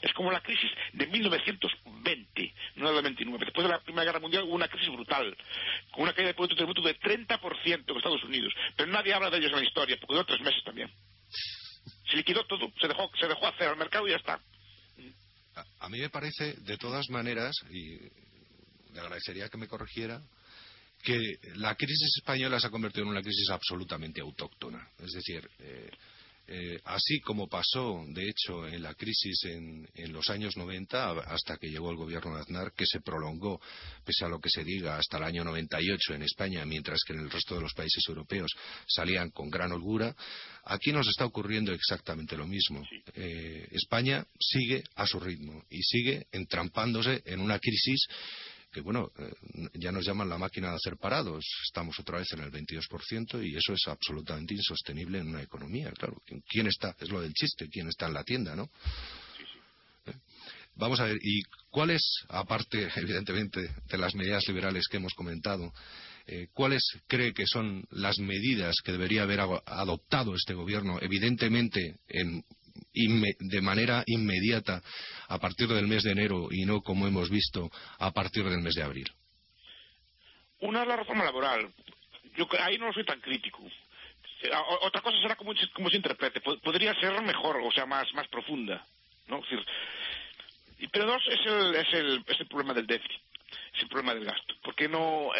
Es 0.00 0.12
como 0.14 0.32
la 0.32 0.40
crisis 0.40 0.70
de 0.92 1.06
1920, 1.06 2.54
no 2.74 2.88
de 2.88 2.94
la 2.94 3.02
29. 3.02 3.44
Después 3.44 3.64
de 3.64 3.72
la 3.72 3.80
Primera 3.80 4.04
Guerra 4.04 4.18
Mundial 4.18 4.42
hubo 4.42 4.54
una 4.54 4.66
crisis 4.66 4.88
brutal, 4.88 5.36
con 5.92 6.02
una 6.02 6.12
caída 6.12 6.28
de 6.28 6.34
Producto 6.34 6.64
Bruto 6.64 6.82
de 6.82 6.98
30% 6.98 7.84
en 7.88 7.96
Estados 7.96 8.24
Unidos. 8.24 8.52
Pero 8.76 8.90
nadie 8.90 9.14
habla 9.14 9.30
de 9.30 9.38
ellos 9.38 9.52
en 9.52 9.58
la 9.58 9.64
historia, 9.64 9.96
porque 10.00 10.14
duró 10.14 10.26
tres 10.26 10.40
meses 10.40 10.64
también 10.64 10.90
se 12.12 12.18
liquidó 12.18 12.44
todo, 12.44 12.70
se 12.78 12.88
dejó, 12.88 13.10
se 13.18 13.26
dejó 13.26 13.46
hacer 13.46 13.68
al 13.68 13.76
mercado 13.76 14.06
y 14.06 14.10
ya 14.10 14.16
está. 14.16 14.38
A, 15.80 15.88
mí 15.88 15.98
me 15.98 16.10
parece, 16.10 16.54
de 16.60 16.76
todas 16.76 17.08
maneras, 17.10 17.54
y 17.70 17.98
le 18.92 19.00
agradecería 19.00 19.48
que 19.48 19.58
me 19.58 19.66
corrigiera, 19.66 20.22
que 21.02 21.18
la 21.56 21.74
crisis 21.74 22.16
española 22.18 22.60
se 22.60 22.66
ha 22.66 22.70
convertido 22.70 23.04
en 23.04 23.10
una 23.10 23.22
crisis 23.22 23.50
absolutamente 23.50 24.20
autóctona. 24.20 24.86
Es 24.98 25.12
decir, 25.12 25.48
eh, 25.58 25.90
eh, 26.54 26.78
así 26.84 27.18
como 27.20 27.48
pasó, 27.48 28.04
de 28.08 28.28
hecho, 28.28 28.66
en 28.68 28.82
la 28.82 28.92
crisis 28.92 29.44
en, 29.44 29.88
los 30.12 30.28
años 30.28 30.54
90, 30.54 31.12
hasta 31.22 31.56
que 31.56 31.70
llegó 31.70 31.90
el 31.90 31.96
gobierno 31.96 32.34
de 32.34 32.42
Aznar, 32.42 32.72
que 32.76 32.84
se 32.84 33.00
prolongó, 33.00 33.58
pese 34.04 34.26
a 34.26 34.28
lo 34.28 34.38
que 34.38 34.50
se 34.50 34.62
diga, 34.62 34.98
hasta 34.98 35.16
el 35.16 35.24
año 35.24 35.44
98 35.44 36.12
en 36.12 36.22
España, 36.22 36.66
mientras 36.66 37.00
que 37.06 37.14
en 37.14 37.20
el 37.20 37.30
resto 37.30 37.54
de 37.54 37.62
los 37.62 37.72
países 37.72 38.04
europeos 38.06 38.50
salían 38.86 39.30
con 39.30 39.48
gran 39.48 39.72
holgura, 39.72 40.14
aquí 40.64 40.92
nos 40.92 41.08
está 41.08 41.24
ocurriendo 41.24 41.72
exactamente 41.72 42.36
lo 42.36 42.46
mismo. 42.46 42.86
Eh, 43.14 43.68
España 43.70 44.26
sigue 44.38 44.84
a 44.96 45.06
su 45.06 45.20
ritmo 45.20 45.64
y 45.70 45.82
sigue 45.82 46.26
entrampándose 46.32 47.22
en 47.24 47.40
una 47.40 47.58
crisis 47.58 48.06
que 48.72 48.80
bueno, 48.80 49.12
eh, 49.18 49.32
ya 49.74 49.92
nos 49.92 50.06
llaman 50.06 50.28
la 50.28 50.38
máquina 50.38 50.70
de 50.70 50.76
hacer 50.76 50.96
parados. 50.96 51.44
Estamos 51.66 51.98
otra 51.98 52.18
vez 52.18 52.32
en 52.32 52.40
el 52.40 52.50
22% 52.50 53.46
y 53.46 53.56
eso 53.56 53.74
es 53.74 53.86
absolutamente 53.86 54.54
insostenible 54.54 55.18
en 55.18 55.28
una 55.28 55.42
economía, 55.42 55.92
claro. 55.92 56.22
¿Quién 56.48 56.66
está? 56.66 56.96
Es 56.98 57.10
lo 57.10 57.20
del 57.20 57.34
chiste, 57.34 57.68
¿quién 57.68 57.88
está 57.88 58.06
en 58.06 58.14
la 58.14 58.24
tienda, 58.24 58.56
no? 58.56 58.70
¿Eh? 60.06 60.14
Vamos 60.76 61.00
a 61.00 61.04
ver, 61.04 61.18
¿y 61.22 61.42
cuáles, 61.70 62.02
aparte, 62.28 62.88
evidentemente, 62.96 63.60
de 63.88 63.98
las 63.98 64.14
medidas 64.14 64.48
liberales 64.48 64.88
que 64.88 64.96
hemos 64.96 65.12
comentado, 65.12 65.72
eh, 66.26 66.48
cuáles 66.54 66.82
cree 67.06 67.34
que 67.34 67.46
son 67.46 67.84
las 67.90 68.18
medidas 68.18 68.76
que 68.82 68.92
debería 68.92 69.24
haber 69.24 69.40
adoptado 69.40 70.34
este 70.34 70.54
gobierno, 70.54 70.98
evidentemente 71.00 71.96
en 72.08 72.44
de 72.92 73.60
manera 73.60 74.02
inmediata 74.06 74.82
a 75.28 75.38
partir 75.38 75.68
del 75.68 75.86
mes 75.86 76.02
de 76.02 76.12
enero 76.12 76.48
y 76.50 76.64
no 76.64 76.82
como 76.82 77.06
hemos 77.06 77.30
visto 77.30 77.70
a 77.98 78.10
partir 78.12 78.44
del 78.44 78.60
mes 78.60 78.74
de 78.74 78.82
abril? 78.82 79.10
Una 80.60 80.82
es 80.82 80.88
la 80.88 80.96
reforma 80.96 81.24
laboral. 81.24 81.72
Yo 82.36 82.46
ahí 82.60 82.78
no 82.78 82.92
soy 82.92 83.04
tan 83.04 83.20
crítico. 83.20 83.62
Eh, 84.42 84.50
otra 84.82 85.00
cosa 85.00 85.18
será 85.20 85.36
cómo, 85.36 85.54
se 85.54 85.96
interprete. 85.96 86.40
Podría 86.40 86.94
ser 86.94 87.20
mejor, 87.22 87.60
o 87.62 87.72
sea, 87.72 87.86
más, 87.86 88.12
más 88.14 88.28
profunda. 88.28 88.84
¿no? 89.28 89.40
pero 90.92 91.06
dos 91.06 91.22
es 91.28 91.40
el, 91.46 91.74
es, 91.74 91.94
el, 91.94 92.24
es 92.26 92.40
el 92.40 92.46
problema 92.48 92.74
del 92.74 92.86
déficit 92.86 93.20
es 93.74 93.82
el 93.82 93.88
problema 93.88 94.14
del 94.14 94.24
gasto. 94.24 94.54
Porque 94.62 94.88
no, 94.88 95.30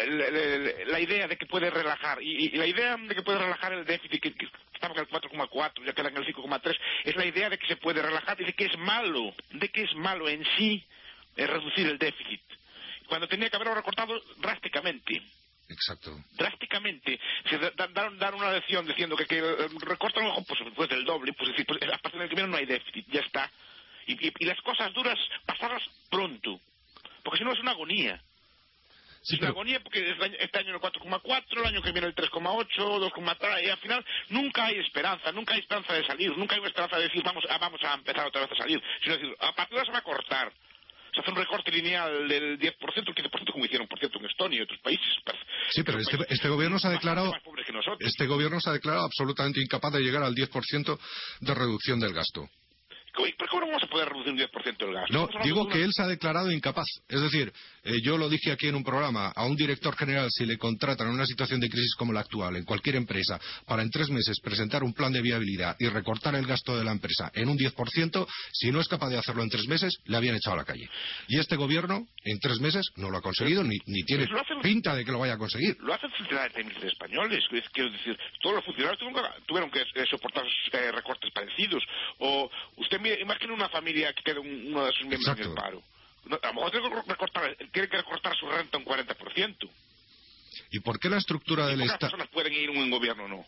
la 0.87 0.99
idea 0.99 1.27
de 1.27 1.37
que 1.37 1.45
puede 1.45 1.69
relajar, 1.69 2.21
y, 2.21 2.49
la 2.51 2.65
idea 2.65 2.97
de 2.97 3.15
que 3.15 3.21
puede 3.21 3.39
relajar 3.39 3.73
el 3.73 3.85
déficit, 3.85 4.21
que, 4.21 4.47
estamos 4.73 4.97
en 4.97 5.03
el 5.03 5.09
4,4, 5.09 5.85
ya 5.85 5.93
queda 5.93 6.09
en 6.09 6.17
el 6.17 6.25
5,3, 6.25 6.77
es 7.05 7.15
la 7.15 7.25
idea 7.25 7.49
de 7.49 7.57
que 7.57 7.67
se 7.67 7.77
puede 7.77 8.01
relajar 8.01 8.39
y 8.41 8.45
de 8.45 8.53
que 8.53 8.65
es 8.65 8.77
malo, 8.77 9.33
de 9.51 9.69
que 9.69 9.83
es 9.83 9.95
malo 9.95 10.27
en 10.27 10.43
sí 10.57 10.83
es 11.35 11.49
reducir 11.49 11.87
el 11.87 11.97
déficit. 11.97 12.41
Cuando 13.07 13.27
tenía 13.27 13.49
que 13.49 13.55
haberlo 13.55 13.75
recortado 13.75 14.19
drásticamente. 14.37 15.21
Exacto. 15.69 16.15
Drásticamente. 16.33 17.19
Si 17.49 17.57
dar, 17.57 18.15
dar, 18.17 18.35
una 18.35 18.51
lección 18.51 18.85
diciendo 18.85 19.15
que, 19.15 19.25
que 19.25 19.39
eh, 19.39 19.67
recortan 19.79 20.25
pues, 20.45 20.59
pues 20.75 20.89
del 20.89 21.05
doble, 21.05 21.33
pues, 21.33 21.49
decir, 21.49 21.65
pues 21.65 21.81
a 21.83 21.97
partir 21.97 22.19
del 22.19 22.29
primero 22.29 22.47
no 22.47 22.57
hay 22.57 22.65
déficit, 22.65 23.05
ya 23.09 23.21
está. 23.21 23.49
Y, 24.05 24.27
y, 24.27 24.33
y 24.39 24.45
las 24.45 24.59
cosas 24.61 24.93
duras, 24.93 25.17
pasarlas 25.45 25.83
pronto. 26.09 26.59
Porque 27.23 27.39
si 27.39 27.43
no 27.43 27.53
es 27.53 27.59
una 27.59 27.71
agonía. 27.71 28.21
Sí, 29.23 29.35
es 29.35 29.41
una 29.41 29.49
agonía 29.49 29.79
porque 29.79 30.15
este 30.39 30.59
año 30.59 30.75
el 30.75 30.81
4,4, 30.81 31.59
el 31.59 31.65
año 31.65 31.81
que 31.81 31.91
viene 31.91 32.07
el 32.07 32.15
3,8, 32.15 32.67
2,3, 32.75 33.63
y 33.65 33.69
al 33.69 33.77
final 33.77 34.05
nunca 34.29 34.65
hay 34.65 34.79
esperanza, 34.79 35.31
nunca 35.31 35.53
hay 35.53 35.61
esperanza 35.61 35.93
de 35.93 36.05
salir, 36.05 36.37
nunca 36.37 36.55
hay 36.55 36.61
esperanza 36.63 36.97
de 36.97 37.03
decir 37.03 37.23
vamos, 37.23 37.43
vamos 37.59 37.81
a 37.83 37.93
empezar 37.93 38.27
otra 38.27 38.41
vez 38.41 38.51
a 38.51 38.55
salir, 38.55 38.83
sino 39.01 39.15
decir, 39.15 39.35
a 39.39 39.55
partir 39.55 39.75
de 39.75 39.79
ahora 39.79 39.85
se 39.85 39.91
va 39.93 39.99
a 39.99 40.03
cortar 40.03 40.53
se 41.13 41.21
hace 41.21 41.29
un 41.29 41.37
recorte 41.37 41.71
lineal 41.71 42.27
del 42.27 42.59
10%, 42.59 42.73
el 42.95 43.15
15%, 43.15 43.51
como 43.51 43.65
hicieron, 43.65 43.87
por 43.87 43.99
cierto, 43.99 44.19
en 44.19 44.25
Estonia 44.25 44.59
y 44.59 44.61
otros 44.63 44.79
países. 44.79 45.07
Sí, 45.69 45.83
pero 45.83 45.99
este, 45.99 46.17
este, 46.27 46.49
gobierno 46.49 46.79
se 46.79 46.87
ha 46.87 46.91
declarado, 46.91 47.31
este 47.99 48.25
gobierno 48.25 48.59
se 48.59 48.71
ha 48.71 48.73
declarado 48.73 49.05
absolutamente 49.05 49.61
incapaz 49.61 49.93
de 49.93 49.99
llegar 49.99 50.23
al 50.23 50.33
10% 50.33 50.99
de 51.41 51.53
reducción 51.53 51.99
del 51.99 52.13
gasto. 52.13 52.49
¿Por 53.13 53.49
qué 53.49 53.59
no 53.59 53.67
vamos 53.67 53.83
a 53.83 53.87
poder 53.87 54.09
reducir 54.09 54.33
un 54.33 54.39
10% 54.39 54.87
el 54.87 54.93
gasto? 54.93 55.13
No, 55.13 55.29
digo 55.43 55.67
que 55.67 55.83
él 55.83 55.91
se 55.93 56.01
ha 56.01 56.07
declarado 56.07 56.51
incapaz. 56.51 56.87
Es 57.07 57.21
decir, 57.21 57.53
eh, 57.83 58.01
yo 58.01 58.17
lo 58.17 58.27
dije 58.27 58.51
aquí 58.51 58.67
en 58.67 58.75
un 58.75 58.83
programa, 58.83 59.29
a 59.35 59.45
un 59.45 59.55
director 59.55 59.95
general 59.95 60.29
si 60.31 60.45
le 60.45 60.57
contratan 60.57 61.07
en 61.07 61.13
una 61.13 61.25
situación 61.25 61.59
de 61.59 61.69
crisis 61.69 61.95
como 61.95 62.11
la 62.11 62.21
actual, 62.21 62.55
en 62.55 62.63
cualquier 62.63 62.95
empresa, 62.95 63.39
para 63.67 63.83
en 63.83 63.91
tres 63.91 64.09
meses 64.09 64.39
presentar 64.41 64.83
un 64.83 64.93
plan 64.93 65.13
de 65.13 65.21
viabilidad 65.21 65.75
y 65.79 65.87
recortar 65.89 66.33
el 66.35 66.47
gasto 66.47 66.75
de 66.75 66.83
la 66.83 66.91
empresa 66.91 67.31
en 67.35 67.49
un 67.49 67.57
10%, 67.57 68.27
si 68.51 68.71
no 68.71 68.81
es 68.81 68.87
capaz 68.87 69.09
de 69.09 69.17
hacerlo 69.17 69.43
en 69.43 69.49
tres 69.49 69.67
meses, 69.67 69.95
le 70.05 70.17
habían 70.17 70.35
echado 70.35 70.55
a 70.55 70.59
la 70.59 70.65
calle. 70.65 70.89
Y 71.27 71.37
este 71.37 71.55
gobierno, 71.55 72.07
en 72.23 72.39
tres 72.39 72.59
meses, 72.59 72.91
no 72.95 73.11
lo 73.11 73.17
ha 73.17 73.21
conseguido, 73.21 73.63
ni, 73.63 73.77
tiene 74.05 74.27
pinta 74.61 74.95
de 74.95 75.05
que 75.05 75.11
lo 75.11 75.19
vaya 75.19 75.33
a 75.33 75.37
conseguir. 75.37 75.77
Lo 75.81 75.93
hacen 75.93 76.09
funcionarios 76.11 76.83
españoles. 76.83 77.43
Quiero 77.71 77.91
decir, 77.91 78.17
todos 78.41 78.55
los 78.55 78.65
funcionarios 78.65 78.99
tuvieron 79.45 79.69
que 79.69 79.81
eh, 79.81 80.05
soportar 80.09 80.45
eh, 80.45 80.91
recortes 80.91 81.31
parecidos. 81.31 81.83
O 82.19 82.49
usted 82.77 82.99
imagina 83.05 83.53
una 83.53 83.69
familia 83.69 84.13
que 84.13 84.23
queda 84.23 84.39
uno 84.39 84.85
de 84.85 84.91
sus 84.91 85.07
miembros 85.07 85.37
en 85.37 85.45
el 85.45 85.53
paro. 85.53 85.83
a 86.41 86.47
lo 86.47 86.53
mejor 86.53 86.71
tiene 86.71 86.89
que 86.89 87.11
recortar, 87.11 87.57
tiene 87.71 87.87
que 87.87 87.97
recortar 87.97 88.35
su 88.37 88.47
renta 88.47 88.77
un 88.77 88.85
40%. 88.85 89.69
¿Y 90.71 90.79
por 90.79 90.99
qué 90.99 91.09
la 91.09 91.17
estructura 91.17 91.67
del 91.67 91.81
Estado? 91.81 91.99
personas 91.99 92.27
pueden 92.29 92.53
ir 92.53 92.69
un 92.69 92.89
gobierno 92.89 93.27
no? 93.27 93.45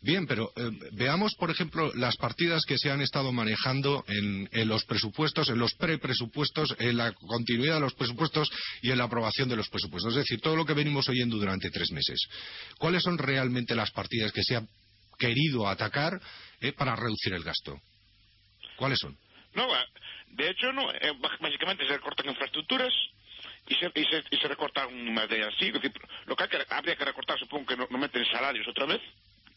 Bien, 0.00 0.26
pero 0.26 0.52
eh, 0.56 0.70
veamos, 0.92 1.34
por 1.36 1.50
ejemplo, 1.50 1.92
las 1.94 2.16
partidas 2.16 2.64
que 2.64 2.78
se 2.78 2.90
han 2.90 3.00
estado 3.00 3.32
manejando 3.32 4.04
en, 4.08 4.48
en 4.50 4.68
los 4.68 4.84
presupuestos, 4.84 5.48
en 5.50 5.58
los 5.58 5.74
prepresupuestos, 5.74 6.74
en 6.80 6.96
la 6.96 7.12
continuidad 7.12 7.74
de 7.74 7.80
los 7.80 7.94
presupuestos 7.94 8.50
y 8.82 8.90
en 8.90 8.98
la 8.98 9.04
aprobación 9.04 9.48
de 9.48 9.56
los 9.56 9.68
presupuestos. 9.68 10.14
Es 10.14 10.18
decir, 10.18 10.40
todo 10.40 10.56
lo 10.56 10.66
que 10.66 10.74
venimos 10.74 11.08
oyendo 11.08 11.36
durante 11.36 11.70
tres 11.70 11.92
meses. 11.92 12.20
¿Cuáles 12.78 13.04
son 13.04 13.18
realmente 13.18 13.76
las 13.76 13.92
partidas 13.92 14.32
que 14.32 14.42
se 14.42 14.56
han 14.56 14.68
querido 15.16 15.68
atacar 15.68 16.20
eh, 16.60 16.72
para 16.72 16.96
reducir 16.96 17.34
el 17.34 17.44
gasto? 17.44 17.80
¿Cuáles 18.76 18.98
son? 18.98 19.16
No, 19.54 19.68
de 20.28 20.48
hecho, 20.48 20.72
no. 20.72 20.90
Eh, 20.92 21.12
básicamente 21.40 21.86
se 21.86 21.92
recortan 21.92 22.28
infraestructuras 22.28 22.92
y 23.68 23.74
se, 23.74 23.86
y 23.94 24.04
se, 24.04 24.24
y 24.30 24.36
se 24.38 24.48
recortan 24.48 25.12
material 25.12 25.52
así. 25.54 25.70
lo 25.70 26.36
que, 26.36 26.46
habría 26.70 26.96
que 26.96 27.04
recortar, 27.04 27.38
supongo 27.38 27.66
que 27.66 27.76
no, 27.76 27.86
meten 27.98 28.24
salarios 28.26 28.66
otra 28.66 28.86
vez 28.86 29.00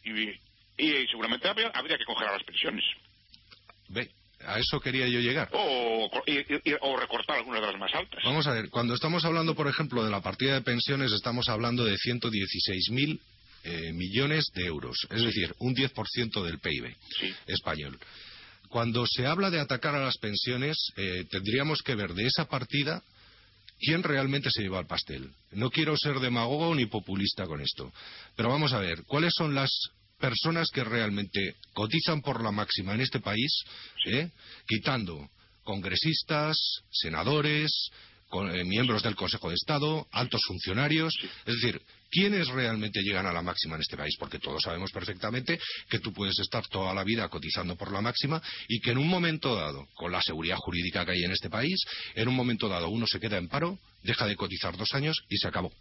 y, 0.03 0.29
y, 0.77 1.07
seguramente 1.07 1.47
habría, 1.47 1.71
que 1.71 2.05
congelar 2.05 2.33
las 2.33 2.43
pensiones. 2.43 2.83
Ve, 3.87 4.09
a 4.45 4.59
eso 4.59 4.79
quería 4.79 5.07
yo 5.07 5.19
llegar. 5.19 5.49
O, 5.53 6.09
o, 6.81 6.97
recortar 6.97 7.37
algunas 7.37 7.61
de 7.61 7.67
las 7.67 7.79
más 7.79 7.93
altas. 7.93 8.21
Vamos 8.23 8.45
a 8.47 8.51
ver, 8.51 8.69
cuando 8.69 8.93
estamos 8.93 9.23
hablando, 9.25 9.55
por 9.55 9.67
ejemplo, 9.67 10.03
de 10.03 10.11
la 10.11 10.21
partida 10.21 10.55
de 10.55 10.61
pensiones, 10.61 11.11
estamos 11.11 11.49
hablando 11.49 11.85
de 11.85 11.95
116.000 11.95 13.19
eh, 13.63 13.93
millones 13.93 14.51
de 14.53 14.65
euros, 14.65 14.95
es 15.09 15.23
decir, 15.23 15.55
un 15.59 15.73
10% 15.73 16.43
del 16.43 16.59
PIB 16.59 16.95
español. 17.47 17.97
Cuando 18.69 19.05
se 19.07 19.25
habla 19.25 19.49
de 19.49 19.59
atacar 19.59 19.95
a 19.95 20.03
las 20.03 20.17
pensiones, 20.17 20.77
eh, 20.97 21.25
tendríamos 21.29 21.81
que 21.81 21.95
ver 21.95 22.13
de 22.13 22.27
esa 22.27 22.45
partida 22.45 23.01
quién 23.79 24.03
realmente 24.03 24.49
se 24.51 24.61
lleva 24.61 24.79
el 24.79 24.87
pastel. 24.87 25.29
No 25.51 25.69
quiero 25.69 25.97
ser 25.97 26.19
demagogo 26.19 26.73
ni 26.75 26.85
populista 26.85 27.45
con 27.45 27.61
esto, 27.61 27.91
pero 28.35 28.49
vamos 28.49 28.73
a 28.73 28.79
ver, 28.79 29.03
¿cuáles 29.05 29.33
son 29.35 29.53
las 29.53 29.69
personas 30.19 30.69
que 30.71 30.83
realmente 30.83 31.55
cotizan 31.73 32.21
por 32.21 32.43
la 32.43 32.51
máxima 32.51 32.93
en 32.93 33.01
este 33.01 33.19
país, 33.19 33.63
eh? 34.07 34.29
quitando 34.67 35.29
congresistas, 35.63 36.57
senadores, 36.91 37.89
miembros 38.43 39.03
del 39.03 39.15
Consejo 39.15 39.49
de 39.49 39.55
Estado, 39.55 40.07
altos 40.11 40.41
funcionarios, 40.47 41.13
es 41.45 41.55
decir, 41.55 41.81
¿quiénes 42.09 42.47
realmente 42.47 43.01
llegan 43.01 43.25
a 43.25 43.33
la 43.33 43.41
máxima 43.41 43.75
en 43.75 43.81
este 43.81 43.97
país? 43.97 44.15
Porque 44.19 44.39
todos 44.39 44.61
sabemos 44.63 44.91
perfectamente 44.91 45.59
que 45.89 45.99
tú 45.99 46.13
puedes 46.13 46.37
estar 46.39 46.65
toda 46.67 46.93
la 46.93 47.03
vida 47.03 47.27
cotizando 47.29 47.75
por 47.75 47.91
la 47.91 48.01
máxima 48.01 48.41
y 48.67 48.79
que 48.79 48.91
en 48.91 48.97
un 48.97 49.07
momento 49.07 49.55
dado, 49.55 49.87
con 49.95 50.11
la 50.11 50.21
seguridad 50.21 50.57
jurídica 50.57 51.05
que 51.05 51.11
hay 51.11 51.23
en 51.23 51.31
este 51.31 51.49
país, 51.49 51.79
en 52.15 52.27
un 52.27 52.35
momento 52.35 52.67
dado 52.67 52.89
uno 52.89 53.07
se 53.07 53.19
queda 53.19 53.37
en 53.37 53.47
paro, 53.47 53.79
deja 54.03 54.25
de 54.25 54.35
cotizar 54.35 54.77
dos 54.77 54.93
años 54.93 55.17
y 55.29 55.37
se 55.37 55.47
acabó. 55.47 55.71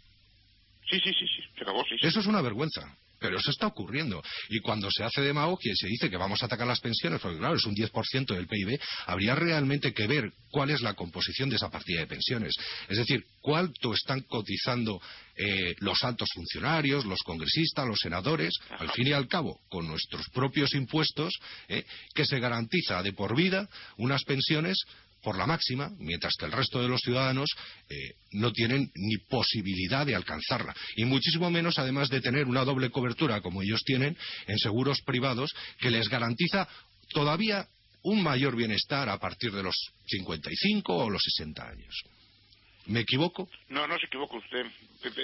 Sí, 0.89 0.99
sí, 1.03 1.13
sí, 1.13 1.25
sí, 1.27 1.41
se 1.55 1.63
acabó, 1.63 1.83
sí. 1.83 1.95
Eso 2.01 2.19
es 2.19 2.25
una 2.25 2.41
vergüenza. 2.41 2.95
Pero 3.19 3.37
eso 3.37 3.51
está 3.51 3.67
ocurriendo. 3.67 4.21
Y 4.49 4.59
cuando 4.59 4.89
se 4.91 5.03
hace 5.03 5.21
demagogia 5.21 5.71
y 5.71 5.75
se 5.75 5.87
dice 5.87 6.09
que 6.09 6.17
vamos 6.17 6.41
a 6.41 6.45
atacar 6.45 6.67
las 6.67 6.79
pensiones, 6.79 7.21
porque 7.21 7.37
claro, 7.37 7.55
es 7.55 7.65
un 7.65 7.75
10% 7.75 8.35
del 8.35 8.47
PIB, 8.47 8.79
habría 9.05 9.35
realmente 9.35 9.93
que 9.93 10.07
ver 10.07 10.31
cuál 10.49 10.69
es 10.69 10.81
la 10.81 10.93
composición 10.93 11.49
de 11.49 11.55
esa 11.57 11.69
partida 11.69 12.01
de 12.01 12.07
pensiones. 12.07 12.53
Es 12.87 12.97
decir, 12.97 13.23
cuánto 13.41 13.93
están 13.93 14.21
cotizando 14.21 15.01
eh, 15.37 15.75
los 15.79 16.03
altos 16.03 16.29
funcionarios, 16.33 17.05
los 17.05 17.19
congresistas, 17.23 17.85
los 17.85 17.99
senadores, 17.99 18.53
al 18.69 18.89
fin 18.91 19.07
y 19.07 19.13
al 19.13 19.27
cabo, 19.27 19.59
con 19.69 19.87
nuestros 19.87 20.25
propios 20.33 20.73
impuestos, 20.73 21.33
eh, 21.67 21.83
que 22.13 22.25
se 22.25 22.39
garantiza 22.39 23.03
de 23.03 23.13
por 23.13 23.35
vida 23.35 23.67
unas 23.97 24.23
pensiones 24.23 24.77
por 25.25 25.39
la 25.39 25.47
máxima, 25.47 25.89
mientras 25.97 26.35
que 26.35 26.45
el 26.45 26.51
resto 26.51 26.79
de 26.79 26.87
los 26.87 27.01
ciudadanos 27.01 27.49
eh, 27.89 28.13
no 28.33 28.53
tienen 28.53 28.91
ni 28.93 29.17
posibilidad 29.27 30.05
de 30.05 30.13
alcanzarla. 30.13 30.75
Y 30.95 31.05
muchísimo 31.05 31.49
menos, 31.49 31.79
además 31.79 32.09
de 32.09 32.21
tener 32.21 32.45
una 32.45 32.63
doble 32.63 32.91
cobertura, 32.91 33.41
como 33.41 33.63
ellos 33.63 33.81
tienen, 33.83 34.15
en 34.45 34.59
seguros 34.59 35.01
privados, 35.01 35.49
que 35.79 35.89
les 35.89 36.09
garantiza 36.09 36.67
todavía 37.09 37.67
un 38.03 38.21
mayor 38.21 38.55
bienestar 38.55 39.09
a 39.09 39.17
partir 39.17 39.51
de 39.51 39.63
los 39.63 39.75
55 40.05 40.95
o 40.95 41.09
los 41.09 41.23
60 41.23 41.67
años. 41.69 42.03
¿Me 42.87 42.99
equivoco? 42.99 43.49
No, 43.69 43.87
no 43.87 43.97
se 43.97 44.05
equivoca 44.05 44.37
usted. 44.37 44.65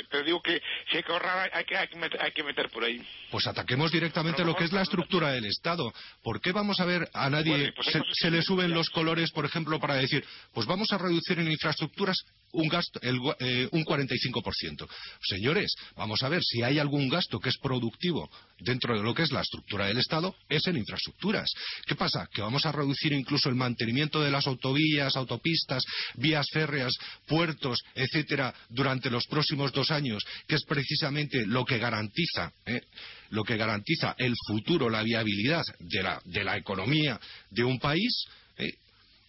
Pero 0.09 0.24
digo 0.24 0.41
que 0.41 0.62
si 0.89 0.97
hay 0.97 1.03
que 1.03 1.12
ahorrar, 1.12 1.49
hay 1.53 1.64
que, 1.66 1.78
hay 1.78 1.88
que, 1.88 2.43
meter, 2.43 2.70
por 2.70 2.84
ahí. 2.84 3.01
Pues 3.30 3.47
ataquemos 3.47 3.91
directamente 3.91 4.43
lo 4.43 4.55
que 4.55 4.66
es 4.66 4.72
la 4.72 4.82
estructura 4.82 5.32
del 5.32 5.45
Estado. 5.45 5.91
¿Por 6.24 6.41
qué 6.41 6.51
vamos 6.51 6.80
a 6.80 6.86
ver 6.86 7.09
a 7.14 7.30
nadie, 7.30 7.74
pues 7.74 7.88
se, 8.14 8.32
le 8.32 8.41
suben 8.41 8.72
los 8.72 8.89
colores, 8.89 9.32
por 9.32 9.45
ejemplo, 9.45 9.80
para 9.80 9.95
decir, 9.95 10.24
pues 10.53 10.68
vamos 10.68 10.91
a 10.91 10.97
reducir 10.97 11.39
en 11.39 11.51
infraestructuras 11.51 12.18
un 12.53 12.67
gasto, 12.67 12.99
el, 13.01 13.19
eh, 13.39 13.67
un 13.71 13.83
45%? 13.83 14.87
Señores, 15.21 15.73
vamos 15.95 16.23
a 16.23 16.29
ver 16.29 16.41
si 16.43 16.61
hay 16.63 16.79
algún 16.79 17.09
gasto 17.09 17.39
que 17.39 17.49
es 17.49 17.57
productivo 17.57 18.29
dentro 18.59 18.95
de 18.95 19.03
lo 19.03 19.13
que 19.13 19.23
es 19.23 19.31
la 19.31 19.41
estructura 19.41 19.87
del 19.87 19.97
Estado, 19.97 20.35
es 20.49 20.65
en 20.67 20.77
infraestructuras. 20.77 21.51
¿Qué 21.85 21.95
pasa? 21.95 22.27
Que 22.31 22.41
vamos 22.41 22.65
a 22.65 22.71
reducir 22.71 23.13
incluso 23.13 23.49
el 23.49 23.55
mantenimiento 23.55 24.21
de 24.21 24.31
las 24.31 24.47
autovías, 24.47 25.15
autopistas, 25.15 25.83
vías 26.15 26.47
férreas, 26.51 26.93
puertos, 27.27 27.79
etcétera, 27.95 28.53
durante 28.69 29.09
los 29.09 29.25
próximos 29.27 29.71
dos 29.71 29.91
años, 29.91 30.23
que 30.47 30.55
es 30.55 30.63
precisamente 30.65 31.45
lo 31.45 31.65
que 31.65 31.77
garantiza, 31.77 32.51
¿eh? 32.65 32.81
lo 33.29 33.43
que 33.43 33.57
garantiza 33.57 34.15
el 34.17 34.33
futuro, 34.47 34.89
la 34.89 35.03
viabilidad 35.03 35.63
de 35.79 36.43
la, 36.43 36.57
economía 36.57 37.19
de 37.49 37.63
un 37.63 37.79
país, 37.79 38.25
¿eh? 38.57 38.73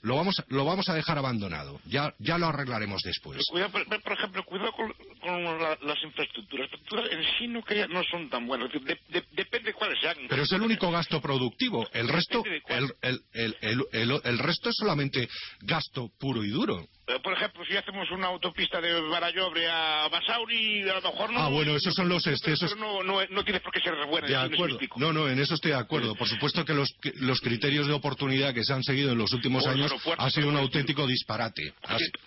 Lo 0.02 0.16
vamos, 0.16 0.42
lo 0.48 0.64
vamos 0.64 0.88
a 0.88 0.94
dejar 0.94 1.18
abandonado. 1.18 1.80
Ya, 1.86 2.12
ya 2.18 2.36
lo 2.36 2.46
arreglaremos 2.46 3.02
después. 3.02 3.46
por, 3.50 4.12
ejemplo, 4.12 4.44
cuidado 4.44 4.72
con, 4.72 4.92
las 5.22 6.02
infraestructuras. 6.02 6.70
Las 6.70 6.80
infraestructuras 6.80 7.12
en 7.12 7.24
sí 7.38 7.46
no, 7.46 7.62
no 7.88 8.02
son 8.10 8.28
tan 8.28 8.46
buenas. 8.46 8.70
depende 8.72 9.70
de 9.70 9.74
cuáles 9.74 10.00
sean. 10.00 10.16
Pero 10.28 10.42
es 10.42 10.52
el 10.52 10.62
único 10.62 10.90
gasto 10.90 11.20
productivo. 11.20 11.88
El 11.92 12.08
resto, 12.08 12.42
el, 12.68 13.22
el, 13.32 13.86
el, 14.24 14.38
resto 14.38 14.70
es 14.70 14.76
solamente 14.76 15.28
gasto 15.60 16.10
puro 16.18 16.42
y 16.44 16.50
duro. 16.50 16.84
Eh, 17.04 17.18
por 17.20 17.32
ejemplo, 17.32 17.64
si 17.64 17.76
hacemos 17.76 18.08
una 18.12 18.28
autopista 18.28 18.80
de 18.80 19.00
Barallobre 19.00 19.68
a 19.68 20.08
Basauri, 20.08 20.88
a 20.88 20.94
lo 20.94 21.02
mejor 21.02 21.32
no... 21.32 21.40
Ah, 21.40 21.48
bueno, 21.48 21.74
esos 21.74 21.94
son 21.94 22.08
los 22.08 22.24
excesos... 22.28 22.76
No, 22.76 23.02
no, 23.02 23.18
no 23.28 23.44
tiene 23.44 23.58
por 23.58 23.72
qué 23.72 23.80
ser 23.80 23.94
buena. 24.06 24.28
De 24.28 24.36
acuerdo. 24.36 24.78
No, 24.96 25.12
no, 25.12 25.28
en 25.28 25.40
eso 25.40 25.54
estoy 25.54 25.72
de 25.72 25.78
acuerdo. 25.78 26.14
Por 26.14 26.28
supuesto 26.28 26.64
que 26.64 26.74
los, 26.74 26.94
los 27.16 27.40
criterios 27.40 27.88
de 27.88 27.92
oportunidad 27.92 28.54
que 28.54 28.62
se 28.62 28.72
han 28.72 28.84
seguido 28.84 29.12
en 29.12 29.18
los 29.18 29.32
últimos 29.32 29.66
años 29.66 29.92
ha 30.16 30.30
sido 30.30 30.48
un 30.48 30.56
auténtico 30.56 31.06
disparate. 31.06 31.74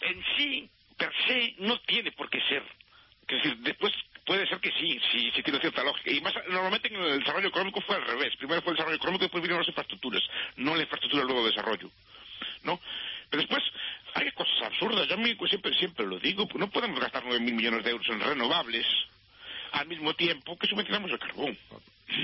En 0.01 0.23
sí, 0.37 0.69
per 0.97 1.11
se, 1.25 1.55
no 1.59 1.79
tiene 1.81 2.11
por 2.11 2.29
qué 2.29 2.41
ser. 2.41 2.63
Es 3.27 3.43
decir, 3.43 3.57
después 3.59 3.93
puede 4.25 4.45
ser 4.47 4.59
que 4.59 4.71
sí, 4.71 4.99
sí, 5.11 5.31
sí 5.33 5.41
tiene 5.41 5.59
cierta 5.59 5.83
lógica. 5.83 6.11
Y 6.11 6.19
más, 6.19 6.33
normalmente 6.49 6.89
en 6.89 6.95
el 7.01 7.19
desarrollo 7.19 7.47
económico 7.47 7.79
fue 7.81 7.95
al 7.95 8.05
revés. 8.05 8.35
Primero 8.37 8.61
fue 8.61 8.71
el 8.71 8.75
desarrollo 8.75 8.97
económico 8.97 9.23
y 9.23 9.27
después 9.27 9.41
vinieron 9.41 9.61
las 9.61 9.69
infraestructuras. 9.69 10.21
No 10.57 10.75
la 10.75 10.81
infraestructura 10.81 11.23
luego 11.23 11.47
desarrollo. 11.47 11.89
¿No? 12.63 12.79
Pero 13.29 13.41
después, 13.41 13.63
hay 14.15 14.31
cosas 14.31 14.61
absurdas. 14.63 15.07
Yo 15.07 15.13
a 15.15 15.17
mí 15.17 15.35
pues, 15.35 15.49
siempre, 15.49 15.73
siempre 15.73 16.05
lo 16.07 16.19
digo. 16.19 16.47
pues 16.47 16.59
No 16.59 16.69
podemos 16.71 16.99
gastar 16.99 17.23
9.000 17.23 17.39
millones 17.53 17.83
de 17.83 17.91
euros 17.91 18.07
en 18.09 18.19
renovables 18.21 18.85
al 19.73 19.87
mismo 19.87 20.13
tiempo 20.15 20.57
que 20.57 20.67
subvencionamos 20.67 21.11
el 21.11 21.19
carbón. 21.19 21.57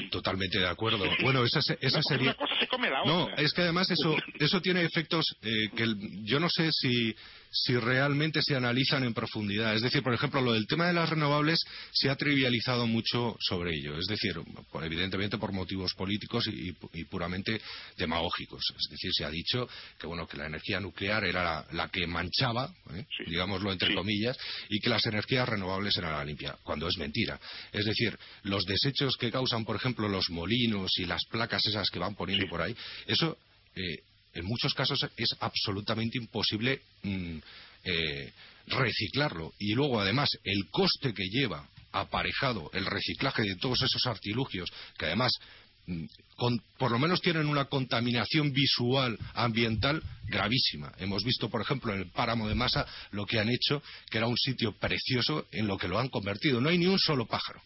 Totalmente 0.10 0.60
de 0.60 0.68
acuerdo. 0.68 1.04
Bueno, 1.22 1.44
esa, 1.44 1.60
esa 1.60 1.98
Una 1.98 2.04
sería... 2.04 2.24
Una 2.30 2.34
cosa 2.36 2.58
se 2.60 2.68
come 2.68 2.90
la 2.90 3.04
No, 3.04 3.24
otra. 3.26 3.36
es 3.44 3.52
que 3.54 3.62
además 3.62 3.90
eso, 3.92 4.16
eso 4.40 4.62
tiene 4.62 4.84
efectos 4.84 5.26
eh, 5.42 5.70
que 5.76 5.84
el- 5.84 6.24
yo 6.26 6.40
no 6.40 6.50
sé 6.50 6.70
si, 6.72 7.14
si 7.52 7.76
realmente 7.76 8.42
se 8.42 8.56
analizan 8.56 9.04
en 9.04 9.14
profundidad. 9.14 9.76
Es 9.76 9.82
decir, 9.82 10.02
por 10.02 10.14
ejemplo, 10.14 10.42
lo 10.42 10.54
del 10.54 10.66
tema 10.68 10.88
de 10.88 10.94
las 10.94 11.10
renovables 11.10 11.60
se 11.92 12.10
ha 12.10 12.16
trivializado 12.16 12.88
mucho 12.88 13.36
sobre 13.40 13.76
ello. 13.76 13.98
Es 13.98 14.08
decir, 14.08 14.36
evidentemente 14.82 15.38
por 15.38 15.52
motivos 15.52 15.94
políticos 15.94 16.48
y, 16.48 16.74
y 16.94 17.04
puramente 17.06 17.62
demagógicos. 17.98 18.64
Es 18.80 18.90
decir, 18.90 19.12
se 19.14 19.26
ha 19.26 19.30
dicho 19.30 19.68
que 20.00 20.08
bueno 20.08 20.26
que 20.28 20.38
la 20.38 20.46
energía 20.48 20.80
nuclear 20.80 21.26
era 21.26 21.44
la, 21.44 21.66
la 21.74 21.90
que 21.90 22.08
manchaba, 22.08 22.74
¿eh? 22.94 23.06
Sí. 23.18 23.30
digámoslo 23.30 23.72
entre 23.72 23.90
Sí. 23.90 23.96
comillas, 23.96 24.38
y 24.70 24.80
que 24.80 24.90
las 24.90 25.06
energías 25.06 25.50
renovables 25.50 25.98
eran 25.98 26.14
la 26.14 26.24
limpia, 26.24 26.56
cuando 26.64 26.88
es 26.88 26.98
mentira. 26.98 27.38
Es 27.74 27.84
decir, 27.86 28.18
los 28.44 28.66
desechos 28.66 29.18
que 29.18 29.30
causan, 29.32 29.66
por 29.66 29.76
ejemplo, 29.76 30.08
los 30.08 30.30
molinos 30.30 30.92
y 30.98 31.06
las 31.06 31.26
placas 31.26 31.66
esas 31.66 31.90
que 31.90 32.00
van 32.00 32.16
poniendo 32.16 32.46
Sí. 32.46 32.50
por 32.50 32.62
ahí, 32.62 32.76
eso 33.08 33.38
eh, 33.76 34.04
en 34.34 34.46
muchos 34.46 34.74
casos 34.74 35.06
es 35.18 35.36
absolutamente 35.40 36.18
imposible 36.18 36.82
mm, 37.04 37.38
eh, 37.84 38.32
reciclarlo. 38.68 39.54
Y 39.60 39.74
luego, 39.74 40.00
además, 40.00 40.30
el 40.44 40.70
coste 40.70 41.14
que 41.14 41.28
lleva 41.30 41.68
aparejado 41.92 42.70
el 42.74 42.86
reciclaje 42.86 43.44
de 43.44 43.56
todos 43.56 43.82
esos 43.82 44.06
artilugios, 44.06 44.72
que 44.98 45.06
además 45.08 45.34
mm, 45.88 46.06
por 46.78 46.92
lo 46.92 47.00
menos 47.00 47.22
tienen 47.22 47.48
una 47.48 47.66
contaminación 47.66 48.52
visual 48.52 49.18
ambiental 49.34 50.02
gravísima. 50.26 50.92
Hemos 50.98 51.24
visto, 51.24 51.50
por 51.50 51.62
ejemplo, 51.62 51.94
en 51.94 52.00
el 52.00 52.12
páramo 52.12 52.48
de 52.48 52.56
Masa 52.56 52.86
lo 53.12 53.26
que 53.26 53.40
han 53.40 53.50
hecho, 53.50 53.84
que 54.10 54.18
era 54.18 54.28
un 54.28 54.38
sitio 54.38 54.74
precioso 54.78 55.48
en 55.52 55.68
lo 55.68 55.78
que 55.78 55.88
lo 55.88 56.00
han 56.00 56.10
convertido. 56.10 56.62
No 56.62 56.70
hay 56.70 56.78
ni 56.78 56.88
un 56.88 57.00
solo 57.00 57.26
pájaro. 57.26 57.62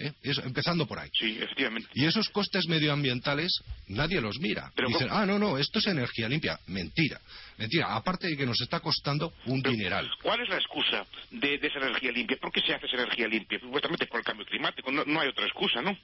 ¿Eh? 0.00 0.12
Eso, 0.22 0.42
empezando 0.42 0.86
por 0.86 0.98
ahí. 0.98 1.10
Sí, 1.18 1.38
efectivamente. 1.40 1.88
Y 1.94 2.06
esos 2.06 2.28
costes 2.30 2.66
medioambientales 2.66 3.52
nadie 3.88 4.20
los 4.20 4.38
mira. 4.40 4.72
Pero 4.74 4.88
Dicen, 4.88 5.08
¿cómo? 5.08 5.20
ah, 5.20 5.26
no, 5.26 5.38
no, 5.38 5.58
esto 5.58 5.78
es 5.78 5.86
energía 5.86 6.28
limpia. 6.28 6.58
Mentira. 6.66 7.20
Mentira. 7.58 7.94
Aparte 7.94 8.26
de 8.28 8.36
que 8.36 8.46
nos 8.46 8.60
está 8.60 8.80
costando 8.80 9.32
un 9.46 9.62
Pero, 9.62 9.74
dineral. 9.74 10.10
¿Cuál 10.22 10.40
es 10.40 10.48
la 10.48 10.56
excusa 10.56 11.06
de, 11.30 11.58
de 11.58 11.66
esa 11.68 11.78
energía 11.78 12.10
limpia? 12.12 12.36
¿Por 12.40 12.50
qué 12.50 12.60
se 12.60 12.74
hace 12.74 12.86
esa 12.86 12.96
energía 12.96 13.28
limpia? 13.28 13.60
Supuestamente 13.60 14.06
por 14.06 14.18
el 14.20 14.24
cambio 14.24 14.46
climático. 14.46 14.90
No, 14.90 15.04
no 15.04 15.20
hay 15.20 15.28
otra 15.28 15.44
excusa, 15.44 15.80
¿no? 15.82 15.96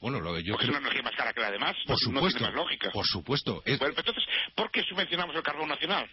Bueno, 0.00 0.18
lo 0.20 0.34
que 0.34 0.42
yo 0.42 0.52
Porque 0.54 0.64
es 0.64 0.70
creo... 0.70 0.78
una 0.80 0.88
energía 0.88 1.02
más 1.02 1.14
cara 1.14 1.32
que 1.34 1.40
la 1.40 1.50
demás. 1.50 1.76
Por 1.86 1.96
no, 2.06 2.12
no 2.12 2.16
supuesto. 2.20 2.38
tiene 2.38 2.52
más 2.52 2.56
lógica. 2.64 2.90
Por 2.90 3.06
supuesto. 3.06 3.62
Es- 3.66 3.78
Bueno, 3.78 3.94
entonces, 3.98 4.24
¿por 4.54 4.70
qué 4.70 4.82
subvencionamos 4.84 5.36
el 5.36 5.42
carbón 5.42 5.68
nacional? 5.68 6.08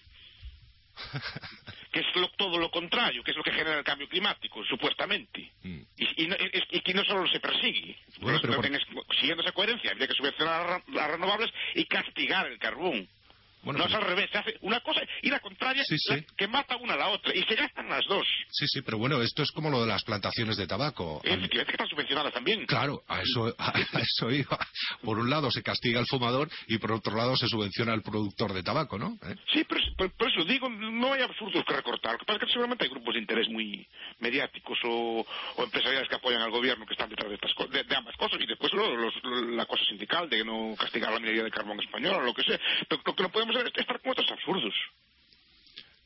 que 1.92 2.00
es 2.02 2.16
lo- 2.16 2.30
todo 2.32 2.58
lo 2.60 2.70
contrario, 2.72 3.24
que 3.24 3.32
es 3.32 3.38
lo 3.38 3.44
que 3.44 3.52
genera 3.52 3.78
el 3.80 3.84
cambio 3.84 4.08
climático, 4.10 4.64
supuestamente. 4.66 5.52
Mm. 5.64 5.80
Y, 5.98 6.24
y 6.24 6.28
no, 6.28 6.36
y 6.72 6.82
que 6.82 6.94
no 6.94 7.04
solo 7.06 7.28
se 7.30 7.40
persigue. 7.40 7.98
Bueno, 8.20 8.40
pero 8.42 8.54
No 8.54 8.58
por- 8.62 8.66
tienes- 8.70 8.86
siguiendo 9.20 9.44
esa 9.44 9.52
coherencia, 9.52 9.92
habría 9.92 10.08
que 10.08 10.14
subvencionar 10.14 10.84
las 10.88 11.12
renovables 11.12 11.52
y 11.76 11.86
castigar 11.86 12.48
el 12.48 12.60
carbón. 12.60 13.08
Bueno, 13.68 13.80
no 13.80 13.86
pero- 13.86 13.98
es 14.00 14.04
al 14.04 14.10
revés, 14.10 14.30
se 14.32 14.38
hace 14.38 14.58
una 14.62 14.80
cosa 14.82 15.02
y 15.22 15.30
la 15.30 15.40
contraria 15.40 15.84
Sí, 15.86 15.98
sí. 15.98 16.14
la 16.16 16.22
que 16.38 16.48
mata 16.48 16.76
una 16.78 16.94
a 16.94 16.98
la 16.98 17.10
otra 17.10 17.34
y 17.36 17.44
se 17.44 17.56
gastan 17.56 17.90
las 17.90 18.06
dos. 18.06 18.26
Sí, 18.50 18.66
sí, 18.68 18.82
pero 18.82 18.98
bueno, 18.98 19.22
esto 19.22 19.44
es 19.44 19.52
como 19.52 19.70
lo 19.70 19.82
de 19.82 19.88
las 19.88 20.04
plantaciones 20.04 20.58
de 20.58 20.68
tabaco. 20.68 21.22
Efectivamente 21.24 21.66
que 21.66 21.72
están 21.72 21.88
subvencionadas 21.88 22.34
también. 22.34 22.66
Claro, 22.66 23.04
a 23.08 23.22
eso, 23.22 23.54
a 23.58 23.74
eso 24.02 24.32
iba. 24.32 24.58
Por 25.04 25.20
un 25.20 25.30
lado 25.30 25.52
se 25.52 25.62
castiga 25.64 26.00
al 26.00 26.08
fumador 26.08 26.50
y 26.68 26.78
por 26.78 26.92
otro 26.92 27.16
lado 27.16 27.36
se 27.38 27.48
subvenciona 27.48 27.94
al 27.94 28.02
productor 28.02 28.54
de 28.54 28.64
tabaco, 28.64 28.98
¿no? 28.98 29.18
¿Eh? 29.24 29.36
Sí, 29.54 29.64
pero 29.68 29.82
por, 29.98 30.12
por 30.12 30.30
eso 30.32 30.44
digo, 30.46 30.70
no 30.70 31.14
hay 31.14 31.22
absurdos 31.22 31.64
que 31.66 31.74
recortar. 31.74 32.14
Lo 32.14 32.20
que 32.20 32.26
pasa 32.26 32.40
es 32.40 32.46
que 32.46 32.52
seguramente 32.54 32.84
hay 32.86 32.90
grupos 32.90 33.14
de 33.14 33.20
interés 33.20 33.48
muy 33.50 33.88
mediáticos 34.20 34.78
o, 34.86 35.26
o 35.56 35.64
empresariales 35.64 36.08
que 36.10 36.16
apoyan 36.16 36.42
al 36.42 36.52
gobierno 36.52 36.86
que 36.86 36.94
están 36.94 37.10
detrás 37.10 37.30
de, 37.30 37.36
estas 37.36 37.52
de, 37.70 37.84
de 37.84 37.96
ambas 37.96 38.16
cosas 38.18 38.40
y 38.42 38.46
después 38.46 38.72
lo- 38.74 38.96
los- 38.96 39.14
la 39.56 39.66
cosa 39.66 39.84
sindical 39.86 40.30
de 40.30 40.44
no 40.46 40.76
castigar 40.78 41.12
la 41.12 41.20
minería 41.20 41.44
de 41.44 41.52
carbón 41.52 41.80
español 41.82 42.16
o 42.16 42.22
lo 42.22 42.34
que 42.34 42.44
sea. 42.44 42.60
Pero 42.88 43.02
lo 43.06 43.16
que 43.16 43.24
no 43.24 43.30
podemos 43.30 43.56
estar 43.60 44.02
con 44.02 44.12
otros 44.12 44.32
absurdos. 44.32 44.74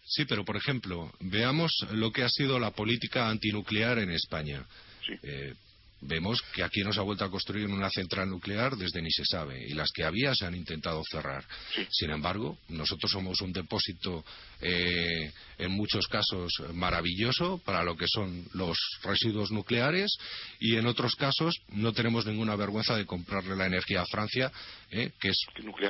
Sí, 0.06 0.26
pero 0.26 0.44
por 0.44 0.58
ejemplo, 0.58 1.12
veamos 1.20 1.72
lo 1.92 2.12
que 2.12 2.24
ha 2.24 2.30
sido 2.30 2.60
la 2.60 2.72
política 2.72 3.30
antinuclear 3.30 4.00
en 4.00 4.12
España. 4.12 4.66
Sí. 5.06 5.14
Eh, 5.24 5.54
vemos 6.02 6.42
que 6.54 6.64
aquí 6.64 6.82
no 6.82 6.92
se 6.92 7.00
ha 7.00 7.04
vuelto 7.04 7.24
a 7.24 7.32
construir 7.32 7.68
una 7.68 7.90
central 7.90 8.30
nuclear 8.30 8.76
desde 8.76 9.02
ni 9.02 9.12
se 9.12 9.24
sabe 9.24 9.64
y 9.68 9.74
las 9.74 9.92
que 9.92 10.04
había 10.04 10.34
se 10.34 10.46
han 10.46 10.56
intentado 10.56 11.02
cerrar. 11.10 11.46
Sí. 11.74 11.88
Sin 11.92 12.10
embargo, 12.10 12.58
nosotros 12.70 13.12
somos 13.12 13.40
un 13.42 13.54
depósito 13.54 14.26
eh, 14.62 15.32
en 15.60 15.72
muchos 15.72 16.08
casos 16.08 16.52
maravilloso 16.74 17.60
para 17.64 17.84
lo 17.84 17.96
que 17.96 18.08
son 18.08 18.46
los 18.54 18.78
residuos 19.04 19.52
nucleares 19.52 20.12
y 20.60 20.76
en 20.76 20.88
otros 20.88 21.16
casos 21.16 21.56
no 21.70 21.94
tenemos 21.94 22.26
ninguna 22.26 22.56
vergüenza 22.56 22.96
de 22.98 23.06
comprarle 23.06 23.56
la 23.56 23.68
energía 23.68 24.02
a 24.02 24.08
Francia, 24.08 24.52
eh, 24.90 25.12
que 25.20 25.30
es 25.30 25.38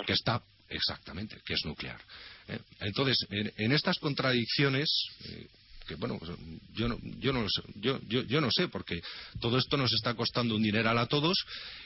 que 0.05 0.14
está 0.14 0.43
exactamente, 0.72 1.41
que 1.45 1.53
es 1.53 1.65
nuclear. 1.65 2.01
¿eh? 2.47 2.59
Entonces, 2.80 3.17
en, 3.30 3.72
estas 3.72 3.97
contradicciones, 3.99 4.89
eh, 5.26 5.47
que 5.88 5.95
bueno, 5.95 6.17
pues, 6.17 6.32
yo 6.74 6.88
no, 6.88 6.97
yo, 7.19 7.34
no, 7.34 7.45
yo, 7.76 7.99
yo, 8.07 8.24
yo 8.24 8.41
no 8.41 8.49
sé, 8.51 8.67
porque 8.67 9.01
todo 9.39 9.57
esto 9.57 9.78
nos 9.78 9.91
está 9.93 10.13
costando 10.13 10.55
un 10.55 10.63
dineral 10.63 10.97
a 10.97 11.07
todos 11.07 11.38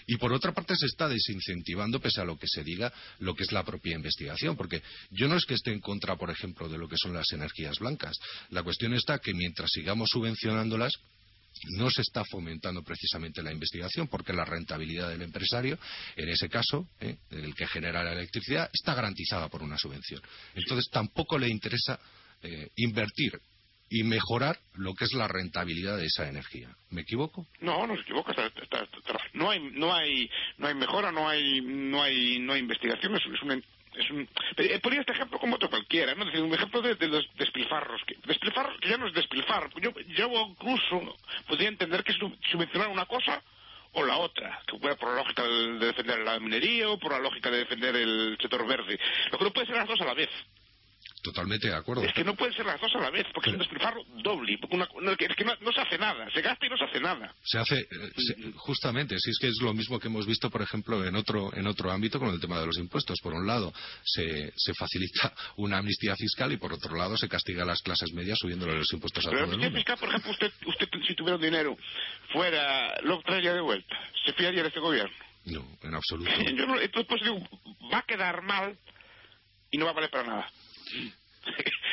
y 0.06 0.18
por 0.18 0.34
otra 0.34 0.54
parte 0.54 0.76
se 0.76 0.86
está 0.86 1.08
desincentivando, 1.08 2.00
pese 2.00 2.22
a 2.22 2.26
lo 2.26 2.38
que 2.38 2.48
se 2.48 2.64
diga, 2.64 2.94
lo 3.20 3.34
que 3.36 3.44
es 3.44 3.52
la 3.52 3.64
propia 3.64 3.96
investigación, 3.96 4.56
porque 4.56 4.82
yo 5.12 5.28
no 5.28 5.36
es 5.36 5.46
que 5.46 5.56
esté 5.56 5.72
en 5.72 5.80
contra, 5.80 6.16
por 6.16 6.30
ejemplo, 6.30 6.70
de 6.70 6.78
lo 6.78 6.88
que 6.88 6.98
son 6.98 7.14
las 7.14 7.32
energías 7.32 7.80
blancas. 7.80 8.18
La 8.50 8.64
cuestión 8.64 8.94
está 8.94 9.20
que 9.20 9.34
mientras 9.34 9.72
sigamos 9.72 10.10
subvencionándolas, 10.10 10.94
no 11.78 11.90
se 11.90 12.02
está 12.02 12.24
fomentando 12.26 12.84
precisamente 12.84 13.42
la 13.42 13.52
investigación 13.52 14.08
porque 14.08 14.34
la 14.34 14.46
rentabilidad 14.46 15.10
del 15.10 15.22
empresario, 15.22 15.78
en 16.16 16.30
ese 16.30 16.50
caso, 16.50 16.88
¿eh? 17.00 17.18
el 17.32 17.54
que 17.56 17.68
genera 17.68 18.04
la 18.04 18.14
electricidad, 18.14 18.70
está 18.74 18.94
garantizada 18.94 19.50
por 19.50 19.64
una 19.64 19.78
subvención. 19.78 20.22
Entonces 20.54 20.90
tampoco 20.92 21.38
le 21.38 21.50
interesa 21.50 22.00
eh, 22.42 22.70
invertir 22.78 23.40
y 23.90 24.04
mejorar 24.04 24.60
lo 24.74 24.94
que 24.94 25.06
es 25.06 25.14
la 25.14 25.28
rentabilidad 25.28 25.98
de 25.98 26.06
esa 26.06 26.28
energía. 26.28 26.76
¿Me 26.90 27.02
equivoco? 27.02 27.48
No, 27.62 27.86
no 27.86 27.96
se 27.96 28.02
equivoca. 28.02 28.34
no 29.34 29.52
hay, 29.52 29.60
no 29.72 29.94
hay, 29.94 30.30
no 30.58 30.68
hay 30.68 30.76
mejora, 30.76 31.12
no 31.12 31.30
hay, 31.30 31.62
no 31.62 32.02
hay, 32.02 32.40
no 32.40 32.54
hay 32.54 32.62
investigación. 32.62 33.14
Es 33.98 34.10
un. 34.12 34.28
eh, 34.58 34.80
Ponía 34.82 35.00
este 35.02 35.14
ejemplo 35.14 35.40
como 35.40 35.56
otro 35.56 35.70
cualquiera, 35.70 36.14
¿no? 36.16 36.22
Es 36.24 36.28
decir, 36.32 36.44
un 36.44 36.54
ejemplo 36.54 36.82
de, 36.82 36.96
de 36.96 37.08
los 37.08 37.26
despilfarros. 37.36 38.02
Que, 38.06 38.16
despilfarros 38.26 38.80
que 38.80 38.90
ya 38.90 38.98
no 38.98 39.08
es 39.08 39.14
despilfarro. 39.14 39.70
Yo, 39.82 39.92
yo 40.16 40.30
incluso 40.50 41.18
podría 41.48 41.70
entender 41.70 42.04
que 42.04 42.14
su- 42.14 42.36
subvencionar 42.52 42.90
una 42.90 43.06
cosa 43.06 43.42
o 43.94 44.06
la 44.06 44.18
otra, 44.18 44.62
que 44.68 44.78
fuera 44.78 44.96
por 44.98 45.10
la 45.10 45.22
lógica 45.22 45.44
de 45.44 45.80
defender 45.80 46.20
la 46.20 46.40
minería 46.40 46.90
o 46.90 47.00
por 47.00 47.12
la 47.14 47.20
lógica 47.20 47.50
de 47.50 47.60
defender 47.60 47.96
el 47.96 48.38
sector 48.42 48.68
verde. 48.68 49.00
Lo 49.32 49.38
que 49.38 49.44
no 49.46 49.52
puede 49.54 49.68
ser 49.68 49.78
las 49.78 49.88
dos 49.88 50.02
a 50.02 50.06
la 50.06 50.14
vez. 50.14 50.30
Totalmente 51.26 51.68
de 51.68 51.74
acuerdo. 51.76 52.04
Es 52.04 52.14
que 52.14 52.24
no 52.24 52.36
pueden 52.36 52.54
ser 52.54 52.68
las 52.68 52.80
dos 52.80 52.94
a 52.96 53.00
la 53.00 53.10
vez, 53.10 53.26
porque 53.34 53.50
es 53.50 53.54
un 53.56 53.60
despilfarro 53.60 54.04
doble. 54.22 54.58
Porque 54.62 54.76
una- 54.76 54.88
no, 55.02 55.12
es 55.12 55.36
que 55.36 55.44
no, 55.44 55.54
no 55.60 55.72
se 55.72 55.82
hace 55.82 55.98
nada. 55.98 56.30
Se 56.32 56.42
gasta 56.42 56.68
y 56.68 56.70
no 56.70 56.78
se 56.78 56.84
hace 56.84 57.00
nada. 57.00 57.34
Se 57.44 57.58
hace, 57.58 57.80
eh, 57.80 57.88
se- 58.16 58.52
justamente, 58.58 59.18
si 59.18 59.32
es 59.32 59.40
que 59.40 59.48
es 59.48 59.58
lo 59.62 59.74
mismo 59.74 60.00
que 60.00 60.08
hemos 60.08 60.28
visto, 60.28 60.52
por 60.52 60.62
ejemplo, 60.62 61.04
en 61.04 61.16
otro, 61.16 61.52
en 61.56 61.66
otro 61.66 61.92
ámbito 61.92 62.20
con 62.20 62.30
el 62.30 62.40
tema 62.40 62.60
de 62.60 62.68
los 62.68 62.78
impuestos. 62.78 63.18
Por 63.24 63.34
un 63.34 63.48
lado, 63.48 63.74
se, 64.04 64.54
se 64.56 64.74
facilita 64.76 65.34
una 65.58 65.80
amnistía 65.80 66.16
fiscal 66.16 66.52
y 66.52 66.58
por 66.58 66.72
otro 66.74 66.96
lado, 66.96 67.18
se 67.18 67.28
castiga 67.28 67.64
a 67.64 67.66
las 67.66 67.82
clases 67.82 68.14
medias 68.14 68.38
subiéndole 68.40 68.76
los 68.78 68.94
impuestos 68.94 69.26
a 69.26 69.32
Pero 69.32 69.46
todo 69.46 69.54
el 69.56 69.60
la 69.60 69.66
mundo. 69.66 69.78
fiscal, 69.80 69.98
por 69.98 70.10
ejemplo, 70.10 70.32
usted, 70.32 70.52
usted 70.68 70.88
si 71.08 71.16
tuviera 71.16 71.38
un 71.38 71.42
dinero 71.42 71.76
fuera, 72.32 73.02
lo 73.02 73.20
traería 73.22 73.54
de 73.54 73.62
vuelta. 73.62 73.96
¿Se 74.26 74.34
fiaría 74.34 74.62
de 74.62 74.68
este 74.68 74.80
gobierno? 74.80 75.16
No, 75.46 75.66
en 75.82 75.96
absoluto. 75.96 76.30
Yo 76.56 76.66
no, 76.68 76.80
entonces, 76.80 77.08
pues 77.08 77.22
digo, 77.24 77.40
va 77.92 78.00
a 78.00 78.04
quedar 78.04 78.42
mal 78.44 78.78
y 79.72 79.78
no 79.78 79.86
va 79.86 79.92
a 79.92 79.94
valer 79.96 80.10
para 80.10 80.24
nada. 80.28 80.52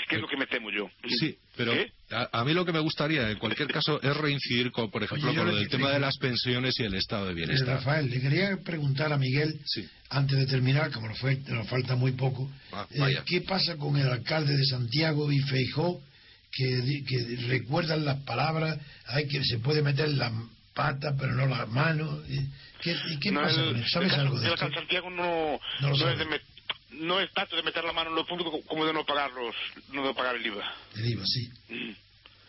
¿Qué 0.09 0.17
es 0.17 0.21
lo 0.21 0.29
que 0.29 0.37
me 0.37 0.47
temo 0.47 0.71
yo? 0.71 0.91
Sí, 1.21 1.37
pero 1.57 1.73
¿Eh? 1.75 1.91
a, 2.11 2.41
a 2.41 2.45
mí 2.45 2.53
lo 2.55 2.65
que 2.65 2.73
me 2.73 2.81
gustaría, 2.81 3.31
en 3.31 3.39
cualquier 3.39 3.69
caso, 3.73 4.01
es 4.03 4.17
reincidir, 4.17 4.71
con, 4.71 4.91
por 4.91 5.03
ejemplo, 5.03 5.29
Oye, 5.31 5.39
con 5.39 5.47
le- 5.47 5.53
lo 5.53 5.59
del 5.59 5.69
tema 5.69 5.91
de 5.91 6.01
las 6.01 6.17
pensiones 6.19 6.79
y 6.81 6.85
el 6.85 6.95
estado 6.95 7.27
de 7.27 7.33
Eh, 7.33 7.35
bienestar. 7.35 7.77
Rafael, 7.77 8.11
le 8.11 8.21
quería 8.21 8.57
preguntar 8.65 9.13
a 9.13 9.19
Miguel, 9.19 9.59
Sí. 9.67 9.87
antes 10.11 10.39
de 10.39 10.47
terminar, 10.47 10.91
como 10.91 11.09
nos, 11.09 11.19
fue- 11.19 11.37
nos 11.49 11.69
falta 11.69 11.97
muy 11.97 12.13
poco, 12.13 12.51
Ah, 12.73 12.87
eh. 12.91 13.19
¿qué 13.27 13.41
pasa 13.43 13.77
con 13.77 13.97
el 13.97 14.09
alcalde 14.09 14.57
de 14.57 14.65
Santiago 14.65 15.31
y 15.33 15.39
Feijó 15.41 16.03
que, 16.51 16.67
di- 16.83 17.05
que 17.05 17.37
recuerdan 17.49 18.05
las 18.05 18.21
palabras, 18.25 18.79
hay 19.07 19.27
que 19.29 19.43
se 19.45 19.59
puede 19.59 19.83
meter 19.83 20.09
la 20.11 20.31
pata 20.75 21.15
pero 21.19 21.33
no 21.35 21.47
las 21.47 21.69
manos? 21.69 22.21
¿Y 22.29 22.41
qué, 22.83 22.95
y 23.11 23.19
qué 23.19 23.31
No, 23.33 23.41
pasa 23.43 23.61
el- 23.61 23.67
con 23.73 23.77
él? 23.77 23.89
¿Sabes 23.89 24.13
el- 24.13 24.21
algo 24.21 24.39
de 24.41 24.47
el 24.49 24.53
esto? 24.55 24.71
Santiago 24.75 25.09
no, 25.11 25.59
No 25.81 25.89
lo 25.89 25.89
no 25.91 25.97
sabe. 25.97 26.13
es 26.13 26.19
de 26.19 26.27
met- 26.27 26.43
no 27.03 27.21
es 27.21 27.31
tanto 27.33 27.57
de 27.57 27.63
meter 27.63 27.85
la 27.85 27.93
mano 27.93 28.11
en 28.11 28.17
lo 28.17 28.27
público 28.27 28.61
como 28.67 28.87
de 28.87 28.93
no 28.93 29.05
pagar 29.05 29.31
los, 29.33 29.55
no 29.91 30.07
de 30.07 30.15
pagar 30.15 30.37
el 30.37 30.47
IVA. 30.47 30.75
El 30.97 31.07
IVA, 31.11 31.25
sí. 31.27 31.49
Mm. 31.69 31.93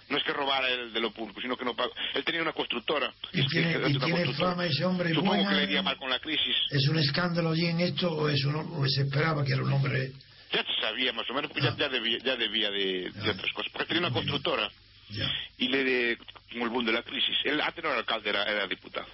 No 0.09 0.17
es 0.17 0.23
que 0.23 0.33
robara 0.33 0.69
el 0.69 0.93
de 0.93 0.99
lo 0.99 1.11
público, 1.11 1.41
sino 1.41 1.55
que 1.57 1.65
no 1.65 1.75
pagó. 1.75 1.91
Él 2.13 2.23
tenía 2.23 2.41
una 2.41 2.51
constructora. 2.53 3.11
Y 3.31 3.39
Es 3.41 3.47
tiene- 3.47 3.73
que- 3.81 3.89
y 3.89 3.97
tiene 3.99 4.33
fama 4.33 4.65
ese 4.65 4.85
hombre 4.85 5.09
Supongo 5.09 5.33
buena. 5.35 5.49
que 5.49 5.55
le 5.55 5.63
iría 5.63 5.81
mal 5.81 5.97
con 5.97 6.09
la 6.09 6.19
crisis. 6.19 6.55
¿Es 6.69 6.87
un 6.87 6.99
escándalo 6.99 7.51
allí 7.51 7.65
en 7.67 7.79
esto 7.79 8.11
o, 8.11 8.29
es 8.29 8.43
un, 8.45 8.55
o 8.55 8.85
se 8.87 9.01
esperaba 9.03 9.43
que 9.43 9.53
era 9.53 9.63
un 9.63 9.73
hombre 9.73 10.11
Ya 10.51 10.63
se 10.63 10.81
sabía 10.81 11.11
más 11.13 11.27
o 11.31 11.33
menos, 11.33 11.49
porque 11.51 11.67
Ah. 11.67 11.71
ya, 11.75 11.85
ya 11.87 11.89
debía, 11.89 12.17
ya 12.23 12.35
debía 12.35 12.69
de, 12.69 13.09
de 13.09 13.25
Ya. 13.25 13.31
otras 13.31 13.51
cosas. 13.53 13.71
Porque 13.71 13.87
tenía 13.87 14.01
una 14.01 14.09
bien. 14.09 14.23
constructora 14.27 14.69
Ya. 15.09 15.25
y 15.57 15.67
le 15.67 15.83
de, 15.83 16.17
como 16.51 16.65
el 16.65 16.69
boom 16.69 16.85
de 16.85 16.91
la 16.91 17.01
crisis. 17.01 17.35
Él 17.45 17.59
antes 17.59 17.83
no 17.83 17.89
era 17.89 17.99
alcalde, 17.99 18.29
era, 18.29 18.43
era 18.43 18.67
diputado. 18.67 19.07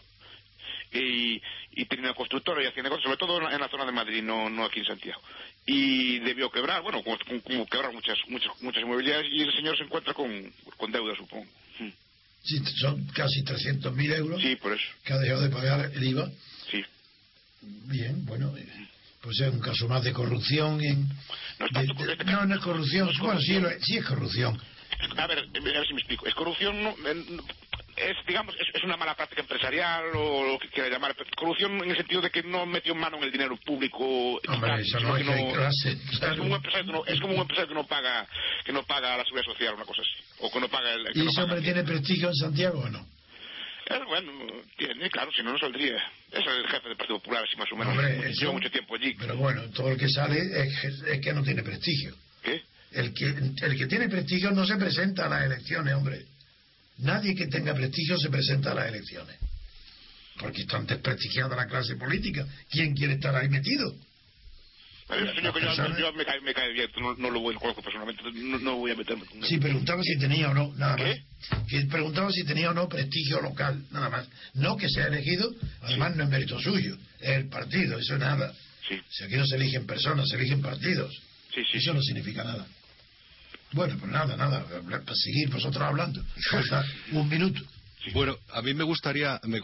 Y, 0.92 1.42
y 1.74 1.86
tenía 1.86 2.06
una 2.06 2.14
constructora 2.16 2.64
y 2.64 2.68
hacía 2.68 2.82
negocios, 2.82 3.04
sobre 3.04 3.18
todo 3.18 3.38
en 3.38 3.44
la, 3.44 3.54
en 3.54 3.62
la 3.62 3.70
zona 3.70 3.86
de 3.86 3.92
Madrid, 3.92 4.24
no, 4.24 4.50
no 4.50 4.66
aquí 4.66 4.80
en 4.80 4.86
Santiago. 4.86 5.22
Y 5.66 6.20
debió 6.20 6.50
quebrar, 6.50 6.82
bueno, 6.82 7.04
como, 7.04 7.18
como- 7.44 7.66
quebrar 7.68 7.94
muchas, 7.94 8.18
muchas, 8.28 8.52
muchas 8.62 8.82
inmobiliarias 8.82 9.32
y 9.32 9.42
el 9.42 9.54
señor 9.54 9.78
se 9.78 9.84
encuentra 9.84 10.14
con, 10.16 10.52
con 10.78 10.92
deuda, 10.92 11.16
supongo. 11.16 11.46
Mm. 11.80 11.90
Sí, 12.44 12.58
son 12.82 13.06
casi 13.08 13.44
300.000 13.44 14.14
euros 14.16 14.42
Sí, 14.42 14.56
por 14.56 14.74
eso, 14.74 14.86
que 15.04 15.14
ha 15.14 15.18
dejado 15.18 15.42
de 15.42 15.50
pagar 15.50 15.92
el 15.94 16.04
IVA. 16.04 16.30
sí. 16.72 16.84
Bien, 17.62 18.26
bueno, 18.26 18.56
eh, 18.58 18.66
pues 19.22 19.40
es 19.42 19.52
un 19.54 19.60
caso 19.60 19.88
más 19.90 20.02
de 20.04 20.14
corrupción. 20.14 20.82
En, 20.82 21.08
No 21.60 21.66
es 21.66 21.72
tanto 21.74 21.94
de- 22.06 22.14
este 22.14 22.24
no, 22.24 22.32
caso. 22.32 22.46
no 22.48 22.56
es 22.56 22.62
corrupción. 22.62 23.06
No 23.08 23.12
es 23.12 23.20
Bueno, 23.20 23.42
sí, 23.42 23.48
corrupción. 23.54 23.64
lo- 23.80 23.86
sí 23.86 23.98
es 23.98 24.06
corrupción. 24.06 24.62
A 25.18 25.28
ver, 25.28 25.40
a 25.40 25.60
ver 25.60 25.86
si 25.88 25.94
me 25.94 26.00
explico. 26.00 26.26
Es 26.26 26.34
corrupción, 26.34 26.82
no, 26.82 26.90
eh, 26.92 27.26
no- 27.30 27.44
es, 27.96 28.16
digamos, 28.28 28.56
es, 28.56 28.68
es 28.74 28.84
una 28.84 28.98
mala 28.98 29.16
práctica 29.16 29.42
empresarial 29.42 30.06
o 30.16 30.46
lo 30.54 30.60
que 30.60 30.70
quiera 30.70 30.90
llamar. 30.90 31.16
corrupción 31.36 31.84
en 31.84 31.92
el 31.92 31.98
sentido 31.98 32.22
de 32.22 32.30
que 32.30 32.44
no 32.44 32.66
metió 32.66 32.96
mano 32.96 33.18
en 33.18 33.24
el 33.24 33.32
dinero 33.32 33.58
público. 33.66 34.40
Hombre, 34.48 34.82
eso 34.82 35.00
no 35.00 35.16
Es 35.18 35.24
como 35.26 36.46
un 36.50 36.54
empresario 36.54 36.86
que 36.86 36.92
no, 36.92 37.06
es 37.06 37.20
como 37.20 37.34
un 37.36 37.42
empresario 37.42 37.68
que 37.70 37.74
no 37.76 37.86
paga, 37.88 38.28
que 38.66 38.72
no 38.74 38.84
paga 38.84 39.18
la 39.18 39.24
seguridad 39.24 39.46
social, 39.46 39.74
una 39.76 39.86
cosa 39.86 40.02
así. 40.02 40.24
O 40.40 40.52
que 40.52 40.60
no 40.60 40.68
paga 40.70 40.94
el. 40.94 41.06
que 41.14 41.20
¿Y 41.20 41.28
ese 41.28 41.42
hombre 41.42 41.62
tiene 41.62 41.84
prestigio 41.84 42.28
en 42.30 42.36
Santiago 42.36 42.80
o 42.80 42.90
no? 42.90 43.06
Eh, 43.92 44.00
bueno, 44.08 44.32
tiene, 44.78 45.10
claro, 45.10 45.32
si 45.36 45.42
no, 45.42 45.52
no 45.52 45.58
saldría. 45.58 45.98
Es 46.32 46.46
el 46.46 46.68
jefe 46.68 46.90
del 46.90 46.98
Partido 46.98 47.18
Popular, 47.20 47.44
así 47.44 47.58
más 47.58 47.72
o 47.72 47.76
menos. 47.76 47.94
Hombre, 47.98 48.34
Lleva 48.34 48.52
mucho 48.52 48.70
tiempo 48.70 48.96
allí. 48.96 49.16
Pero 49.16 49.36
bueno, 49.36 49.64
todo 49.72 49.90
el 49.90 49.98
que 49.98 50.08
sale 50.10 50.38
es, 50.40 50.80
que- 50.80 51.12
es 51.14 51.22
que 51.22 51.34
no 51.34 51.42
tiene 51.44 51.64
prestigio. 51.64 52.14
¿Qué? 52.44 52.62
El 52.92 53.14
que, 53.14 53.26
el 53.26 53.78
que 53.78 53.86
tiene 53.88 54.08
prestigio 54.10 54.52
no 54.52 54.66
se 54.66 54.76
presenta 54.78 55.26
a 55.26 55.30
las 55.30 55.46
elecciones, 55.46 55.94
hombre. 55.96 56.24
Nadie 57.00 57.36
que 57.36 57.48
tenga 57.48 57.74
prestigio 57.74 58.18
se 58.18 58.30
presenta 58.30 58.72
a 58.72 58.76
las 58.76 58.88
elecciones. 58.88 59.36
Porque 60.38 60.62
está 60.62 60.80
desprestigiada 60.80 61.56
la 61.56 61.68
clase 61.68 61.96
política. 61.96 62.46
¿Quién 62.70 62.94
quiere 62.96 63.14
estar 63.14 63.36
ahí 63.36 63.50
metido? 63.50 63.94
Señor 65.10 65.54
que 65.54 66.02
yo, 66.02 66.14
me, 66.14 66.24
cae, 66.24 66.40
me 66.42 66.54
cae 66.54 66.72
bien, 66.72 66.88
no, 67.02 67.16
no 67.16 67.32
lo 67.32 67.40
voy, 67.40 67.56
lo 67.56 67.60
conozco 67.60 67.82
personalmente, 67.82 68.22
no, 68.32 68.60
no 68.60 68.76
voy 68.76 68.92
a 68.92 68.96
meterme. 68.96 69.24
Sí, 69.42 69.58
preguntaba 69.58 70.04
si 70.04 70.20
tenía 70.20 70.52
o 70.52 70.54
no, 70.54 70.72
nada 70.76 70.98
más. 70.98 71.16
¿Qué? 71.16 71.24
Que 71.68 71.86
preguntaba 71.88 72.32
si 72.32 72.44
tenía 72.44 72.70
o 72.70 72.74
no 72.76 72.88
prestigio 72.88 73.42
local, 73.42 73.84
nada 73.90 74.10
más. 74.10 74.28
No 74.54 74.78
que 74.78 74.88
sea 74.88 75.08
elegido, 75.08 75.52
además 75.82 76.16
no 76.16 76.26
es 76.26 76.30
mérito 76.30 76.60
suyo, 76.60 76.96
es 77.20 77.30
el 77.38 77.50
partido, 77.50 77.98
eso 77.98 78.14
es 78.14 78.20
nada. 78.20 78.54
Sí, 78.88 79.02
Si 79.10 79.24
aquí 79.24 79.36
no 79.36 79.48
se 79.48 79.56
eligen 79.56 79.88
personas, 79.88 80.30
se 80.30 80.36
eligen 80.36 80.62
partidos. 80.62 81.12
sí, 81.56 81.62
sí. 81.72 81.78
Eso 81.80 81.94
no 81.96 82.02
significa 82.04 82.44
nada. 82.44 82.68
Bueno, 83.72 83.96
pues 84.00 84.12
nada, 84.12 84.36
nada, 84.36 84.66
para 84.66 85.16
seguir 85.16 85.50
vosotros 85.50 85.82
hablando. 85.84 86.24
Falta 86.52 86.84
un 87.12 87.30
minuto. 87.30 87.62
Bueno, 88.14 88.38
a 88.54 88.62
mí 88.62 88.74
me 88.74 88.86
gustaría, 88.86 89.40
me 89.44 89.60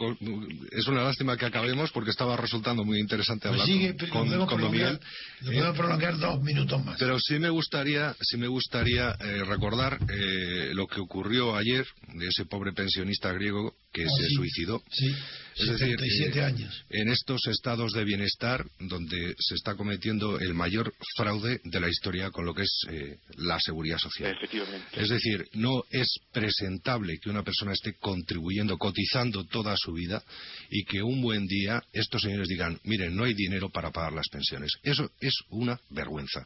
es 0.72 0.88
una 0.88 1.03
lástima 1.03 1.38
que 1.38 1.45
acabemos 1.45 1.89
porque 1.91 2.12
estaba 2.12 2.36
resultando 2.36 2.84
muy 2.84 2.99
interesante 2.99 3.47
Pues 3.47 3.62
hablar 3.62 3.66
sigue, 3.66 3.95
con, 3.97 4.10
con- 4.10 4.28
podemos 4.28 4.49
con 4.49 4.62
don 4.62 4.72
prolongar, 4.72 4.91
Miguel. 4.91 4.99
Eh, 5.41 5.45
podemos 5.58 5.78
prolongar 5.78 6.18
dos 6.20 6.41
minutos 6.41 6.86
más. 6.86 6.99
Pero 6.99 7.18
sí 7.20 7.39
me 7.39 7.49
gustaría, 7.49 8.14
sí 8.22 8.36
me 8.38 8.47
gustaría 8.47 9.16
eh, 9.22 9.43
recordar 9.45 9.97
eh, 10.10 10.72
lo 10.74 10.86
que 10.86 10.99
ocurrió 10.99 11.56
ayer 11.56 11.88
de 12.14 12.28
ese 12.28 12.45
pobre 12.45 12.74
pensionista 12.74 13.32
griego 13.32 13.74
que 13.93 14.03
Ah, 14.03 14.10
se 14.20 14.28
sí. 14.28 14.36
suicidó. 14.36 14.84
Sí, 14.91 15.16
Es 15.56 15.68
decir, 15.68 15.97
77 15.97 16.39
eh, 16.39 16.43
años. 16.43 16.86
En 16.89 17.10
estos 17.10 17.47
estados 17.47 17.93
de 17.93 18.03
bienestar 18.03 18.66
donde 18.80 19.36
se 19.39 19.56
está 19.56 19.76
cometiendo 19.76 20.38
el 20.39 20.53
mayor 20.53 20.93
fraude 21.16 21.62
de 21.64 21.80
la 21.80 21.88
historia 21.88 22.30
con 22.30 22.45
lo 22.45 22.53
que 22.53 22.64
es 22.64 22.82
eh, 22.89 23.18
la 23.38 23.58
seguridad 23.62 23.97
social. 23.97 24.36
Efectivamente. 24.36 25.01
Es 25.01 25.10
decir, 25.10 25.47
no 25.53 25.84
es 25.91 26.08
presentable 26.34 27.18
que 27.22 27.30
una 27.30 27.43
persona 27.43 27.72
esté 27.72 27.93
contribuyendo, 27.93 28.78
cotizando 28.78 29.45
toda 29.45 29.76
su 29.78 29.93
vida 29.93 30.22
y 30.70 30.84
que 30.84 31.01
un 31.01 31.22
buen 31.22 31.45
día 31.47 31.82
estos 31.93 32.24
señores 32.24 32.49
digan, 32.49 32.78
miren, 32.84 33.16
no 33.16 33.24
hay 33.24 33.34
dinero 33.34 33.70
para 33.70 33.91
pagar 33.91 34.12
las 34.12 34.28
pensiones. 34.30 34.72
Eso 34.84 35.10
es 35.22 35.34
una 35.49 35.80
vergüenza. 35.89 36.45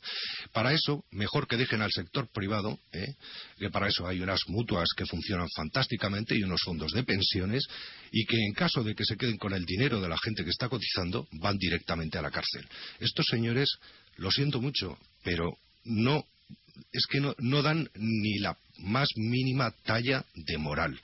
Para 0.53 0.71
eso, 0.73 1.03
mejor 1.11 1.47
que 1.47 1.57
dejen 1.57 1.81
al 1.81 1.91
sector 1.91 2.29
privado, 2.31 2.79
¿eh? 2.91 3.15
que 3.57 3.71
para 3.71 3.87
eso 3.87 4.07
hay 4.07 4.21
unas 4.21 4.41
mutuas 4.47 4.89
que 4.95 5.05
funcionan 5.07 5.47
fantásticamente 5.55 6.37
y 6.37 6.43
unos 6.43 6.61
fondos 6.63 6.91
de 6.91 7.03
pensiones 7.03 7.63
y 8.11 8.25
que 8.25 8.37
en 8.37 8.53
caso 8.53 8.83
de 8.83 8.95
que 8.99 9.05
se 9.05 9.15
queden 9.15 9.37
con 9.37 9.53
el 9.53 9.63
dinero 9.63 10.01
de 10.01 10.09
la 10.09 10.17
gente 10.17 10.43
que 10.43 10.49
está 10.49 10.67
cotizando, 10.67 11.25
van 11.31 11.57
directamente 11.57 12.17
a 12.17 12.21
la 12.21 12.31
cárcel. 12.31 12.67
Estos 12.99 13.27
señores, 13.27 13.69
lo 14.17 14.29
siento 14.29 14.59
mucho, 14.59 14.97
pero 15.23 15.57
no 15.85 16.25
es 16.91 17.07
que 17.07 17.21
no, 17.21 17.61
dan 17.61 17.89
ni 17.95 18.39
la 18.39 18.57
más 18.79 19.07
mínima 19.15 19.71
talla 19.85 20.25
de 20.35 20.57
moral. 20.57 20.99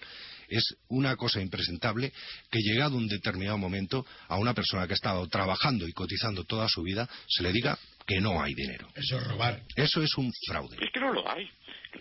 Es 0.50 0.76
una 0.89 1.16
cosa 1.16 1.39
impresentable 1.39 2.12
que 2.52 2.60
llegado 2.60 2.98
un 2.98 3.08
determinado 3.08 3.58
momento 3.58 4.06
a 4.28 4.36
una 4.39 4.54
persona 4.54 4.88
que 4.88 4.93
ha 4.93 4.96
estado 4.96 5.26
trabajando 5.30 5.88
y 5.88 5.93
cotizando 5.93 6.43
toda 6.43 6.68
su 6.68 6.82
vida 6.82 7.10
se 7.30 7.43
le 7.43 7.54
diga 7.54 7.80
que 8.06 8.20
no 8.22 8.41
hay 8.41 8.53
dinero. 8.53 8.88
Eso 8.95 9.18
es 9.18 9.28
robar. 9.28 9.62
Eso 9.76 10.01
es 10.03 10.16
un 10.18 10.32
fraude. 10.47 10.78
Es 10.80 10.91
que 10.91 10.99
no 10.99 11.12
lo 11.12 11.28
hay. 11.30 11.49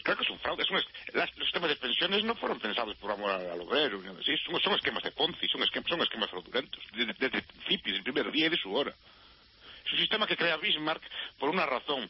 Claro 0.03 0.19
que 0.19 0.25
es 0.25 0.31
un 0.31 0.39
fraude. 0.41 0.63
Es 0.63 0.71
un 0.71 0.77
es- 0.79 1.15
las- 1.15 1.35
los 1.37 1.47
sistemas 1.47 1.71
de 1.71 1.77
pensiones 1.77 2.25
no 2.25 2.35
fueron 2.35 2.59
pensados 2.61 2.95
por 2.97 3.11
amor 3.13 3.31
al, 3.31 3.61
obrero. 3.61 4.01
nada 4.03 4.19
así. 4.21 4.37
Son, 4.45 4.61
son 4.61 4.75
esquemas 4.75 5.03
de 5.03 5.13
Ponzi, 5.13 5.47
son 5.49 5.63
esquemas, 5.63 5.89
son 5.89 6.03
esquemas 6.03 6.31
fraudulentos. 6.31 6.83
Desde, 6.93 7.13
desde 7.15 7.39
el 7.39 7.45
principio, 7.45 7.93
desde 7.93 7.97
el 7.99 8.03
primer 8.13 8.31
día 8.33 8.47
y 8.47 8.51
de 8.51 8.57
su 8.59 8.73
hora. 8.75 8.93
Es 9.87 9.93
un 9.93 9.99
sistema 9.99 10.27
que 10.27 10.37
crea 10.37 10.57
Bismarck 10.57 11.03
por 11.39 11.49
una 11.51 11.65
razón. 11.67 12.09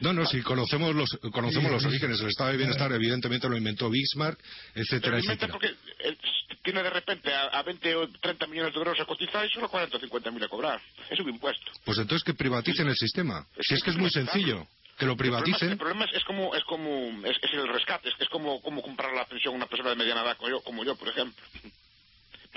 No, 0.00 0.12
no, 0.12 0.24
si 0.26 0.42
conocemos 0.42 0.94
los, 0.94 1.10
conocemos 1.32 1.66
Sí, 1.68 1.72
los 1.72 1.82
sí. 1.82 1.88
orígenes, 1.88 2.20
el 2.20 2.28
estado 2.28 2.50
de 2.50 2.56
bienestar 2.56 2.92
evidentemente 2.92 3.48
lo 3.48 3.56
inventó 3.56 3.90
Bismarck, 3.90 4.38
etcétera, 4.74 5.18
etcétera. 5.18 5.52
porque 5.52 5.74
él 6.00 6.18
tiene 6.62 6.82
de 6.82 6.90
repente 6.90 7.32
a, 7.34 7.46
a 7.48 7.62
20 7.62 7.94
o 7.96 8.08
30 8.08 8.46
millones 8.46 8.72
de 8.72 8.78
euros 8.78 9.00
a 9.00 9.04
cotizar 9.04 9.44
y 9.44 9.50
solo 9.50 9.68
40 9.68 9.96
o 9.96 10.00
50 10.00 10.30
mil 10.30 10.44
a 10.44 10.48
cobrar. 10.48 10.80
Es 11.10 11.18
un 11.20 11.28
impuesto. 11.28 11.72
Pues 11.84 11.98
entonces 11.98 12.22
que 12.24 12.34
privaticen 12.34 12.86
el 12.88 12.96
sistema. 12.96 13.44
Si 13.60 13.74
es 13.74 13.82
que 13.82 13.90
es 13.90 13.96
muy 13.96 14.10
sencillo, 14.10 14.66
que 14.98 15.06
lo 15.06 15.12
El 15.12 15.18
problema, 15.18 15.42
privaticen. 15.42 15.70
el 15.72 15.78
problema 15.78 16.04
es, 16.04 16.12
es 16.14 16.24
como 16.24 16.54
es 16.54 16.64
como 16.64 17.26
es, 17.26 17.36
es 17.42 17.52
el 17.52 17.68
rescate, 17.68 18.08
es, 18.08 18.14
es 18.20 18.28
como, 18.28 18.60
como 18.62 18.82
comprar 18.82 19.12
la 19.14 19.24
pensión 19.26 19.54
a 19.54 19.56
una 19.56 19.66
persona 19.66 19.90
de 19.90 19.96
mediana 19.96 20.22
edad 20.22 20.36
como 20.36 20.48
yo, 20.50 20.60
como 20.62 20.84
yo 20.84 20.96
por 20.96 21.08
ejemplo. 21.08 21.44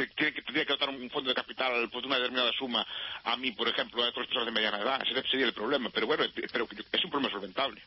Tiene 0.07 0.33
que, 0.33 0.41
tendría 0.41 0.65
que 0.65 0.73
dotar 0.73 0.89
un 0.89 1.09
fondo 1.09 1.29
de 1.29 1.35
capital 1.35 1.89
por 1.89 2.05
una 2.05 2.15
determinada 2.17 2.51
suma 2.53 2.85
a 3.23 3.37
mí, 3.37 3.51
por 3.51 3.67
ejemplo, 3.67 4.03
a 4.03 4.09
otras 4.09 4.27
personas 4.27 4.45
de 4.47 4.51
mediana 4.51 4.79
edad. 4.79 5.01
Ese 5.05 5.27
sería 5.29 5.45
el 5.45 5.53
problema. 5.53 5.89
Pero 5.93 6.07
bueno, 6.07 6.23
pero 6.51 6.67
es 6.91 7.03
un 7.03 7.09
problema 7.11 7.31
solventable. 7.31 7.81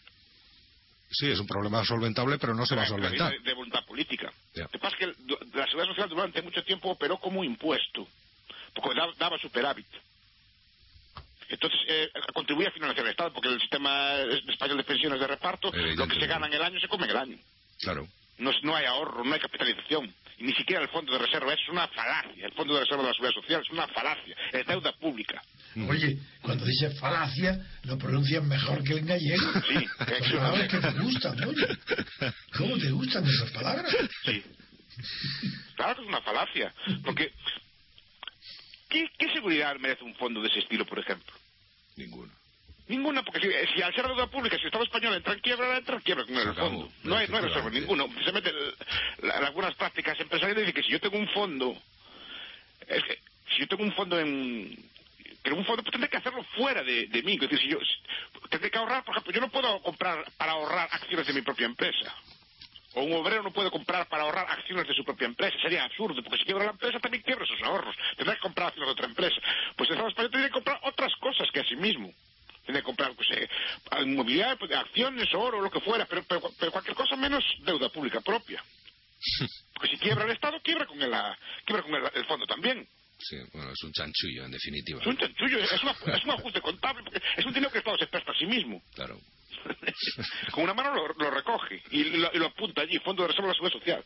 Sí, 1.11 1.31
es 1.31 1.39
un 1.39 1.47
problema 1.47 1.85
solventable, 1.85 2.39
pero 2.39 2.55
no 2.55 2.67
se 2.67 2.75
va 2.75 2.83
a 2.83 2.87
solventar. 2.87 3.33
De, 3.33 3.39
de 3.41 3.55
voluntad 3.55 3.85
política. 3.85 4.33
Ya. 4.55 4.63
Lo 4.65 4.69
que 4.71 4.79
pasa 4.79 4.97
es 4.97 4.99
que 4.99 5.05
el- 5.05 5.17
la 5.55 5.67
seguridad 5.67 5.89
social 5.89 6.09
durante 6.09 6.43
mucho 6.43 6.65
tiempo 6.65 6.91
operó 6.91 7.19
como 7.19 7.45
impuesto, 7.45 8.09
porque 8.75 8.99
daba, 8.99 9.13
daba 9.19 9.39
superávit. 9.39 9.87
Entonces, 11.49 11.79
eh, 11.87 12.11
contribuía 12.33 12.69
a 12.69 12.73
financiar 12.73 13.05
el 13.05 13.11
Estado, 13.13 13.33
porque 13.33 13.49
el 13.49 13.61
sistema 13.61 14.15
español 14.49 14.79
de 14.79 14.85
pensiones 14.85 15.21
de 15.21 15.27
reparto, 15.27 15.71
lo 15.71 16.09
que 16.09 16.19
se 16.19 16.27
gana 16.27 16.47
en 16.47 16.55
el 16.55 16.63
año 16.63 16.81
se 16.81 16.89
come 16.89 17.05
en 17.05 17.11
el 17.11 17.17
año. 17.17 17.39
Claro. 17.81 18.09
No, 18.39 18.51
no 18.63 18.75
hay 18.77 18.87
ahorro, 18.87 19.25
no 19.25 19.33
hay 19.35 19.41
capitalización. 19.41 20.13
Y 20.39 20.45
ni 20.45 20.53
siquiera 20.55 20.83
el 20.83 20.89
fondo 20.89 21.13
de 21.13 21.19
reserva. 21.19 21.53
Es 21.53 21.69
una 21.69 21.87
falacia. 21.89 22.47
El 22.47 22.53
fondo 22.53 22.75
de 22.75 22.81
reserva 22.81 23.03
de 23.03 23.09
la 23.09 23.15
seguridad 23.15 23.41
social 23.41 23.63
es 23.65 23.71
una 23.71 23.87
falacia. 23.89 24.37
Es 24.53 24.67
deuda 24.67 24.93
pública. 24.93 25.41
Oye, 25.89 26.19
cuando 26.43 26.65
dices 26.65 26.99
falacia, 26.99 27.65
lo 27.85 27.99
pronuncias 27.99 28.43
mejor 28.45 28.83
que 28.83 28.95
el 28.95 29.05
gallego. 29.05 29.53
Sí, 29.69 29.87
palabras 30.37 30.69
que 30.69 30.79
te 30.79 30.91
gustan, 31.01 31.45
oye. 31.45 31.67
¿Cómo 32.57 32.79
te 32.79 32.91
gustan 32.91 33.25
esas 33.27 33.51
palabras? 33.53 33.97
Sí. 34.25 34.43
Claro 35.77 35.97
que 35.97 36.03
es 36.03 36.09
una 36.09 36.21
falacia. 36.23 36.75
Porque, 37.05 37.33
¿qué, 38.89 39.09
qué 39.19 39.33
seguridad 39.33 39.77
merece 39.79 40.05
un 40.05 40.15
fondo 40.17 40.41
de 40.41 40.49
ese 40.49 40.61
estilo, 40.61 40.85
por 40.85 40.99
ejemplo? 40.99 41.33
Ninguno. 41.97 42.33
Ninguna, 42.87 43.23
porque 43.23 43.41
si, 43.41 43.75
si 43.75 43.83
al 43.83 43.95
ser 43.95 44.07
deuda 44.07 44.27
pública, 44.27 44.57
si 44.57 44.63
el 44.63 44.67
Estado 44.69 44.85
español 44.85 45.15
entra 45.15 45.33
en 45.33 45.41
quiebra, 45.41 45.77
entra 45.79 45.95
en 45.97 46.03
quiebra 46.03 46.25
con 46.25 46.35
Se 46.35 46.43
el 46.43 46.49
acabó, 46.51 46.69
fondo. 46.69 46.93
No 47.05 47.17
hay, 47.17 47.29
no 47.29 47.37
hay 47.39 47.43
reserva 47.45 47.71
ninguno. 47.71 48.09
La- 49.23 49.35
algunas 49.47 49.75
prácticas 49.75 50.19
empresariales 50.21 50.67
dicen 50.67 50.75
que 50.75 50.83
si 50.87 50.93
yo 50.93 51.01
tengo 51.01 51.17
un 51.17 51.29
fondo, 51.29 51.83
es 52.87 53.03
que 53.05 53.19
si 53.55 53.61
yo 53.61 53.69
tengo 53.69 53.85
un 53.85 53.93
fondo 53.93 54.19
en... 54.21 54.91
Pero 55.43 55.57
un 55.57 55.65
fondo 55.65 55.83
pues, 55.83 55.93
tendré 55.93 56.09
que 56.11 56.17
hacerlo 56.19 56.43
fuera 56.57 56.83
de, 56.83 57.07
de 57.07 57.23
mí. 57.23 57.35
Es 57.35 57.41
decir, 57.41 57.59
si 57.59 57.69
yo 57.69 57.79
si- 57.81 58.49
tendré 58.51 58.71
que 58.71 58.79
ahorrar, 58.79 59.03
por 59.05 59.13
ejemplo, 59.15 59.33
yo 59.33 59.41
no 59.41 59.51
puedo 59.51 59.81
comprar 59.83 60.25
para 60.37 60.53
ahorrar 60.53 60.89
acciones 60.93 61.27
de 61.27 61.33
mi 61.33 61.43
propia 61.43 61.67
empresa. 61.67 62.15
O 62.95 63.03
un 63.03 63.13
obrero 63.15 63.43
no 63.43 63.53
puede 63.53 63.71
comprar 63.71 64.07
para 64.09 64.23
ahorrar 64.25 64.47
acciones 64.51 64.87
de 64.87 64.95
su 64.95 65.05
propia 65.05 65.27
empresa. 65.27 65.57
Sería 65.61 65.85
absurdo, 65.85 66.23
porque 66.23 66.39
si 66.39 66.45
quiebra 66.45 66.65
la 66.67 66.71
empresa 66.71 67.01
también 67.01 67.23
quiebra 67.23 67.45
sus 67.47 67.61
ahorros. 67.63 67.95
Tendrá 68.17 68.35
que 68.35 68.41
comprar 68.41 68.69
acciones 68.69 68.89
de 68.89 68.93
otra 68.93 69.07
empresa. 69.07 69.37
Pues 69.77 69.89
el 69.91 69.95
Estado 69.97 70.09
español 70.11 70.31
tendría 70.31 70.49
que 70.49 70.55
comprar 70.55 70.81
otras 70.83 71.15
cosas 71.17 71.51
que 71.51 71.61
a 71.61 71.65
sí 71.65 71.77
mismo. 71.77 72.13
Tendría 72.65 72.81
que 72.81 72.87
comprar, 72.87 73.15
pues, 73.15 73.29
eh, 73.33 73.49
inmobiliario, 74.03 74.59
pues, 74.59 74.73
acciones, 74.73 75.33
oro, 75.35 75.61
lo 75.61 75.71
que 75.71 75.81
fuera, 75.81 76.07
pero, 76.07 76.25
pero, 76.29 76.51
pero 76.59 76.73
cualquier 76.73 76.97
cosa 76.97 77.17
menos 77.17 77.45
deuda 77.61 77.89
pública 77.91 78.21
propia. 78.21 78.63
Porque 79.75 79.97
si 79.97 79.99
quiebra 79.99 80.25
el 80.25 80.31
Estado, 80.31 80.61
quiebra 80.63 80.87
con 80.87 81.01
el, 81.01 81.13
ah, 81.13 81.37
quiebra 81.65 81.83
con 81.83 81.95
el, 81.95 82.11
el 82.15 82.25
fondo 82.27 82.47
también. 82.47 82.87
Sí, 83.19 83.37
bueno, 83.53 83.71
es 83.71 83.83
un 83.85 83.93
chanchullo, 83.93 84.45
en 84.45 84.51
definitiva. 84.51 85.01
Es 85.01 85.07
un 85.07 85.17
chanchullo, 85.17 85.59
es, 85.59 85.83
una, 85.83 85.93
es 85.93 86.25
un 86.25 86.31
ajuste 86.31 86.61
contable, 86.61 87.03
porque 87.05 87.21
es 87.37 87.47
un 87.47 87.53
dinero 87.53 87.71
que 87.71 87.79
el 87.79 87.83
Estado 87.83 87.99
se 87.99 88.07
presta 88.07 88.33
a 88.33 88.35
sí 88.35 88.47
mismo. 88.47 88.83
Claro. 88.95 89.19
Con 90.53 90.65
una 90.65 90.75
mano 90.75 90.95
lo, 90.95 91.09
lo 91.15 91.31
recoge 91.31 91.83
y 91.91 92.05
lo, 92.05 92.31
y 92.33 92.39
lo 92.39 92.47
apunta 92.47 92.83
allí, 92.83 92.99
Fondo 92.99 93.23
de 93.23 93.29
Reserva 93.29 93.49
de 93.49 93.53
la 93.53 93.55
Seguridad 93.55 93.79
Social. 93.79 94.05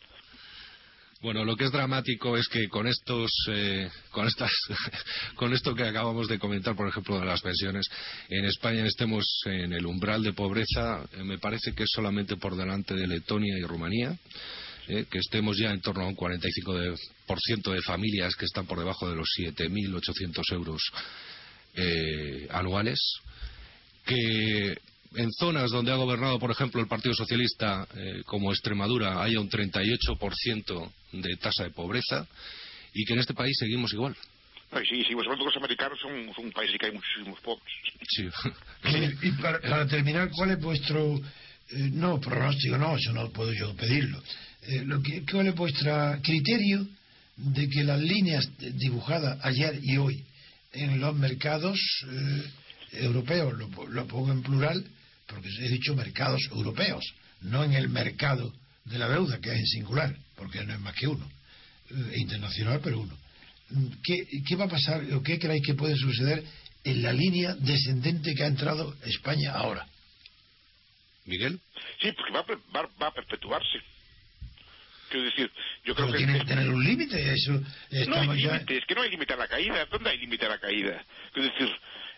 Bueno, 1.20 1.44
lo 1.44 1.56
que 1.56 1.64
es 1.64 1.72
dramático 1.72 2.36
es 2.36 2.46
que 2.46 2.68
con 2.68 2.86
estos, 2.86 3.30
eh, 3.48 3.90
con 4.12 4.28
estas, 4.28 4.52
con 5.34 5.52
esto 5.52 5.74
que 5.74 5.82
acabamos 5.82 6.28
de 6.28 6.38
comentar, 6.38 6.76
por 6.76 6.86
ejemplo, 6.88 7.18
de 7.18 7.26
las 7.26 7.40
pensiones, 7.40 7.88
en 8.28 8.44
España 8.44 8.86
estemos 8.86 9.24
en 9.46 9.72
el 9.72 9.84
umbral 9.84 10.22
de 10.22 10.32
pobreza, 10.32 11.04
eh, 11.12 11.24
me 11.24 11.38
parece 11.38 11.72
que 11.72 11.82
es 11.82 11.90
solamente 11.92 12.36
por 12.36 12.54
delante 12.54 12.94
de 12.94 13.08
Letonia 13.08 13.58
y 13.58 13.62
Rumanía, 13.62 14.16
eh, 14.86 15.06
que 15.10 15.18
estemos 15.18 15.58
ya 15.58 15.72
en 15.72 15.80
torno 15.80 16.04
a 16.04 16.08
un 16.08 16.16
45% 16.16 17.72
de, 17.72 17.82
familias 17.82 18.36
que 18.36 18.44
están 18.44 18.66
por 18.66 18.78
debajo 18.78 19.10
de 19.10 19.16
los 19.16 19.28
7.800 19.36 20.52
euros 20.52 20.82
eh, 21.74 22.46
anuales, 22.52 23.00
que 24.06 24.78
en 25.14 25.30
zonas 25.32 25.70
donde 25.70 25.92
ha 25.92 25.96
gobernado, 25.96 26.38
por 26.38 26.50
ejemplo, 26.50 26.80
el 26.80 26.88
Partido 26.88 27.14
Socialista, 27.14 27.86
eh, 27.94 28.22
como 28.26 28.52
Extremadura, 28.52 29.22
haya 29.22 29.40
un 29.40 29.48
38% 29.48 30.92
de 31.12 31.36
tasa 31.36 31.64
de 31.64 31.70
pobreza 31.70 32.26
y 32.92 33.04
que 33.04 33.14
en 33.14 33.20
este 33.20 33.34
país 33.34 33.56
seguimos 33.58 33.92
igual. 33.92 34.16
Ay, 34.70 34.84
sí, 34.86 35.02
sí, 35.04 35.14
vosotros 35.14 35.46
los 35.46 35.56
americanos 35.56 35.98
son, 36.00 36.32
son 36.34 36.46
un 36.46 36.52
país 36.52 36.70
que 36.78 36.86
hay 36.86 36.92
muchísimos 36.92 37.40
pobres. 37.40 37.72
Sí. 38.08 38.28
Y, 39.22 39.30
para, 39.32 39.60
para 39.60 39.86
terminar, 39.86 40.30
¿cuál 40.30 40.50
es 40.50 40.60
vuestro, 40.60 41.16
eh, 41.16 41.90
no, 41.92 42.20
pronóstico, 42.20 42.76
no, 42.76 42.96
eso 42.96 43.12
no 43.12 43.30
puedo 43.30 43.52
yo 43.52 43.74
pedirlo, 43.74 44.22
Eh, 44.62 44.82
lo 44.84 45.00
que, 45.00 45.24
¿cuál 45.30 45.46
es 45.46 45.54
vuestro 45.54 46.18
criterio 46.22 46.86
de 47.36 47.68
que 47.68 47.84
las 47.84 48.00
líneas 48.00 48.46
dibujadas 48.58 49.38
ayer 49.42 49.78
y 49.82 49.96
hoy 49.96 50.24
en 50.72 51.00
los 51.00 51.14
mercados 51.16 51.78
eh, 52.10 52.50
europeos, 53.00 53.54
lo, 53.56 53.86
lo 53.88 54.06
pongo 54.06 54.32
en 54.32 54.42
plural, 54.42 54.84
porque 55.28 55.48
he 55.60 55.68
dicho 55.68 55.94
mercados 55.94 56.40
europeos, 56.50 57.04
no 57.42 57.62
en 57.62 57.74
el 57.74 57.88
mercado 57.88 58.52
de 58.84 58.98
la 58.98 59.08
deuda, 59.08 59.38
que 59.40 59.50
es 59.52 59.58
en 59.58 59.66
singular, 59.66 60.16
porque 60.34 60.64
no 60.64 60.72
es 60.74 60.80
más 60.80 60.94
que 60.94 61.06
uno, 61.06 61.30
eh, 61.90 62.14
internacional, 62.16 62.80
pero 62.82 62.98
uno. 63.00 63.16
¿Qué, 64.02 64.26
¿Qué 64.46 64.56
va 64.56 64.64
a 64.64 64.68
pasar 64.68 65.02
o 65.12 65.22
qué 65.22 65.38
creéis 65.38 65.64
que 65.64 65.74
puede 65.74 65.94
suceder 65.96 66.42
en 66.84 67.02
la 67.02 67.12
línea 67.12 67.54
descendente 67.54 68.34
que 68.34 68.42
ha 68.42 68.46
entrado 68.46 68.96
España 69.04 69.52
ahora? 69.52 69.86
Miguel, 71.26 71.60
Sí, 72.00 72.10
porque 72.12 72.32
va, 72.32 72.40
a 72.40 72.46
per- 72.46 72.58
va, 72.74 72.88
va 73.00 73.06
a 73.08 73.12
perpetuarse. 73.14 73.78
Quiero 75.10 75.24
decir, 75.26 75.50
yo 75.84 75.94
creo 75.94 76.06
Pero 76.06 76.18
que... 76.18 76.24
tiene 76.24 76.38
que 76.38 76.44
tener 76.46 76.68
un 76.70 76.82
límite, 76.84 77.32
eso 77.32 77.52
No 78.08 78.16
hay 78.20 78.40
ya. 78.42 78.52
límite, 78.54 78.78
es 78.78 78.84
que 78.86 78.94
no 78.94 79.02
hay 79.02 79.10
límite 79.10 79.32
a 79.34 79.36
la 79.36 79.48
caída. 79.48 79.84
¿Dónde 79.86 80.10
hay 80.10 80.18
límite 80.18 80.46
a 80.46 80.48
la 80.50 80.58
caída? 80.58 81.04
Es 81.34 81.42
decir, 81.42 81.68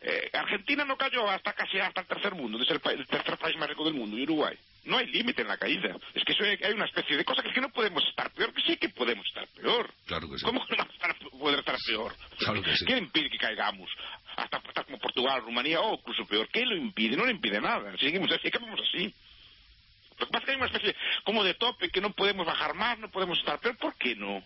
eh, 0.03 0.31
Argentina 0.33 0.85
no 0.85 0.97
cayó 0.97 1.29
hasta 1.29 1.53
casi 1.53 1.79
hasta 1.79 2.01
el 2.03 2.07
tercer 2.07 2.35
mundo, 2.35 2.59
es 2.63 2.71
el, 2.71 2.81
el 2.99 3.07
tercer 3.07 3.37
país 3.39 3.57
más 3.57 3.69
rico 3.69 3.85
del 3.85 3.95
mundo, 3.95 4.17
y 4.19 4.23
Uruguay. 4.23 4.57
No 4.85 4.97
hay 4.97 5.07
límite 5.09 5.43
en 5.43 5.49
la 5.49 5.59
caída. 5.59 5.95
Es 6.15 6.25
que 6.25 6.33
eso 6.33 6.43
hay, 6.43 6.59
hay 6.65 6.73
una 6.73 6.87
especie 6.87 7.15
de 7.17 7.25
cosa 7.25 7.43
que 7.43 7.49
es 7.49 7.55
que 7.55 7.61
no 7.61 7.69
podemos 7.69 8.03
estar 8.09 8.31
peor, 8.33 8.55
que 8.55 8.63
sí 8.63 8.77
que 8.79 8.89
podemos 8.89 9.27
estar 9.27 9.47
peor. 9.49 9.93
claro 10.07 10.31
que 10.31 10.39
sí. 10.39 10.45
¿Cómo 10.45 10.65
no 10.67 10.85
estar- 10.85 11.17
poder 11.39 11.59
estar 11.59 11.77
peor? 11.87 12.15
Claro 12.39 12.63
que 12.63 12.75
sí. 12.77 12.87
¿Qué 12.87 12.97
impide 12.97 13.29
que 13.29 13.37
caigamos? 13.37 13.91
Hasta 14.37 14.57
estar 14.57 14.87
como 14.87 14.99
Portugal, 14.99 15.43
Rumanía 15.43 15.81
o 15.83 15.95
incluso 15.97 16.25
peor. 16.25 16.49
¿Qué 16.49 16.65
lo 16.65 16.77
impide? 16.77 17.15
No 17.17 17.27
le 17.27 17.33
impide 17.33 17.61
nada. 17.61 17.95
Seguimos 17.99 18.31
así, 18.33 18.49
acabamos 18.49 18.81
así. 18.89 19.15
Lo 20.19 20.27
que 20.27 20.33
pasa 20.33 20.39
es 20.39 20.45
que 20.47 20.51
hay 20.53 20.57
una 20.57 20.67
especie 20.67 20.97
como 21.25 21.45
de 21.45 21.55
tope 21.55 21.91
que 21.91 22.01
no 22.01 22.11
podemos 22.13 22.47
bajar 22.47 22.73
más, 22.75 22.99
no 22.99 23.11
podemos 23.11 23.39
estar 23.39 23.59
peor. 23.61 23.77
¿Por 23.77 23.95
qué 23.97 24.17
no? 24.17 24.43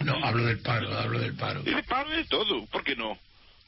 No, 0.00 0.14
hablo 0.24 0.44
del 0.44 0.60
paro, 0.62 0.90
hablo 0.98 1.18
del 1.18 1.34
paro. 1.36 1.60
Y 1.66 1.74
de 1.74 1.82
paro 1.82 2.12
y 2.14 2.16
de 2.16 2.24
todo. 2.24 2.64
¿Por 2.66 2.82
qué 2.82 2.96
no? 2.96 3.18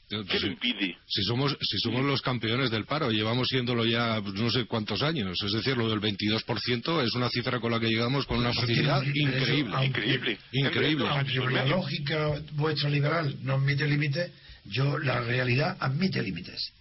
Yo- 0.09 0.25
¿Qué 0.25 0.33
lo 0.35 0.39
sí. 0.39 0.47
impide? 0.47 0.97
Si 1.07 1.23
somos, 1.23 1.55
si 1.61 1.77
somos 1.79 2.03
los 2.03 2.21
campeones 2.21 2.71
del 2.71 2.85
paro, 2.85 3.11
llevamos 3.11 3.47
siéndolo 3.47 3.85
ya 3.85 4.19
pues, 4.21 4.33
no 4.35 4.49
sé 4.49 4.65
cuántos 4.65 5.01
años. 5.03 5.37
Es 5.43 5.51
decir, 5.51 5.77
lo 5.77 5.89
del 5.89 5.99
22% 6.01 7.03
es 7.05 7.13
una 7.13 7.29
cifra 7.29 7.59
con 7.59 7.71
la 7.71 7.79
que 7.79 7.87
llegamos 7.87 8.25
con 8.25 8.39
una 8.39 8.53
facilidad 8.53 9.03
increíble. 9.03 9.85
Increíble. 9.85 10.37
Increíble. 10.51 11.05
Aunque 11.09 11.39
la 11.51 11.65
lógica 11.65 12.41
vuestra 12.53 12.89
liberal 12.89 13.35
no 13.43 13.53
admite 13.55 13.87
límites, 13.87 14.31
yo 14.65 14.97
la 14.97 15.21
realidad 15.21 15.77
admite 15.79 16.21
límites. 16.23 16.71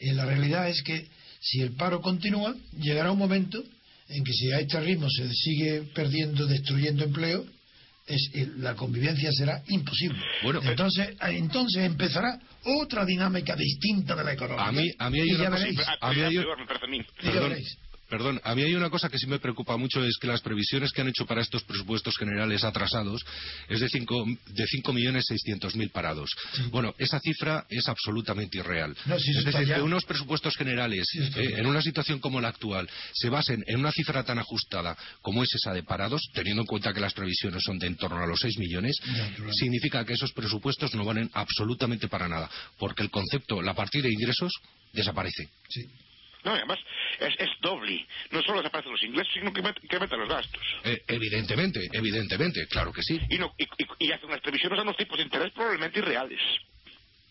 Y 0.00 0.12
la 0.12 0.24
realidad 0.26 0.68
es 0.68 0.82
que 0.82 1.06
si 1.40 1.60
el 1.60 1.72
paro 1.72 2.00
continúa, 2.00 2.54
llegará 2.78 3.12
un 3.12 3.18
momento 3.18 3.62
en 4.08 4.24
que 4.24 4.32
si 4.32 4.50
a 4.52 4.58
este 4.58 4.80
ritmo 4.80 5.08
se 5.08 5.28
sigue 5.32 5.82
perdiendo, 5.94 6.46
destruyendo 6.46 7.04
empleo, 7.04 7.44
es, 8.06 8.30
eh, 8.34 8.48
la 8.58 8.74
convivencia 8.74 9.30
será 9.32 9.62
imposible. 9.68 10.18
Bueno, 10.42 10.60
eh, 10.62 10.68
entonces, 10.70 11.16
entonces 11.20 11.84
empezará 11.84 12.38
otra 12.64 13.04
dinámica 13.04 13.54
distinta 13.56 14.14
de 14.16 14.24
la 14.24 14.32
economía. 14.32 14.64
A 14.66 14.72
mí- 14.72 14.90
a 14.98 15.10
mí 15.10 15.20
hay 15.20 15.28
Y 15.28 15.34
una 15.34 15.44
ya 15.44 15.50
cosa- 15.50 15.66
Perdón, 18.12 18.42
a 18.44 18.54
mí 18.54 18.60
hay 18.62 18.74
una 18.74 18.90
cosa 18.90 19.08
que 19.08 19.16
sí 19.18 19.26
me 19.26 19.38
preocupa 19.38 19.78
mucho, 19.78 20.04
es 20.04 20.18
que 20.20 20.26
las 20.26 20.42
previsiones 20.42 20.92
que 20.92 21.00
han 21.00 21.08
hecho 21.08 21.24
para 21.24 21.40
estos 21.40 21.62
presupuestos 21.62 22.14
generales 22.18 22.62
atrasados 22.62 23.24
es 23.70 23.80
de 23.80 23.88
5 23.88 24.26
de 24.48 24.66
cinco 24.66 24.92
millones 24.92 25.24
seiscientos 25.26 25.74
mil 25.76 25.88
parados. 25.88 26.28
Bueno, 26.70 26.94
esa 26.98 27.18
cifra 27.20 27.64
es 27.70 27.88
absolutamente 27.88 28.58
irreal. 28.58 28.94
No, 29.06 29.18
si 29.18 29.30
es 29.30 29.42
decir, 29.46 29.66
ya. 29.66 29.76
que 29.76 29.80
unos 29.80 30.04
presupuestos 30.04 30.58
generales, 30.58 31.08
eh, 31.14 31.54
en 31.56 31.66
una 31.66 31.80
situación 31.80 32.18
como 32.18 32.38
la 32.38 32.48
actual, 32.48 32.86
se 33.14 33.30
basen 33.30 33.64
en 33.66 33.78
una 33.78 33.92
cifra 33.92 34.22
tan 34.24 34.38
ajustada 34.38 34.94
como 35.22 35.42
es 35.42 35.54
esa 35.54 35.72
de 35.72 35.82
parados, 35.82 36.20
teniendo 36.34 36.60
en 36.60 36.66
cuenta 36.66 36.92
que 36.92 37.00
las 37.00 37.14
previsiones 37.14 37.62
son 37.64 37.78
de 37.78 37.86
en 37.86 37.96
torno 37.96 38.22
a 38.22 38.26
los 38.26 38.40
6 38.40 38.58
millones, 38.58 38.94
Ya, 39.06 39.52
significa 39.52 40.04
que 40.04 40.12
esos 40.12 40.32
presupuestos 40.32 40.94
no 40.94 41.06
valen 41.06 41.30
absolutamente 41.32 42.08
para 42.08 42.28
nada, 42.28 42.50
porque 42.78 43.04
el 43.04 43.10
concepto, 43.10 43.62
la 43.62 43.72
partida 43.72 44.02
de 44.02 44.12
ingresos, 44.12 44.52
desaparece. 44.92 45.48
Sí. 45.70 45.88
No, 46.44 46.52
y 46.54 46.58
además 46.58 46.78
es, 47.20 47.34
es 47.38 47.50
doble. 47.60 48.06
No 48.30 48.42
solo 48.42 48.58
desaparecen 48.58 48.92
los 48.92 49.02
ingresos, 49.02 49.32
sino 49.32 49.52
que 49.52 49.60
incrementan 49.82 50.18
los 50.20 50.28
gastos. 50.28 50.62
Eh, 50.84 51.00
evidentemente, 51.08 51.80
evidentemente, 51.92 52.66
claro 52.68 52.92
que 52.92 53.02
sí. 53.02 53.18
Y, 53.30 53.38
no, 53.38 53.52
y, 53.58 53.64
y, 53.64 54.06
y 54.08 54.12
hacen 54.12 54.28
unas 54.28 54.40
previsiones 54.40 54.78
a 54.78 54.82
unos 54.82 54.96
tipos 54.96 55.16
de 55.18 55.24
interés 55.24 55.52
probablemente 55.52 55.98
irreales. 56.00 56.40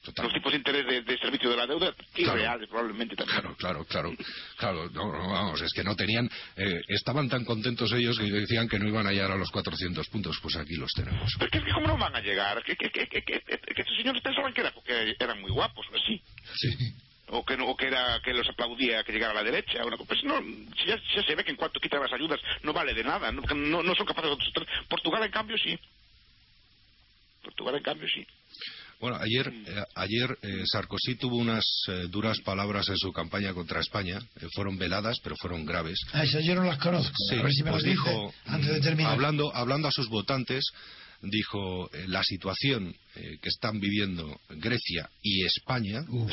Total. 0.04 0.26
Los 0.26 0.34
tipos 0.34 0.52
de 0.52 0.58
interés 0.58 0.84
de, 0.88 1.02
de 1.04 1.18
servicio 1.20 1.48
de 1.52 1.58
la 1.58 1.68
deuda 1.68 1.94
Claro. 2.14 2.40
irreales 2.40 2.68
probablemente 2.70 3.16
también. 3.16 3.40
Claro, 3.40 3.56
claro, 3.56 3.86
claro. 3.86 4.12
Claro, 4.58 4.90
no, 4.90 5.12
no, 5.12 5.30
vamos, 5.30 5.62
es 5.62 5.72
que 5.74 5.84
no 5.84 5.96
tenían. 5.96 6.28
eh, 6.56 6.82
estaban 6.88 7.30
tan 7.30 7.46
contentos 7.46 7.92
ellos 7.92 8.18
que 8.18 8.24
decían 8.32 8.68
que 8.68 8.80
no 8.80 8.88
iban 8.88 9.06
a 9.06 9.12
llegar 9.12 9.30
a 9.30 9.36
los 9.36 9.52
400 9.52 10.08
puntos. 10.08 10.40
Pues 10.42 10.56
aquí 10.56 10.74
los 10.76 10.92
tenemos. 10.94 11.32
Pero 11.38 11.52
es 11.54 11.64
que, 11.66 11.72
¿cómo 11.72 11.86
no 11.86 11.98
van 12.00 12.16
a 12.16 12.20
llegar? 12.22 12.64
Que, 12.64 12.76
que, 12.76 12.90
que, 12.90 13.06
que, 13.08 13.22
que- 13.22 13.42
que 13.42 13.82
estos 13.82 13.96
señores 13.96 14.24
pensaban 14.24 14.52
que, 14.56 14.62
era 14.62 14.72
porque 14.72 15.16
eran 15.20 15.40
muy 15.40 15.52
guapos 15.52 15.86
o 15.92 15.96
así. 15.96 16.20
Sí. 16.56 16.70
O 17.34 17.46
que, 17.46 17.56
no, 17.56 17.68
o 17.68 17.76
que, 17.78 17.88
era, 17.88 18.20
que 18.22 18.34
los 18.34 18.48
aplaudía 18.50 19.04
que 19.04 19.14
llegara 19.14 19.32
a 19.32 19.36
la 19.36 19.44
derecha. 19.44 19.86
Una, 19.86 19.98
pues 19.98 20.24
no, 20.24 20.40
ya, 20.86 20.98
ya 21.16 21.24
se 21.24 21.36
ve 21.36 21.44
que 21.44 21.52
en 21.52 21.58
cuanto 21.58 21.80
quitan 21.80 22.02
las 22.02 22.12
ayudas 22.12 22.40
no 22.64 22.74
vale 22.74 22.94
de 22.94 23.04
nada. 23.04 23.32
No, 23.32 23.42
no, 23.42 23.82
no 23.82 23.96
son 23.96 24.06
capaces 24.06 24.32
de. 24.32 24.66
Portugal, 24.90 25.24
en 25.24 25.32
cambio, 25.32 25.58
sí. 25.58 25.80
Portugal, 27.44 27.76
en 27.76 27.84
cambio, 27.84 28.08
sí. 28.14 28.26
Bueno, 29.00 29.18
ayer, 29.20 29.48
eh, 29.48 29.84
ayer 29.96 30.38
eh, 30.44 30.64
Sarkozy 30.66 31.16
tuvo 31.16 31.38
unas 31.38 31.66
eh, 31.88 32.08
duras 32.10 32.40
palabras 32.42 32.88
en 32.90 32.98
su 32.98 33.12
campaña 33.12 33.54
contra 33.54 33.80
España. 33.80 34.20
Eh, 34.40 34.48
fueron 34.54 34.78
veladas, 34.78 35.20
pero 35.24 35.36
fueron 35.38 35.66
graves. 35.66 36.00
Ah, 36.14 36.24
esas 36.24 36.44
yo 36.44 36.54
no 36.54 36.64
las 36.64 36.78
conozco. 36.78 37.16
Sí, 37.30 37.40
a 37.40 37.42
ver 37.42 37.52
si 37.52 37.64
me 37.64 37.72
pues 37.72 37.84
las 37.84 37.96
dice 37.96 38.10
dijo, 38.10 38.34
antes 38.46 38.70
de 38.70 38.80
mm, 38.80 38.84
terminar. 38.84 39.14
Hablando, 39.14 39.56
hablando 39.56 39.88
a 39.88 39.92
sus 39.92 40.08
votantes, 40.10 40.66
dijo 41.22 41.90
eh, 41.94 42.06
la 42.08 42.24
situación 42.24 42.96
eh, 43.16 43.38
que 43.42 43.50
están 43.50 43.80
viviendo 43.80 44.40
Grecia 44.50 45.10
y 45.22 45.46
España 45.46 46.02
Uf. 46.10 46.32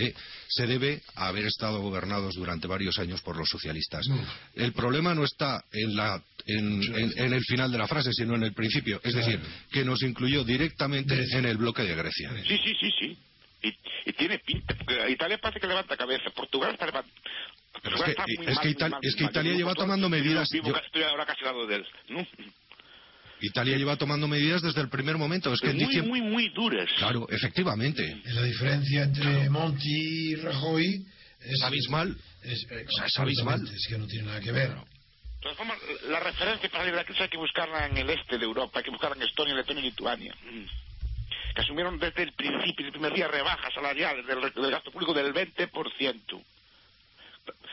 Eh, 0.00 0.14
se 0.48 0.66
debe 0.66 1.00
a 1.14 1.28
haber 1.28 1.46
estado 1.46 1.80
gobernados 1.80 2.34
durante 2.34 2.66
varios 2.66 2.98
años 2.98 3.20
por 3.22 3.36
los 3.36 3.48
socialistas. 3.48 4.06
El 4.54 4.72
problema 4.72 5.14
no 5.14 5.24
está 5.24 5.64
en, 5.72 5.94
la, 5.94 6.22
en, 6.46 6.82
en- 6.82 7.12
en 7.18 7.32
el 7.32 7.42
final 7.44 7.70
de 7.70 7.78
la 7.78 7.86
frase, 7.86 8.12
sino 8.12 8.34
en 8.34 8.42
el 8.44 8.52
principio. 8.54 9.00
Es 9.04 9.12
Claro. 9.14 9.26
decir, 9.26 9.40
que 9.70 9.84
nos 9.84 10.02
incluyó 10.02 10.44
directamente 10.44 11.14
Grecia. 11.16 11.38
en 11.38 11.44
el 11.46 11.56
bloque 11.56 11.82
de 11.82 11.94
Grecia. 11.94 12.30
Sí, 12.46 12.58
sí, 12.64 12.74
sí, 12.80 12.90
sí. 12.98 13.18
Y, 13.62 13.68
y 14.08 14.12
tiene 14.14 14.38
pinta, 14.38 14.74
porque 14.74 15.10
Italia 15.10 15.36
parece 15.38 15.60
que 15.60 15.66
levanta 15.66 15.96
cabeza, 15.96 16.30
Portugal 16.30 16.72
está 16.72 16.86
levantando. 16.86 17.20
Es 17.84 18.02
que- 18.02 18.50
es 18.50 18.58
que 18.58 18.68
Ital- 18.70 18.98
es 19.02 19.14
que 19.14 19.24
Italia 19.24 19.52
lleva 19.54 19.74
tomando 19.74 20.08
medidas- 20.08 20.48
yo- 20.50 20.74
Estoy 20.76 21.02
ahora 21.02 21.26
casi 21.26 21.44
lado 21.44 21.66
de 21.66 21.76
él. 21.76 21.86
¿no? 22.08 22.26
Italia 23.42 23.76
lleva 23.76 23.96
tomando 23.96 24.28
medidas 24.28 24.62
desde 24.62 24.80
el 24.80 24.88
primer 24.88 25.16
momento. 25.18 25.52
Es 25.52 25.60
que 25.60 25.68
muy, 25.72 25.84
diciembre- 25.84 26.08
muy, 26.08 26.20
muy 26.22 26.48
duras. 26.50 26.88
Claro, 26.98 27.26
efectivamente. 27.30 28.02
Y 28.24 28.32
la 28.32 28.42
diferencia 28.42 29.02
entre 29.04 29.48
Monti 29.50 29.88
y 30.32 30.34
Rajoy 30.36 31.04
es 31.40 31.62
abismal. 31.62 32.16
Es, 32.42 32.66
eh, 32.70 32.86
es 33.06 33.18
abismal. 33.18 33.62
es 33.74 33.86
que 33.88 33.98
no 33.98 34.06
tiene 34.06 34.26
nada 34.26 34.40
que 34.40 34.52
ver. 34.52 34.68
De 34.70 35.42
todas 35.42 35.56
formas, 35.56 35.78
la 36.08 36.20
referencia 36.20 36.68
para 36.68 36.82
salir 36.82 36.92
de 36.92 36.98
la 37.00 37.04
crisis 37.04 37.22
hay 37.22 37.28
que 37.28 37.38
buscarla 37.38 37.86
en 37.86 37.96
el 37.96 38.10
este 38.10 38.36
de 38.36 38.44
Europa, 38.44 38.78
hay 38.78 38.84
que 38.84 38.90
buscarla 38.90 39.16
en 39.16 39.22
Estonia, 39.22 39.54
Letonia 39.54 39.82
y 39.82 39.86
Lituania. 39.86 40.34
Mm. 40.44 41.54
Que 41.54 41.62
asumieron 41.62 41.98
desde 41.98 42.22
el 42.24 42.32
principio, 42.34 42.74
desde 42.76 42.86
el 42.88 42.92
primer 42.92 43.12
día, 43.14 43.26
rebajas 43.26 43.72
salariales 43.74 44.26
del, 44.26 44.40
del 44.40 44.70
gasto 44.70 44.90
público 44.92 45.14
del 45.14 45.32
20%. 45.32 46.42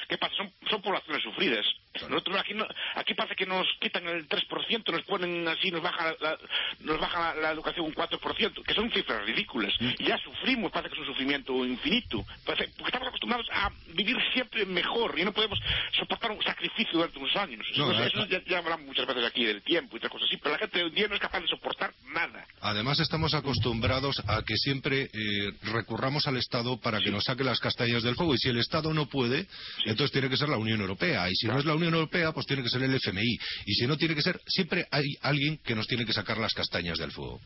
¿Qué 0.09 0.17
pasa? 0.17 0.33
Son, 0.37 0.51
son 0.69 0.81
poblaciones 0.81 1.21
sufridas. 1.23 1.65
Nosotros 2.09 2.37
aquí, 2.37 2.53
no, 2.53 2.65
aquí 2.95 3.13
parece 3.13 3.35
que 3.35 3.45
nos 3.45 3.65
quitan 3.79 4.07
el 4.07 4.27
3%, 4.27 4.91
nos 4.91 5.01
ponen 5.03 5.47
así, 5.47 5.71
nos 5.71 5.81
baja 5.81 6.13
la, 6.19 6.37
nos 6.81 6.99
baja 6.99 7.35
la, 7.35 7.51
educación 7.51 7.85
un 7.85 7.93
4%, 7.95 8.63
que 8.63 8.73
son 8.73 8.91
cifras 8.91 9.25
ridículas. 9.25 9.73
Mm. 9.79 9.89
Y 9.99 10.05
ya 10.05 10.17
sufrimos, 10.17 10.71
parece 10.71 10.93
que 10.93 11.01
es 11.01 11.07
un 11.07 11.13
sufrimiento 11.13 11.65
infinito. 11.65 12.25
porque 12.45 12.65
estamos 12.85 13.07
acostumbrados 13.07 13.47
a 13.51 13.71
vivir 13.93 14.17
siempre 14.33 14.65
mejor 14.65 15.17
y 15.17 15.23
no 15.23 15.31
podemos 15.31 15.59
soportar 15.97 16.31
un 16.31 16.43
sacrificio 16.43 16.93
durante 16.93 17.17
unos 17.17 17.35
años. 17.35 17.65
eso, 17.71 18.25
ya, 18.25 18.57
hablamos 18.57 18.85
muchas 18.85 19.07
veces 19.07 19.25
aquí 19.25 19.45
del 19.45 19.63
tiempo 19.63 19.95
y 19.95 19.97
otras 19.97 20.11
cosas 20.11 20.27
así, 20.27 20.37
pero 20.37 20.53
la 20.53 20.59
gente 20.59 20.81
hoy 20.83 20.89
en 20.89 20.95
día 20.95 21.07
no 21.07 21.15
es 21.15 21.21
capaz 21.21 21.41
de 21.41 21.47
soportar 21.47 21.93
nada. 22.13 22.45
Además, 22.61 22.99
estamos 22.99 23.33
acostumbrados 23.33 24.21
a 24.27 24.43
que 24.43 24.55
siempre 24.57 25.09
eh, 25.13 25.51
recurramos 25.73 26.27
al 26.27 26.37
Estado 26.37 26.77
para 26.79 26.99
que 26.99 27.11
nos 27.11 27.23
saque 27.23 27.43
las 27.43 27.59
castañas 27.59 28.03
del 28.03 28.15
fuego. 28.15 28.35
Y 28.35 28.37
si 28.37 28.49
el 28.49 28.57
Estado 28.57 28.93
no 28.93 29.07
puede, 29.07 29.47
entonces 29.85 30.11
tiene 30.11 30.29
que 30.29 30.37
ser 30.37 30.49
la 30.49 30.57
Unión 30.57 30.81
Europea. 30.81 31.29
Y 31.29 31.35
si 31.35 31.47
no 31.47 31.57
es 31.57 31.65
la 31.65 31.75
Unión 31.75 31.86
Europea, 31.93 32.31
pues 32.31 32.45
tiene 32.45 32.63
que 32.63 32.69
ser 32.69 32.83
el 32.83 32.93
FMI. 32.95 33.37
Y 33.65 33.73
si 33.75 33.87
no 33.87 33.97
tiene 33.97 34.15
que 34.15 34.21
ser, 34.21 34.39
siempre 34.47 34.87
hay 34.91 35.05
alguien 35.21 35.57
que 35.63 35.75
nos 35.75 35.87
tiene 35.87 36.05
que 36.05 36.13
sacar 36.13 36.37
las 36.37 36.53
castañas 36.53 36.97
del 36.97 37.11
fuego. 37.11 37.39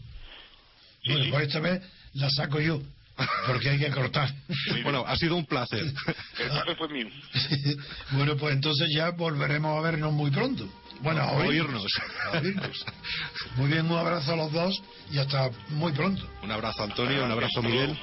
Bueno, 1.06 1.26
pues 1.32 1.48
esta 1.48 1.60
vez 1.60 1.82
la 2.14 2.30
saco 2.30 2.60
yo. 2.60 2.82
Porque 3.46 3.70
hay 3.70 3.80
que 3.80 3.92
cortar. 3.92 4.34
Bueno, 4.84 5.04
ha 5.06 5.16
sido 5.16 5.36
un 5.36 5.46
placer. 5.46 5.80
El 6.40 6.50
placer 6.50 6.76
fue 6.78 6.90
mío. 6.90 7.08
bueno, 8.12 8.36
pues 8.38 8.56
entonces 8.56 8.90
ya 8.96 9.12
volveremos 9.12 9.78
a 9.78 9.82
vernos 9.82 10.14
muy 10.14 10.32
pronto. 10.32 10.68
Bueno, 11.02 11.22
a 11.22 11.32
oírnos. 11.34 11.86
A 12.32 12.40
oírnos. 12.40 12.86
Muy 13.58 13.70
bien, 13.70 13.86
un 13.86 13.98
abrazo 13.98 14.34
a 14.34 14.36
los 14.36 14.52
dos 14.52 14.82
y 15.12 15.18
hasta 15.18 15.50
muy 15.70 15.92
pronto. 15.92 16.28
Un 16.44 16.52
abrazo, 16.52 16.84
Antonio, 16.84 17.26
un 17.26 17.32
abrazo, 17.32 17.62
Miguel. 17.62 17.98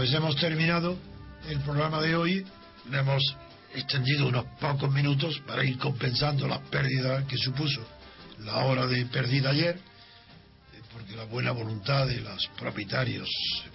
Pues 0.00 0.14
hemos 0.14 0.34
terminado 0.36 0.96
el 1.46 1.60
programa 1.60 2.00
de 2.00 2.16
hoy. 2.16 2.46
Hemos 2.90 3.22
extendido 3.74 4.28
unos 4.28 4.46
pocos 4.58 4.90
minutos 4.90 5.38
para 5.46 5.62
ir 5.62 5.76
compensando 5.76 6.48
la 6.48 6.58
pérdida 6.58 7.26
que 7.26 7.36
supuso 7.36 7.86
la 8.38 8.64
hora 8.64 8.86
de 8.86 9.04
pérdida 9.04 9.50
ayer, 9.50 9.76
eh, 9.76 10.80
porque 10.90 11.14
la 11.14 11.24
buena 11.24 11.52
voluntad 11.52 12.06
de 12.06 12.18
los 12.22 12.46
propietarios 12.58 13.28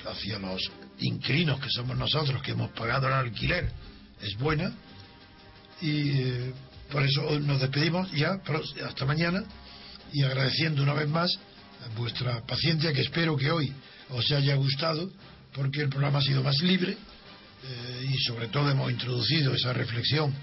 hacia 0.03 0.39
los 0.39 0.71
inquilinos 0.97 1.59
que 1.59 1.69
somos 1.69 1.95
nosotros, 1.95 2.41
que 2.41 2.53
hemos 2.53 2.71
pagado 2.71 3.05
el 3.05 3.13
alquiler, 3.13 3.71
es 4.19 4.36
buena. 4.39 4.73
Y 5.80 6.21
eh, 6.21 6.53
por 6.91 7.03
eso 7.03 7.39
nos 7.39 7.61
despedimos 7.61 8.11
ya, 8.13 8.41
hasta 8.84 9.05
mañana, 9.05 9.43
y 10.11 10.23
agradeciendo 10.23 10.82
una 10.82 10.95
vez 10.95 11.07
más 11.07 11.30
vuestra 11.95 12.41
paciencia, 12.47 12.93
que 12.93 13.01
espero 13.01 13.38
que 13.38 13.51
hoy 13.51 13.71
os 14.09 14.32
haya 14.32 14.55
gustado, 14.55 15.11
porque 15.56 15.82
el 15.82 15.89
programa 15.89 16.20
ha 16.20 16.22
sido 16.22 16.43
más 16.43 16.62
libre 16.62 16.91
eh, 16.91 18.10
y 18.12 18.18
sobre 18.24 18.49
todo 18.49 18.70
hemos 18.70 18.91
introducido 18.91 19.53
esa 19.56 19.72
reflexión 19.72 20.34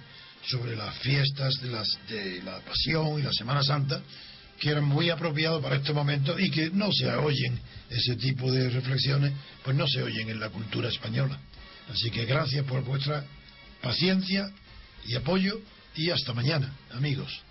sobre 0.48 0.74
las 0.74 0.96
fiestas 0.98 1.60
de, 1.60 1.70
las, 1.70 1.98
de 2.08 2.42
la 2.42 2.58
Pasión 2.60 3.20
y 3.20 3.22
la 3.22 3.32
Semana 3.32 3.62
Santa, 3.62 4.00
que 4.58 4.70
eran 4.70 4.84
muy 4.84 5.10
apropiados 5.10 5.62
para 5.62 5.76
este 5.76 5.92
momento 5.92 6.38
y 6.38 6.50
que 6.50 6.70
no 6.70 6.90
se 6.92 7.08
oyen 7.14 7.60
ese 7.90 8.16
tipo 8.16 8.50
de 8.50 8.70
reflexiones, 8.70 9.32
pues 9.62 9.76
no 9.76 9.86
se 9.86 10.02
oyen 10.02 10.30
en 10.30 10.40
la 10.40 10.48
cultura 10.48 10.88
española. 10.88 11.38
Así 11.90 12.10
que 12.10 12.24
gracias 12.24 12.64
por 12.64 12.82
vuestra 12.82 13.24
paciencia 13.82 14.50
y 15.06 15.14
apoyo 15.14 15.60
y 15.94 16.10
hasta 16.10 16.32
mañana, 16.32 16.72
amigos. 16.92 17.42